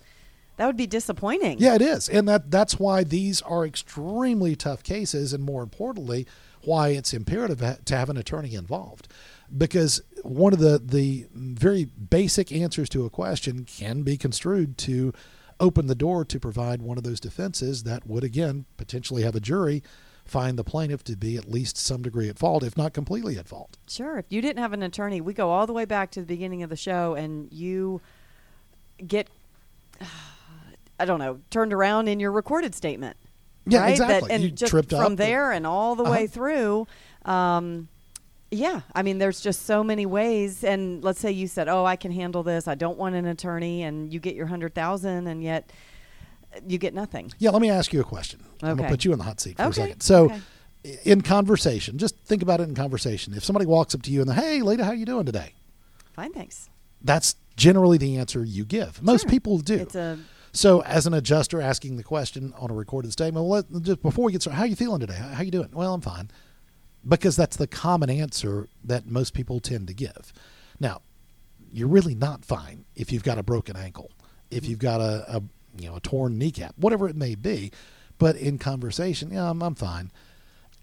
that 0.56 0.66
would 0.66 0.76
be 0.76 0.86
disappointing. 0.86 1.58
Yeah, 1.58 1.74
it 1.74 1.80
is. 1.80 2.06
And 2.06 2.28
that 2.28 2.50
that's 2.50 2.78
why 2.78 3.02
these 3.02 3.40
are 3.42 3.64
extremely 3.64 4.54
tough 4.54 4.82
cases 4.82 5.32
and 5.32 5.42
more 5.42 5.62
importantly, 5.62 6.26
why 6.64 6.88
it's 6.88 7.14
imperative 7.14 7.78
to 7.82 7.96
have 7.96 8.10
an 8.10 8.18
attorney 8.18 8.54
involved. 8.54 9.08
Because 9.56 10.02
one 10.22 10.52
of 10.52 10.58
the 10.58 10.78
the 10.78 11.26
very 11.32 11.84
basic 11.86 12.52
answers 12.52 12.90
to 12.90 13.06
a 13.06 13.10
question 13.10 13.64
can 13.64 14.02
be 14.02 14.18
construed 14.18 14.76
to 14.78 15.14
open 15.58 15.86
the 15.86 15.94
door 15.94 16.26
to 16.26 16.38
provide 16.38 16.82
one 16.82 16.98
of 16.98 17.04
those 17.04 17.20
defenses 17.20 17.84
that 17.84 18.06
would 18.06 18.22
again 18.22 18.66
potentially 18.76 19.22
have 19.22 19.34
a 19.34 19.40
jury 19.40 19.82
find 20.30 20.56
the 20.56 20.64
plaintiff 20.64 21.02
to 21.04 21.16
be 21.16 21.36
at 21.36 21.50
least 21.50 21.76
some 21.76 22.02
degree 22.02 22.28
at 22.28 22.38
fault, 22.38 22.62
if 22.62 22.76
not 22.76 22.92
completely 22.92 23.36
at 23.36 23.48
fault. 23.48 23.76
Sure. 23.88 24.18
If 24.18 24.26
you 24.28 24.40
didn't 24.40 24.60
have 24.60 24.72
an 24.72 24.82
attorney, 24.82 25.20
we 25.20 25.34
go 25.34 25.50
all 25.50 25.66
the 25.66 25.72
way 25.72 25.84
back 25.84 26.12
to 26.12 26.20
the 26.20 26.26
beginning 26.26 26.62
of 26.62 26.70
the 26.70 26.76
show 26.76 27.14
and 27.14 27.52
you 27.52 28.00
get, 29.04 29.28
I 31.00 31.04
don't 31.04 31.18
know, 31.18 31.40
turned 31.50 31.72
around 31.72 32.08
in 32.08 32.20
your 32.20 32.30
recorded 32.30 32.74
statement. 32.74 33.16
Yeah, 33.66 33.80
right? 33.80 33.90
exactly. 33.90 34.28
That, 34.28 34.34
and 34.34 34.44
you 34.44 34.50
just 34.50 34.70
tripped 34.70 34.90
from 34.90 35.16
there 35.16 35.50
and 35.50 35.66
all 35.66 35.96
the 35.96 36.04
uh-huh. 36.04 36.12
way 36.12 36.26
through. 36.26 36.86
Um, 37.24 37.88
yeah, 38.50 38.80
I 38.94 39.02
mean, 39.02 39.18
there's 39.18 39.40
just 39.40 39.66
so 39.66 39.84
many 39.84 40.06
ways. 40.06 40.64
And 40.64 41.04
let's 41.04 41.20
say 41.20 41.30
you 41.30 41.46
said, 41.46 41.68
"Oh, 41.68 41.84
I 41.84 41.96
can 41.96 42.10
handle 42.10 42.42
this. 42.42 42.66
I 42.66 42.74
don't 42.74 42.98
want 42.98 43.14
an 43.14 43.26
attorney," 43.26 43.82
and 43.82 44.12
you 44.12 44.18
get 44.18 44.34
your 44.34 44.46
hundred 44.46 44.74
thousand, 44.74 45.28
and 45.28 45.42
yet 45.42 45.70
you 46.66 46.78
get 46.78 46.94
nothing. 46.94 47.32
Yeah, 47.38 47.50
let 47.50 47.62
me 47.62 47.70
ask 47.70 47.92
you 47.92 48.00
a 48.00 48.04
question. 48.04 48.40
Okay. 48.56 48.68
I'm 48.68 48.76
going 48.76 48.88
to 48.88 48.92
put 48.92 49.04
you 49.04 49.12
in 49.12 49.18
the 49.18 49.24
hot 49.24 49.40
seat 49.40 49.56
for 49.56 49.64
Okay. 49.64 49.70
a 49.70 49.74
second. 49.74 50.00
So, 50.02 50.24
Okay. 50.24 50.40
in 51.04 51.20
conversation, 51.20 51.98
just 51.98 52.16
think 52.24 52.42
about 52.42 52.60
it 52.60 52.68
in 52.68 52.74
conversation. 52.74 53.34
If 53.34 53.44
somebody 53.44 53.66
walks 53.66 53.94
up 53.94 54.02
to 54.02 54.10
you 54.10 54.20
and, 54.20 54.30
they 54.30 54.34
hey, 54.34 54.62
lady, 54.62 54.82
how 54.82 54.92
you 54.92 55.06
doing 55.06 55.26
today? 55.26 55.54
Fine, 56.12 56.32
thanks. 56.32 56.68
That's 57.02 57.36
generally 57.56 57.98
the 57.98 58.16
answer 58.16 58.44
you 58.44 58.64
give. 58.64 59.02
Most 59.02 59.22
Sure. 59.22 59.30
people 59.30 59.58
do. 59.58 59.74
It's 59.74 59.94
a 59.94 60.18
So, 60.52 60.82
as 60.82 61.06
an 61.06 61.14
adjuster 61.14 61.60
asking 61.60 61.96
the 61.96 62.02
question 62.02 62.52
on 62.58 62.70
a 62.70 62.74
recorded 62.74 63.12
statement, 63.12 63.46
well, 63.46 63.64
let, 63.70 63.82
just 63.82 64.02
before 64.02 64.24
we 64.24 64.32
get 64.32 64.42
started, 64.42 64.58
how 64.58 64.64
you 64.64 64.74
feeling 64.74 64.98
today? 65.00 65.14
How, 65.14 65.28
how 65.28 65.42
you 65.42 65.52
doing? 65.52 65.68
Well, 65.72 65.94
I'm 65.94 66.00
fine, 66.00 66.28
because 67.06 67.36
that's 67.36 67.56
the 67.56 67.68
common 67.68 68.10
answer 68.10 68.68
that 68.82 69.06
most 69.06 69.32
people 69.32 69.60
tend 69.60 69.86
to 69.86 69.94
give. 69.94 70.32
Now, 70.80 71.02
you're 71.72 71.88
really 71.88 72.16
not 72.16 72.44
fine 72.44 72.84
if 72.96 73.12
you've 73.12 73.22
got 73.22 73.38
a 73.38 73.44
broken 73.44 73.76
ankle, 73.76 74.10
if 74.50 74.62
mm-hmm. 74.62 74.70
you've 74.70 74.78
got 74.80 75.00
a, 75.00 75.36
a 75.36 75.42
you 75.80 75.88
know 75.90 75.96
a 75.96 76.00
torn 76.00 76.38
kneecap, 76.38 76.74
whatever 76.76 77.08
it 77.08 77.16
may 77.16 77.34
be. 77.34 77.72
But 78.18 78.36
in 78.36 78.58
conversation, 78.58 79.30
yeah, 79.32 79.48
I'm, 79.48 79.62
I'm 79.62 79.74
fine. 79.74 80.10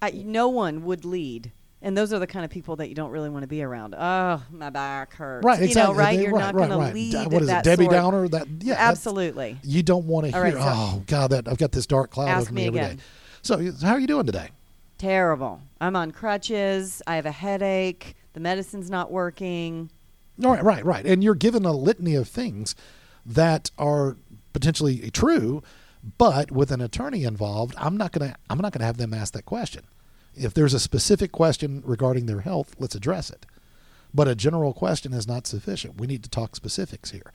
I, 0.01 0.11
no 0.11 0.47
one 0.47 0.83
would 0.85 1.05
lead. 1.05 1.51
And 1.79 1.95
those 1.95 2.11
are 2.11 2.17
the 2.17 2.25
kind 2.25 2.43
of 2.43 2.49
people 2.49 2.75
that 2.77 2.89
you 2.89 2.95
don't 2.95 3.11
really 3.11 3.29
want 3.29 3.43
to 3.43 3.47
be 3.47 3.61
around. 3.61 3.93
Oh, 3.95 4.41
my 4.51 4.71
back 4.71 5.13
hurts. 5.13 5.45
Right, 5.45 5.59
You 5.59 5.65
exactly. 5.65 5.93
know, 5.93 5.99
right? 5.99 6.17
They- 6.17 6.23
You're 6.23 6.31
right, 6.33 6.39
not 6.39 6.55
right, 6.55 6.69
going 6.69 6.87
to 6.87 6.93
lead. 6.93 7.31
What 7.31 7.43
is 7.43 7.49
it, 7.49 7.63
Debbie 7.63 7.83
sort. 7.83 7.93
Downer? 7.93 8.27
That 8.27 8.47
yeah, 8.61 8.73
Absolutely. 8.79 9.57
You 9.63 9.83
don't 9.83 10.05
want 10.05 10.25
to 10.25 10.31
hear. 10.31 10.41
right, 10.41 10.53
so- 10.53 10.59
oh 10.63 11.03
God, 11.05 11.29
that 11.29 11.47
I've 11.47 11.59
got 11.59 11.71
this 11.71 11.85
dark 11.85 12.09
cloud 12.09 12.41
over 12.41 12.51
me, 12.51 12.61
me 12.63 12.67
every 12.69 12.79
day. 12.79 12.85
again. 12.87 13.01
So, 13.43 13.71
how 13.85 13.93
are 13.93 13.99
you 13.99 14.07
doing 14.07 14.25
today? 14.25 14.49
Terrible. 14.97 15.61
I'm 15.79 15.95
on 15.95 16.11
crutches. 16.11 17.03
I 17.05 17.15
have 17.17 17.27
a 17.27 17.31
headache. 17.31 18.15
The 18.33 18.39
medicine's 18.39 18.89
not 18.89 19.11
working. 19.11 19.91
All 20.43 20.51
right, 20.51 20.63
right, 20.63 20.83
right. 20.83 21.05
And 21.05 21.23
you're 21.23 21.35
given 21.35 21.63
a 21.65 21.71
litany 21.71 22.15
of 22.15 22.27
things 22.27 22.75
that 23.25 23.69
are 23.77 24.17
potentially 24.57 25.11
true, 25.11 25.61
but 26.17 26.51
with 26.51 26.71
an 26.71 26.81
attorney 26.81 27.23
involved, 27.23 27.75
I'm 27.77 27.95
not 27.95 28.11
gonna 28.11 28.35
I'm 28.49 28.59
not 28.59 28.71
gonna 28.71 28.85
have 28.85 28.97
them 28.97 29.13
ask 29.13 29.33
that 29.33 29.45
question. 29.45 29.83
If 30.35 30.53
there's 30.53 30.73
a 30.73 30.79
specific 30.79 31.31
question 31.31 31.83
regarding 31.85 32.25
their 32.25 32.41
health, 32.41 32.75
let's 32.79 32.95
address 32.95 33.29
it. 33.29 33.45
But 34.13 34.27
a 34.27 34.35
general 34.35 34.73
question 34.73 35.13
is 35.13 35.27
not 35.27 35.45
sufficient. 35.45 35.99
We 35.99 36.07
need 36.07 36.23
to 36.23 36.29
talk 36.29 36.55
specifics 36.55 37.11
here. 37.11 37.31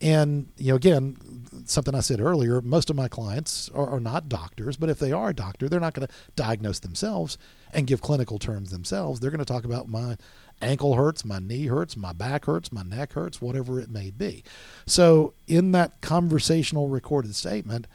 And 0.00 0.48
you 0.56 0.72
know, 0.72 0.76
again, 0.76 1.16
something 1.64 1.94
I 1.94 2.00
said 2.00 2.20
earlier, 2.20 2.60
most 2.60 2.90
of 2.90 2.96
my 2.96 3.08
clients 3.08 3.70
are, 3.74 3.88
are 3.88 4.00
not 4.00 4.28
doctors, 4.28 4.76
but 4.76 4.90
if 4.90 4.98
they 4.98 5.10
are 5.10 5.30
a 5.30 5.34
doctor, 5.34 5.68
they're 5.68 5.80
not 5.80 5.94
going 5.94 6.06
to 6.06 6.14
diagnose 6.36 6.80
themselves 6.80 7.38
and 7.72 7.86
give 7.86 8.00
clinical 8.00 8.38
terms 8.38 8.70
themselves. 8.70 9.20
They're 9.20 9.30
going 9.30 9.38
to 9.38 9.44
talk 9.44 9.64
about 9.64 9.88
my 9.88 10.16
ankle 10.60 10.94
hurts, 10.94 11.24
my 11.24 11.38
knee 11.38 11.66
hurts, 11.66 11.96
my 11.96 12.12
back 12.12 12.46
hurts, 12.46 12.72
my 12.72 12.82
neck 12.82 13.12
hurts, 13.12 13.40
whatever 13.40 13.78
it 13.80 13.90
may 13.90 14.10
be. 14.10 14.42
So, 14.86 15.34
in 15.46 15.72
that 15.72 16.00
conversational 16.00 16.88
recorded 16.88 17.34
statement, 17.34 17.86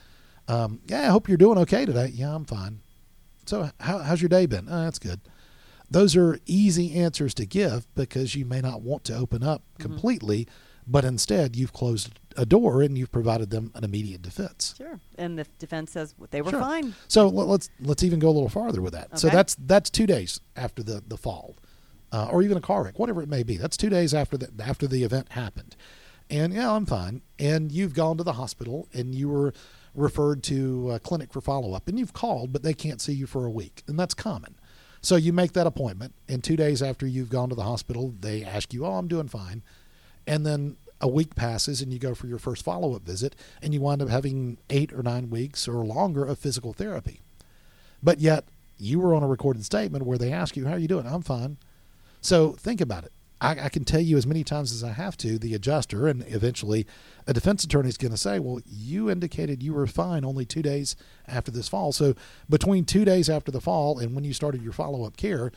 um, 0.47 0.79
yeah, 0.87 1.01
I 1.01 1.05
hope 1.11 1.27
you're 1.27 1.37
doing 1.37 1.57
okay 1.59 1.85
today. 1.85 2.11
Yeah, 2.13 2.35
I'm 2.35 2.45
fine. 2.45 2.79
So, 3.45 3.69
how, 3.79 3.99
how's 3.99 4.21
your 4.21 4.29
day 4.29 4.45
been? 4.45 4.67
Oh, 4.69 4.83
that's 4.83 4.99
good. 4.99 5.21
Those 5.89 6.15
are 6.15 6.39
easy 6.45 6.95
answers 6.95 7.33
to 7.35 7.45
give 7.45 7.93
because 7.93 8.35
you 8.35 8.45
may 8.45 8.61
not 8.61 8.81
want 8.81 9.03
to 9.05 9.15
open 9.15 9.43
up 9.43 9.61
completely 9.79 10.47
but 10.85 11.05
instead 11.05 11.55
you've 11.55 11.71
closed 11.71 12.19
a 12.35 12.45
door 12.45 12.81
and 12.81 12.97
you've 12.97 13.11
provided 13.11 13.49
them 13.51 13.71
an 13.75 13.85
immediate 13.85 14.21
defense. 14.21 14.73
Sure. 14.77 14.99
And 15.17 15.39
the 15.39 15.45
defense 15.59 15.91
says 15.91 16.13
they 16.31 16.41
were 16.41 16.49
Sure. 16.51 16.59
fine. 16.59 16.93
So 17.07 17.27
let- 17.29 17.47
let's 17.47 17.69
let's 17.79 18.03
even 18.03 18.19
go 18.19 18.27
a 18.29 18.31
little 18.31 18.49
farther 18.49 18.81
with 18.81 18.91
that. 18.93 19.07
Okay. 19.07 19.17
So 19.17 19.29
that's 19.29 19.55
that's 19.55 19.89
two 19.89 20.05
days 20.05 20.41
after 20.57 20.83
the 20.83 21.01
the 21.07 21.15
fall, 21.17 21.55
uh, 22.13 22.27
or 22.31 22.41
even 22.41 22.55
a 22.55 22.61
car 22.61 22.83
wreck, 22.83 22.99
whatever 22.99 23.21
it 23.21 23.27
may 23.27 23.43
be. 23.43 23.57
That's 23.57 23.75
two 23.75 23.89
days 23.89 24.13
after 24.13 24.37
the 24.37 24.49
after 24.63 24.87
the 24.87 25.03
event 25.03 25.33
happened, 25.33 25.75
and 26.29 26.53
yeah, 26.53 26.71
I'm 26.71 26.85
fine. 26.85 27.23
And 27.39 27.71
you've 27.71 27.93
gone 27.93 28.17
to 28.17 28.23
the 28.23 28.33
hospital 28.33 28.87
and 28.93 29.13
you 29.13 29.27
were 29.27 29.53
referred 29.95 30.43
to 30.43 30.91
a 30.91 30.99
clinic 30.99 31.33
for 31.33 31.41
follow 31.41 31.73
up, 31.73 31.87
and 31.87 31.99
you've 31.99 32.13
called, 32.13 32.53
but 32.53 32.63
they 32.63 32.73
can't 32.73 33.01
see 33.01 33.13
you 33.13 33.27
for 33.27 33.45
a 33.45 33.51
week, 33.51 33.83
and 33.87 33.99
that's 33.99 34.13
common. 34.13 34.55
So 35.01 35.17
you 35.17 35.33
make 35.33 35.51
that 35.53 35.67
appointment, 35.67 36.13
and 36.29 36.41
two 36.41 36.55
days 36.55 36.81
after 36.81 37.05
you've 37.05 37.29
gone 37.29 37.49
to 37.49 37.55
the 37.55 37.63
hospital, 37.63 38.13
they 38.21 38.43
ask 38.43 38.73
you, 38.73 38.85
"Oh, 38.85 38.93
I'm 38.93 39.07
doing 39.07 39.27
fine," 39.27 39.63
and 40.25 40.45
then 40.45 40.77
a 41.01 41.07
week 41.07 41.35
passes 41.35 41.81
and 41.81 41.91
you 41.91 41.99
go 41.99 42.15
for 42.15 42.27
your 42.27 42.39
first 42.39 42.63
follow 42.63 42.95
up 42.95 43.01
visit 43.01 43.35
and 43.61 43.73
you 43.73 43.81
wind 43.81 44.01
up 44.01 44.07
having 44.07 44.57
eight 44.69 44.93
or 44.93 45.03
nine 45.03 45.29
weeks 45.29 45.67
or 45.67 45.83
longer 45.85 46.23
of 46.23 46.39
physical 46.39 46.71
therapy. 46.71 47.19
But 48.01 48.21
yet 48.21 48.45
you 48.77 48.99
were 49.01 49.13
on 49.13 49.21
a 49.21 49.27
recorded 49.27 49.65
statement 49.65 50.05
where 50.05 50.17
they 50.17 50.31
ask 50.31 50.55
you, 50.55 50.65
How 50.65 50.73
are 50.73 50.79
you 50.79 50.87
doing? 50.87 51.05
I'm 51.05 51.21
fine. 51.21 51.57
So 52.23 52.53
think 52.53 52.81
about 52.81 53.03
it. 53.03 53.11
I, 53.41 53.65
I 53.65 53.69
can 53.69 53.83
tell 53.83 53.99
you 53.99 54.17
as 54.17 54.25
many 54.25 54.45
times 54.45 54.71
as 54.71 54.83
I 54.83 54.93
have 54.93 55.17
to, 55.17 55.37
the 55.37 55.53
adjuster, 55.53 56.07
and 56.07 56.23
eventually 56.27 56.87
a 57.27 57.33
defense 57.33 57.65
attorney 57.65 57.89
is 57.89 57.97
going 57.97 58.13
to 58.13 58.17
say, 58.17 58.39
Well, 58.39 58.61
you 58.65 59.11
indicated 59.11 59.61
you 59.61 59.73
were 59.73 59.85
fine 59.85 60.23
only 60.23 60.45
two 60.45 60.61
days 60.61 60.95
after 61.27 61.51
this 61.51 61.67
fall. 61.67 61.91
So 61.91 62.15
between 62.49 62.85
two 62.85 63.03
days 63.03 63.29
after 63.29 63.51
the 63.51 63.59
fall 63.59 63.99
and 63.99 64.15
when 64.15 64.23
you 64.23 64.33
started 64.33 64.63
your 64.63 64.71
follow 64.71 65.03
up 65.03 65.17
care, 65.17 65.51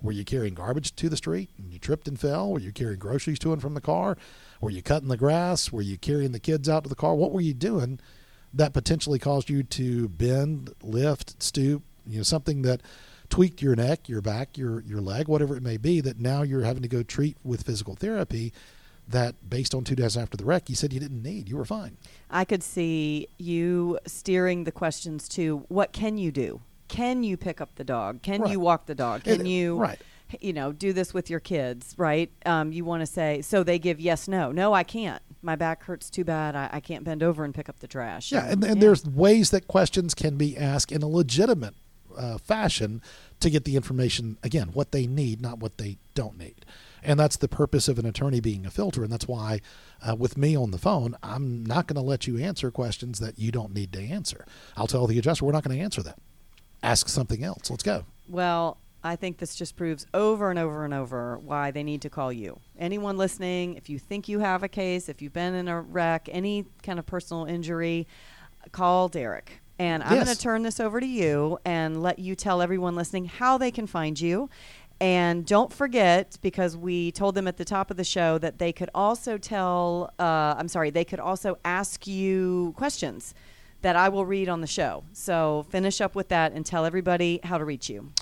were 0.00 0.12
you 0.12 0.24
carrying 0.24 0.54
garbage 0.54 0.94
to 0.96 1.08
the 1.08 1.16
street 1.16 1.50
and 1.58 1.72
you 1.72 1.80
tripped 1.80 2.06
and 2.06 2.18
fell? 2.18 2.52
Were 2.52 2.60
you 2.60 2.72
carrying 2.72 3.00
groceries 3.00 3.40
to 3.40 3.52
and 3.52 3.60
from 3.60 3.74
the 3.74 3.80
car? 3.80 4.16
Were 4.60 4.70
you 4.70 4.82
cutting 4.82 5.08
the 5.08 5.16
grass? 5.16 5.72
Were 5.72 5.82
you 5.82 5.98
carrying 5.98 6.32
the 6.32 6.40
kids 6.40 6.68
out 6.68 6.84
to 6.84 6.88
the 6.88 6.94
car? 6.94 7.16
What 7.16 7.32
were 7.32 7.40
you 7.40 7.54
doing 7.54 7.98
that 8.54 8.72
potentially 8.72 9.18
caused 9.18 9.50
you 9.50 9.62
to 9.64 10.08
bend, 10.08 10.72
lift, 10.82 11.42
stoop, 11.42 11.82
you 12.06 12.18
know, 12.18 12.22
something 12.22 12.62
that 12.62 12.80
tweaked 13.32 13.62
your 13.62 13.74
neck, 13.74 14.10
your 14.10 14.20
back, 14.20 14.58
your 14.58 14.80
your 14.82 15.00
leg, 15.00 15.26
whatever 15.26 15.56
it 15.56 15.62
may 15.62 15.78
be, 15.78 16.02
that 16.02 16.20
now 16.20 16.42
you're 16.42 16.64
having 16.64 16.82
to 16.82 16.88
go 16.88 17.02
treat 17.02 17.34
with 17.42 17.62
physical 17.62 17.94
therapy 17.94 18.52
that 19.08 19.48
based 19.48 19.74
on 19.74 19.84
two 19.84 19.94
days 19.96 20.18
after 20.18 20.36
the 20.36 20.44
wreck, 20.44 20.68
you 20.68 20.76
said 20.76 20.92
you 20.92 21.00
didn't 21.00 21.22
need. 21.22 21.48
You 21.48 21.56
were 21.56 21.64
fine. 21.64 21.96
I 22.30 22.44
could 22.44 22.62
see 22.62 23.28
you 23.38 23.98
steering 24.06 24.64
the 24.64 24.70
questions 24.70 25.28
to 25.30 25.64
what 25.68 25.92
can 25.92 26.18
you 26.18 26.30
do? 26.30 26.60
Can 26.88 27.22
you 27.24 27.38
pick 27.38 27.58
up 27.60 27.74
the 27.76 27.84
dog? 27.84 28.20
Can 28.20 28.42
Right. 28.42 28.52
you 28.52 28.60
walk 28.60 28.84
the 28.84 28.94
dog? 28.94 29.24
Can 29.24 29.40
And- 29.40 29.48
you 29.48 29.78
right. 29.78 29.98
you 30.40 30.52
know, 30.52 30.70
do 30.72 30.92
this 30.92 31.14
with 31.14 31.30
your 31.30 31.40
kids, 31.40 31.94
right? 31.96 32.30
Um, 32.44 32.70
you 32.70 32.84
want 32.84 33.00
to 33.00 33.06
say, 33.06 33.40
so 33.40 33.62
they 33.64 33.78
give 33.78 33.98
yes, 33.98 34.28
no. 34.28 34.52
No, 34.52 34.74
I 34.74 34.82
can't. 34.82 35.22
My 35.40 35.56
back 35.56 35.84
hurts 35.84 36.10
too 36.10 36.24
bad. 36.24 36.54
I, 36.54 36.68
I 36.70 36.80
can't 36.80 37.02
bend 37.02 37.22
over 37.22 37.44
and 37.44 37.54
pick 37.54 37.68
up 37.70 37.80
the 37.80 37.88
trash. 37.88 38.30
Yeah, 38.30 38.44
and, 38.46 38.62
and 38.62 38.76
yeah. 38.76 38.80
there's 38.80 39.06
ways 39.06 39.50
that 39.50 39.66
questions 39.68 40.14
can 40.14 40.36
be 40.36 40.56
asked 40.56 40.92
in 40.92 41.02
a 41.02 41.08
legitimate 41.08 41.74
uh, 42.16 42.38
fashion 42.38 43.02
to 43.40 43.50
get 43.50 43.64
the 43.64 43.76
information, 43.76 44.38
again, 44.42 44.68
what 44.72 44.92
they 44.92 45.06
need, 45.06 45.40
not 45.40 45.58
what 45.58 45.78
they 45.78 45.98
don't 46.14 46.38
need. 46.38 46.64
And 47.02 47.18
that's 47.18 47.36
the 47.36 47.48
purpose 47.48 47.88
of 47.88 47.98
an 47.98 48.06
attorney 48.06 48.40
being 48.40 48.64
a 48.64 48.70
filter. 48.70 49.02
And 49.02 49.12
that's 49.12 49.26
why, 49.26 49.60
uh, 50.06 50.14
with 50.14 50.36
me 50.36 50.56
on 50.56 50.70
the 50.70 50.78
phone, 50.78 51.16
I'm 51.22 51.64
not 51.66 51.86
going 51.86 51.96
to 51.96 52.08
let 52.08 52.26
you 52.26 52.38
answer 52.38 52.70
questions 52.70 53.18
that 53.18 53.38
you 53.38 53.50
don't 53.50 53.74
need 53.74 53.92
to 53.94 54.00
answer. 54.00 54.46
I'll 54.76 54.86
tell 54.86 55.06
the 55.06 55.18
adjuster, 55.18 55.44
we're 55.44 55.52
not 55.52 55.64
going 55.64 55.76
to 55.76 55.82
answer 55.82 56.02
that. 56.02 56.18
Ask 56.82 57.08
something 57.08 57.42
else. 57.42 57.70
Let's 57.70 57.82
go. 57.82 58.04
Well, 58.28 58.78
I 59.04 59.16
think 59.16 59.38
this 59.38 59.56
just 59.56 59.76
proves 59.76 60.06
over 60.14 60.50
and 60.50 60.58
over 60.58 60.84
and 60.84 60.94
over 60.94 61.38
why 61.38 61.72
they 61.72 61.82
need 61.82 62.02
to 62.02 62.10
call 62.10 62.32
you. 62.32 62.60
Anyone 62.78 63.16
listening, 63.18 63.74
if 63.74 63.88
you 63.88 63.98
think 63.98 64.28
you 64.28 64.38
have 64.38 64.62
a 64.62 64.68
case, 64.68 65.08
if 65.08 65.20
you've 65.20 65.32
been 65.32 65.54
in 65.54 65.66
a 65.66 65.80
wreck, 65.80 66.28
any 66.30 66.66
kind 66.84 67.00
of 67.00 67.06
personal 67.06 67.44
injury, 67.46 68.06
call 68.70 69.08
Derek. 69.08 69.61
And 69.78 70.02
I'm 70.02 70.14
Yes. 70.16 70.24
going 70.24 70.36
to 70.36 70.42
turn 70.42 70.62
this 70.62 70.78
over 70.78 71.00
to 71.00 71.06
you 71.06 71.58
and 71.64 72.02
let 72.02 72.18
you 72.18 72.34
tell 72.34 72.62
everyone 72.62 72.94
listening 72.94 73.24
how 73.26 73.58
they 73.58 73.70
can 73.70 73.86
find 73.86 74.20
you. 74.20 74.48
And 75.00 75.44
don't 75.44 75.72
forget, 75.72 76.38
because 76.42 76.76
we 76.76 77.10
told 77.10 77.34
them 77.34 77.48
at 77.48 77.56
the 77.56 77.64
top 77.64 77.90
of 77.90 77.96
the 77.96 78.04
show 78.04 78.38
that 78.38 78.58
they 78.58 78.72
could 78.72 78.90
also 78.94 79.36
tell, 79.36 80.12
uh, 80.20 80.54
I'm 80.56 80.68
sorry, 80.68 80.90
they 80.90 81.04
could 81.04 81.18
also 81.18 81.58
ask 81.64 82.06
you 82.06 82.72
questions 82.76 83.34
that 83.80 83.96
I 83.96 84.08
will 84.10 84.24
read 84.24 84.48
on 84.48 84.60
the 84.60 84.68
show. 84.68 85.02
So 85.12 85.66
finish 85.70 86.00
up 86.00 86.14
with 86.14 86.28
that 86.28 86.52
and 86.52 86.64
tell 86.64 86.84
everybody 86.84 87.40
how 87.42 87.58
to 87.58 87.64
reach 87.64 87.90
you. 87.90 88.12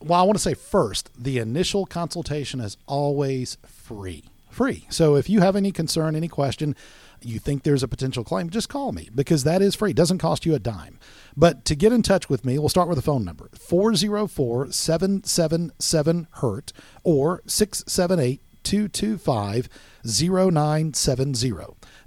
Well, 0.00 0.20
I 0.20 0.24
want 0.24 0.36
to 0.36 0.42
say 0.42 0.54
first, 0.54 1.10
the 1.16 1.38
initial 1.38 1.86
consultation 1.86 2.60
is 2.60 2.76
always 2.86 3.56
free. 3.64 4.24
Free. 4.50 4.86
So 4.90 5.14
if 5.14 5.30
you 5.30 5.40
have 5.42 5.54
any 5.54 5.70
concern, 5.70 6.16
any 6.16 6.28
question, 6.28 6.74
you 7.22 7.38
think 7.38 7.62
there's 7.62 7.82
a 7.82 7.88
potential 7.88 8.24
claim, 8.24 8.50
just 8.50 8.68
call 8.68 8.92
me 8.92 9.08
because 9.14 9.44
that 9.44 9.62
is 9.62 9.74
free. 9.74 9.90
It 9.90 9.96
doesn't 9.96 10.18
cost 10.18 10.46
you 10.46 10.54
a 10.54 10.58
dime. 10.58 10.98
But 11.36 11.64
to 11.66 11.74
get 11.74 11.92
in 11.92 12.02
touch 12.02 12.28
with 12.28 12.44
me, 12.44 12.58
we'll 12.58 12.68
start 12.68 12.88
with 12.88 12.98
a 12.98 13.02
phone 13.02 13.24
number 13.24 13.50
404 13.58 14.72
777 14.72 16.28
HURT 16.32 16.72
or 17.04 17.42
678 17.46 18.40
225 18.66 19.68
0970. 20.04 21.52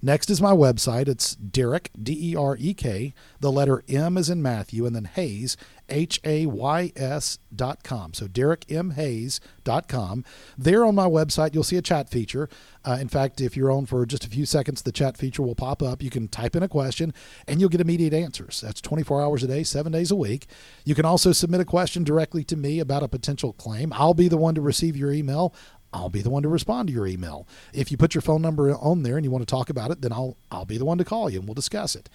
Next 0.01 0.29
is 0.29 0.41
my 0.41 0.51
website. 0.51 1.07
It's 1.07 1.35
Derek, 1.35 1.89
D 2.01 2.31
E 2.31 2.35
R 2.35 2.57
E 2.59 2.73
K, 2.73 3.13
the 3.39 3.51
letter 3.51 3.83
M 3.87 4.17
is 4.17 4.29
in 4.29 4.41
Matthew, 4.41 4.85
and 4.85 4.95
then 4.95 5.05
Hayes, 5.05 5.55
H 5.89 6.19
A 6.23 6.45
Y 6.45 6.91
S 6.95 7.39
dot 7.53 7.83
com. 7.83 8.13
So 8.13 8.27
DerekMHayes 8.27 9.39
dot 9.63 9.87
com. 9.87 10.23
There 10.57 10.85
on 10.85 10.95
my 10.95 11.07
website, 11.07 11.53
you'll 11.53 11.63
see 11.63 11.77
a 11.77 11.81
chat 11.81 12.09
feature. 12.09 12.49
Uh, 12.85 12.97
in 12.99 13.09
fact, 13.09 13.41
if 13.41 13.57
you're 13.57 13.71
on 13.71 13.85
for 13.85 14.05
just 14.05 14.25
a 14.25 14.29
few 14.29 14.45
seconds, 14.45 14.81
the 14.81 14.91
chat 14.91 15.17
feature 15.17 15.41
will 15.41 15.55
pop 15.55 15.83
up. 15.83 16.01
You 16.01 16.09
can 16.09 16.27
type 16.27 16.55
in 16.55 16.63
a 16.63 16.67
question 16.67 17.13
and 17.47 17.59
you'll 17.59 17.69
get 17.69 17.81
immediate 17.81 18.13
answers. 18.13 18.61
That's 18.61 18.81
24 18.81 19.21
hours 19.21 19.43
a 19.43 19.47
day, 19.47 19.63
seven 19.63 19.91
days 19.91 20.11
a 20.11 20.15
week. 20.15 20.47
You 20.85 20.95
can 20.95 21.05
also 21.05 21.31
submit 21.31 21.61
a 21.61 21.65
question 21.65 22.03
directly 22.03 22.43
to 22.45 22.55
me 22.55 22.79
about 22.79 23.03
a 23.03 23.07
potential 23.07 23.53
claim. 23.53 23.91
I'll 23.93 24.13
be 24.13 24.27
the 24.27 24.37
one 24.37 24.55
to 24.55 24.61
receive 24.61 24.95
your 24.95 25.11
email. 25.11 25.53
I'll 25.91 26.09
be 26.09 26.21
the 26.21 26.29
one 26.29 26.43
to 26.43 26.49
respond 26.49 26.87
to 26.87 26.93
your 26.93 27.07
email. 27.07 27.47
If 27.73 27.91
you 27.91 27.97
put 27.97 28.13
your 28.13 28.21
phone 28.21 28.41
number 28.41 28.75
on 28.75 29.03
there 29.03 29.17
and 29.17 29.25
you 29.25 29.31
want 29.31 29.41
to 29.41 29.51
talk 29.51 29.69
about 29.69 29.91
it, 29.91 30.01
then 30.01 30.13
I'll 30.13 30.37
I'll 30.51 30.65
be 30.65 30.77
the 30.77 30.85
one 30.85 30.99
to 30.99 31.05
call 31.05 31.29
you 31.29 31.39
and 31.39 31.47
we'll 31.47 31.55
discuss 31.55 31.95
it. 31.95 32.09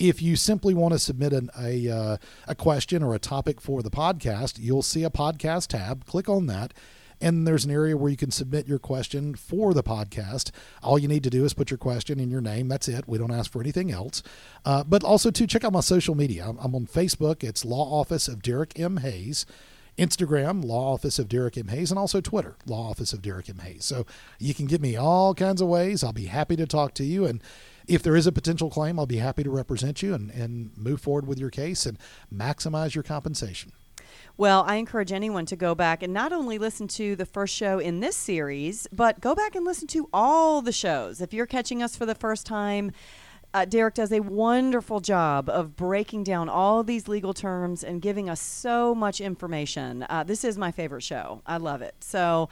If 0.00 0.22
you 0.22 0.34
simply 0.34 0.72
want 0.72 0.94
to 0.94 0.98
submit 0.98 1.34
an, 1.34 1.50
a 1.58 1.88
uh, 1.88 2.16
a 2.48 2.54
question 2.54 3.02
or 3.02 3.14
a 3.14 3.18
topic 3.18 3.60
for 3.60 3.82
the 3.82 3.90
podcast, 3.90 4.58
you'll 4.58 4.80
see 4.80 5.04
a 5.04 5.10
podcast 5.10 5.68
tab. 5.68 6.06
Click 6.06 6.26
on 6.26 6.46
that. 6.46 6.72
And 7.20 7.46
there's 7.46 7.66
an 7.66 7.70
area 7.70 7.98
where 7.98 8.10
you 8.10 8.16
can 8.16 8.30
submit 8.30 8.66
your 8.66 8.78
question 8.78 9.34
for 9.34 9.74
the 9.74 9.82
podcast. 9.82 10.52
All 10.82 10.98
you 10.98 11.06
need 11.06 11.22
to 11.24 11.28
do 11.28 11.44
is 11.44 11.52
put 11.52 11.70
your 11.70 11.76
question 11.76 12.18
in 12.18 12.30
your 12.30 12.40
name. 12.40 12.66
That's 12.68 12.88
it. 12.88 13.06
We 13.06 13.18
don't 13.18 13.30
ask 13.30 13.52
for 13.52 13.60
anything 13.60 13.92
else. 13.92 14.22
Uh, 14.64 14.84
but 14.84 15.04
also, 15.04 15.30
to 15.30 15.46
check 15.46 15.62
out 15.62 15.74
my 15.74 15.80
social 15.80 16.14
media. 16.14 16.46
I'm, 16.48 16.56
I'm 16.56 16.74
on 16.74 16.86
Facebook. 16.86 17.44
It's 17.44 17.62
Law 17.62 18.00
Office 18.00 18.26
of 18.26 18.40
Derek 18.40 18.80
M. 18.80 18.98
Hayes. 18.98 19.44
Instagram, 20.00 20.64
Law 20.64 20.94
Office 20.94 21.18
of 21.18 21.28
Derek 21.28 21.58
M. 21.58 21.68
Hayes, 21.68 21.90
and 21.90 21.98
also 21.98 22.22
Twitter, 22.22 22.56
Law 22.66 22.88
Office 22.88 23.12
of 23.12 23.20
Derek 23.20 23.50
M. 23.50 23.58
Hayes. 23.58 23.84
So 23.84 24.06
you 24.38 24.54
can 24.54 24.66
get 24.66 24.80
me 24.80 24.96
all 24.96 25.34
kinds 25.34 25.60
of 25.60 25.68
ways. 25.68 26.02
I'll 26.02 26.14
be 26.14 26.24
happy 26.24 26.56
to 26.56 26.66
talk 26.66 26.94
to 26.94 27.04
you. 27.04 27.26
And 27.26 27.42
if 27.86 28.02
there 28.02 28.16
is 28.16 28.26
a 28.26 28.32
potential 28.32 28.70
claim, 28.70 28.98
I'll 28.98 29.06
be 29.06 29.18
happy 29.18 29.42
to 29.42 29.50
represent 29.50 30.02
you 30.02 30.14
and, 30.14 30.30
and 30.30 30.76
move 30.76 31.02
forward 31.02 31.26
with 31.26 31.38
your 31.38 31.50
case 31.50 31.84
and 31.84 31.98
maximize 32.32 32.94
your 32.94 33.04
compensation. 33.04 33.72
Well, 34.36 34.64
I 34.66 34.76
encourage 34.76 35.12
anyone 35.12 35.44
to 35.46 35.56
go 35.56 35.74
back 35.74 36.02
and 36.02 36.14
not 36.14 36.32
only 36.32 36.56
listen 36.56 36.88
to 36.88 37.14
the 37.14 37.26
first 37.26 37.54
show 37.54 37.78
in 37.78 38.00
this 38.00 38.16
series, 38.16 38.86
but 38.90 39.20
go 39.20 39.34
back 39.34 39.54
and 39.54 39.66
listen 39.66 39.86
to 39.88 40.08
all 40.14 40.62
the 40.62 40.72
shows. 40.72 41.20
If 41.20 41.34
you're 41.34 41.44
catching 41.44 41.82
us 41.82 41.94
for 41.94 42.06
the 42.06 42.14
first 42.14 42.46
time, 42.46 42.92
uh, 43.52 43.64
Derek 43.64 43.94
does 43.94 44.12
a 44.12 44.20
wonderful 44.20 45.00
job 45.00 45.48
of 45.48 45.74
breaking 45.76 46.24
down 46.24 46.48
all 46.48 46.84
these 46.84 47.08
legal 47.08 47.34
terms 47.34 47.82
and 47.82 48.00
giving 48.00 48.28
us 48.30 48.40
so 48.40 48.94
much 48.94 49.20
information. 49.20 50.06
Uh, 50.08 50.22
this 50.22 50.44
is 50.44 50.56
my 50.56 50.70
favorite 50.70 51.02
show. 51.02 51.42
I 51.46 51.56
love 51.56 51.82
it. 51.82 51.94
So 52.00 52.48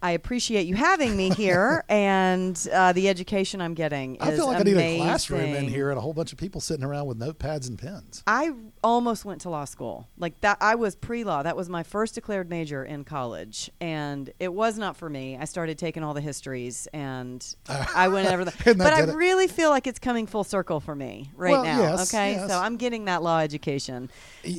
I 0.00 0.12
appreciate 0.12 0.66
you 0.66 0.74
having 0.76 1.16
me 1.16 1.30
here 1.30 1.84
and 1.88 2.68
uh, 2.72 2.92
the 2.92 3.08
education 3.08 3.60
I'm 3.60 3.74
getting. 3.74 4.16
I 4.20 4.30
feel 4.32 4.46
like 4.46 4.60
I 4.60 4.62
need 4.62 4.76
a 4.76 4.96
classroom 4.98 5.54
in 5.54 5.68
here 5.68 5.90
and 5.90 5.98
a 5.98 6.00
whole 6.00 6.12
bunch 6.12 6.32
of 6.32 6.38
people 6.38 6.60
sitting 6.60 6.84
around 6.84 7.06
with 7.06 7.18
notepads 7.18 7.68
and 7.68 7.78
pens. 7.78 8.22
I 8.26 8.52
almost 8.84 9.24
went 9.24 9.40
to 9.42 9.50
law 9.50 9.64
school. 9.64 10.08
Like 10.16 10.40
that 10.42 10.58
I 10.60 10.76
was 10.76 10.94
pre-law. 10.94 11.42
That 11.42 11.56
was 11.56 11.68
my 11.68 11.82
first 11.82 12.14
declared 12.14 12.48
major 12.48 12.84
in 12.84 13.04
college 13.04 13.70
and 13.80 14.30
it 14.38 14.52
was 14.52 14.78
not 14.78 14.96
for 14.96 15.10
me. 15.10 15.36
I 15.36 15.44
started 15.46 15.78
taking 15.78 16.02
all 16.04 16.14
the 16.14 16.20
histories 16.20 16.86
and 16.92 17.44
I 17.68 18.08
went 18.08 18.28
over 18.32 18.44
the 18.44 18.50
that 18.64 18.78
But 18.78 18.92
I 18.92 19.02
it. 19.02 19.14
really 19.14 19.48
feel 19.48 19.70
like 19.70 19.86
it's 19.86 19.98
coming 19.98 20.26
full 20.26 20.44
circle 20.44 20.80
for 20.80 20.94
me 20.94 21.30
right 21.34 21.50
Well, 21.52 21.64
now, 21.64 21.80
yes, 21.80 22.12
okay? 22.14 22.32
yes. 22.32 22.48
So 22.48 22.58
I'm 22.58 22.76
getting 22.76 23.06
that 23.06 23.22
law 23.22 23.40
education 23.40 24.10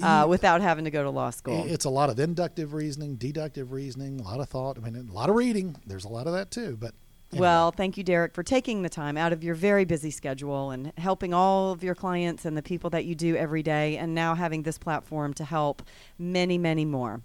uh, 0.04 0.26
without 0.28 0.62
having 0.62 0.86
to 0.86 0.92
go 0.92 1.04
to 1.04 1.10
law 1.10 1.30
school. 1.30 1.64
It's 1.68 1.86
a 1.86 1.90
lot 1.90 2.10
of 2.10 2.20
inductive 2.20 2.74
reasoning, 2.74 3.16
deductive 3.16 3.72
reasoning, 3.72 4.20
a 4.20 4.24
lot 4.24 4.40
of 4.40 4.50
thought. 4.50 4.78
I 4.78 4.82
mean, 4.82 5.08
a 5.10 5.14
lot 5.30 5.36
of 5.36 5.38
reading. 5.38 5.76
There's 5.86 6.06
a 6.06 6.10
lot 6.10 6.28
of 6.28 6.34
that 6.34 6.52
too. 6.52 6.78
But 6.80 6.94
anyway. 7.32 7.42
Well, 7.42 7.72
thank 7.72 7.98
you, 7.98 8.04
Derek, 8.04 8.34
for 8.34 8.44
taking 8.44 8.82
the 8.82 8.90
time 8.90 9.18
out 9.18 9.34
of 9.34 9.44
your 9.44 9.56
very 9.56 9.86
busy 9.86 10.12
schedule 10.12 10.72
and 10.72 10.94
helping 10.98 11.34
all 11.34 11.72
of 11.72 11.84
your 11.84 11.96
clients 11.96 12.46
and 12.46 12.56
the 12.56 12.62
people 12.62 12.90
that 12.92 13.06
you 13.06 13.16
do 13.16 13.36
every 13.36 13.64
day, 13.64 13.98
and 13.98 14.14
now 14.14 14.36
having 14.36 14.64
this 14.64 14.78
platform 14.78 15.34
to 15.36 15.44
help 15.44 15.82
many, 16.18 16.58
many 16.58 16.86
more. 16.86 17.22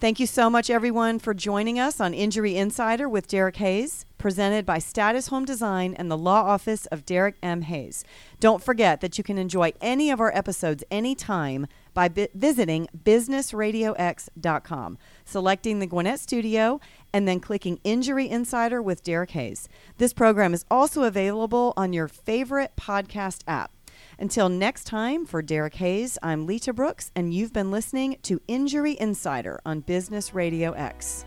Thank 0.00 0.20
you 0.20 0.26
so 0.26 0.48
much, 0.48 0.70
everyone, 0.70 1.18
for 1.18 1.34
joining 1.34 1.78
us 1.78 2.00
on 2.00 2.14
Injury 2.14 2.56
Insider 2.56 3.08
with 3.08 3.28
Derek 3.28 3.56
Hayes. 3.56 4.05
Presented 4.26 4.66
by 4.66 4.76
Status 4.80 5.28
Home 5.28 5.44
Design 5.44 5.94
and 5.94 6.10
the 6.10 6.18
law 6.18 6.42
office 6.42 6.86
of 6.86 7.06
Derek 7.06 7.36
M. 7.44 7.62
Hayes. 7.62 8.04
Don't 8.40 8.60
forget 8.60 9.00
that 9.00 9.16
you 9.16 9.22
can 9.22 9.38
enjoy 9.38 9.72
any 9.80 10.10
of 10.10 10.20
our 10.20 10.36
episodes 10.36 10.82
anytime 10.90 11.68
by 11.94 12.08
bi- 12.08 12.26
visiting 12.34 12.88
businessradiox.com, 13.04 14.98
selecting 15.24 15.78
the 15.78 15.86
Gwinnett 15.86 16.18
Studio, 16.18 16.80
and 17.12 17.28
then 17.28 17.38
clicking 17.38 17.78
Injury 17.84 18.28
Insider 18.28 18.82
with 18.82 19.04
Derek 19.04 19.30
Hayes. 19.30 19.68
This 19.98 20.12
program 20.12 20.52
is 20.52 20.64
also 20.68 21.04
available 21.04 21.72
on 21.76 21.92
your 21.92 22.08
favorite 22.08 22.72
podcast 22.76 23.44
app. 23.46 23.70
Until 24.18 24.48
next 24.48 24.88
time, 24.88 25.24
for 25.24 25.40
Derek 25.40 25.74
Hayes, 25.76 26.18
I'm 26.20 26.46
Lita 26.46 26.72
Brooks, 26.72 27.12
and 27.14 27.32
you've 27.32 27.52
been 27.52 27.70
listening 27.70 28.16
to 28.22 28.42
Injury 28.48 28.96
Insider 28.98 29.60
on 29.64 29.82
Business 29.82 30.34
Radio 30.34 30.72
X. 30.72 31.24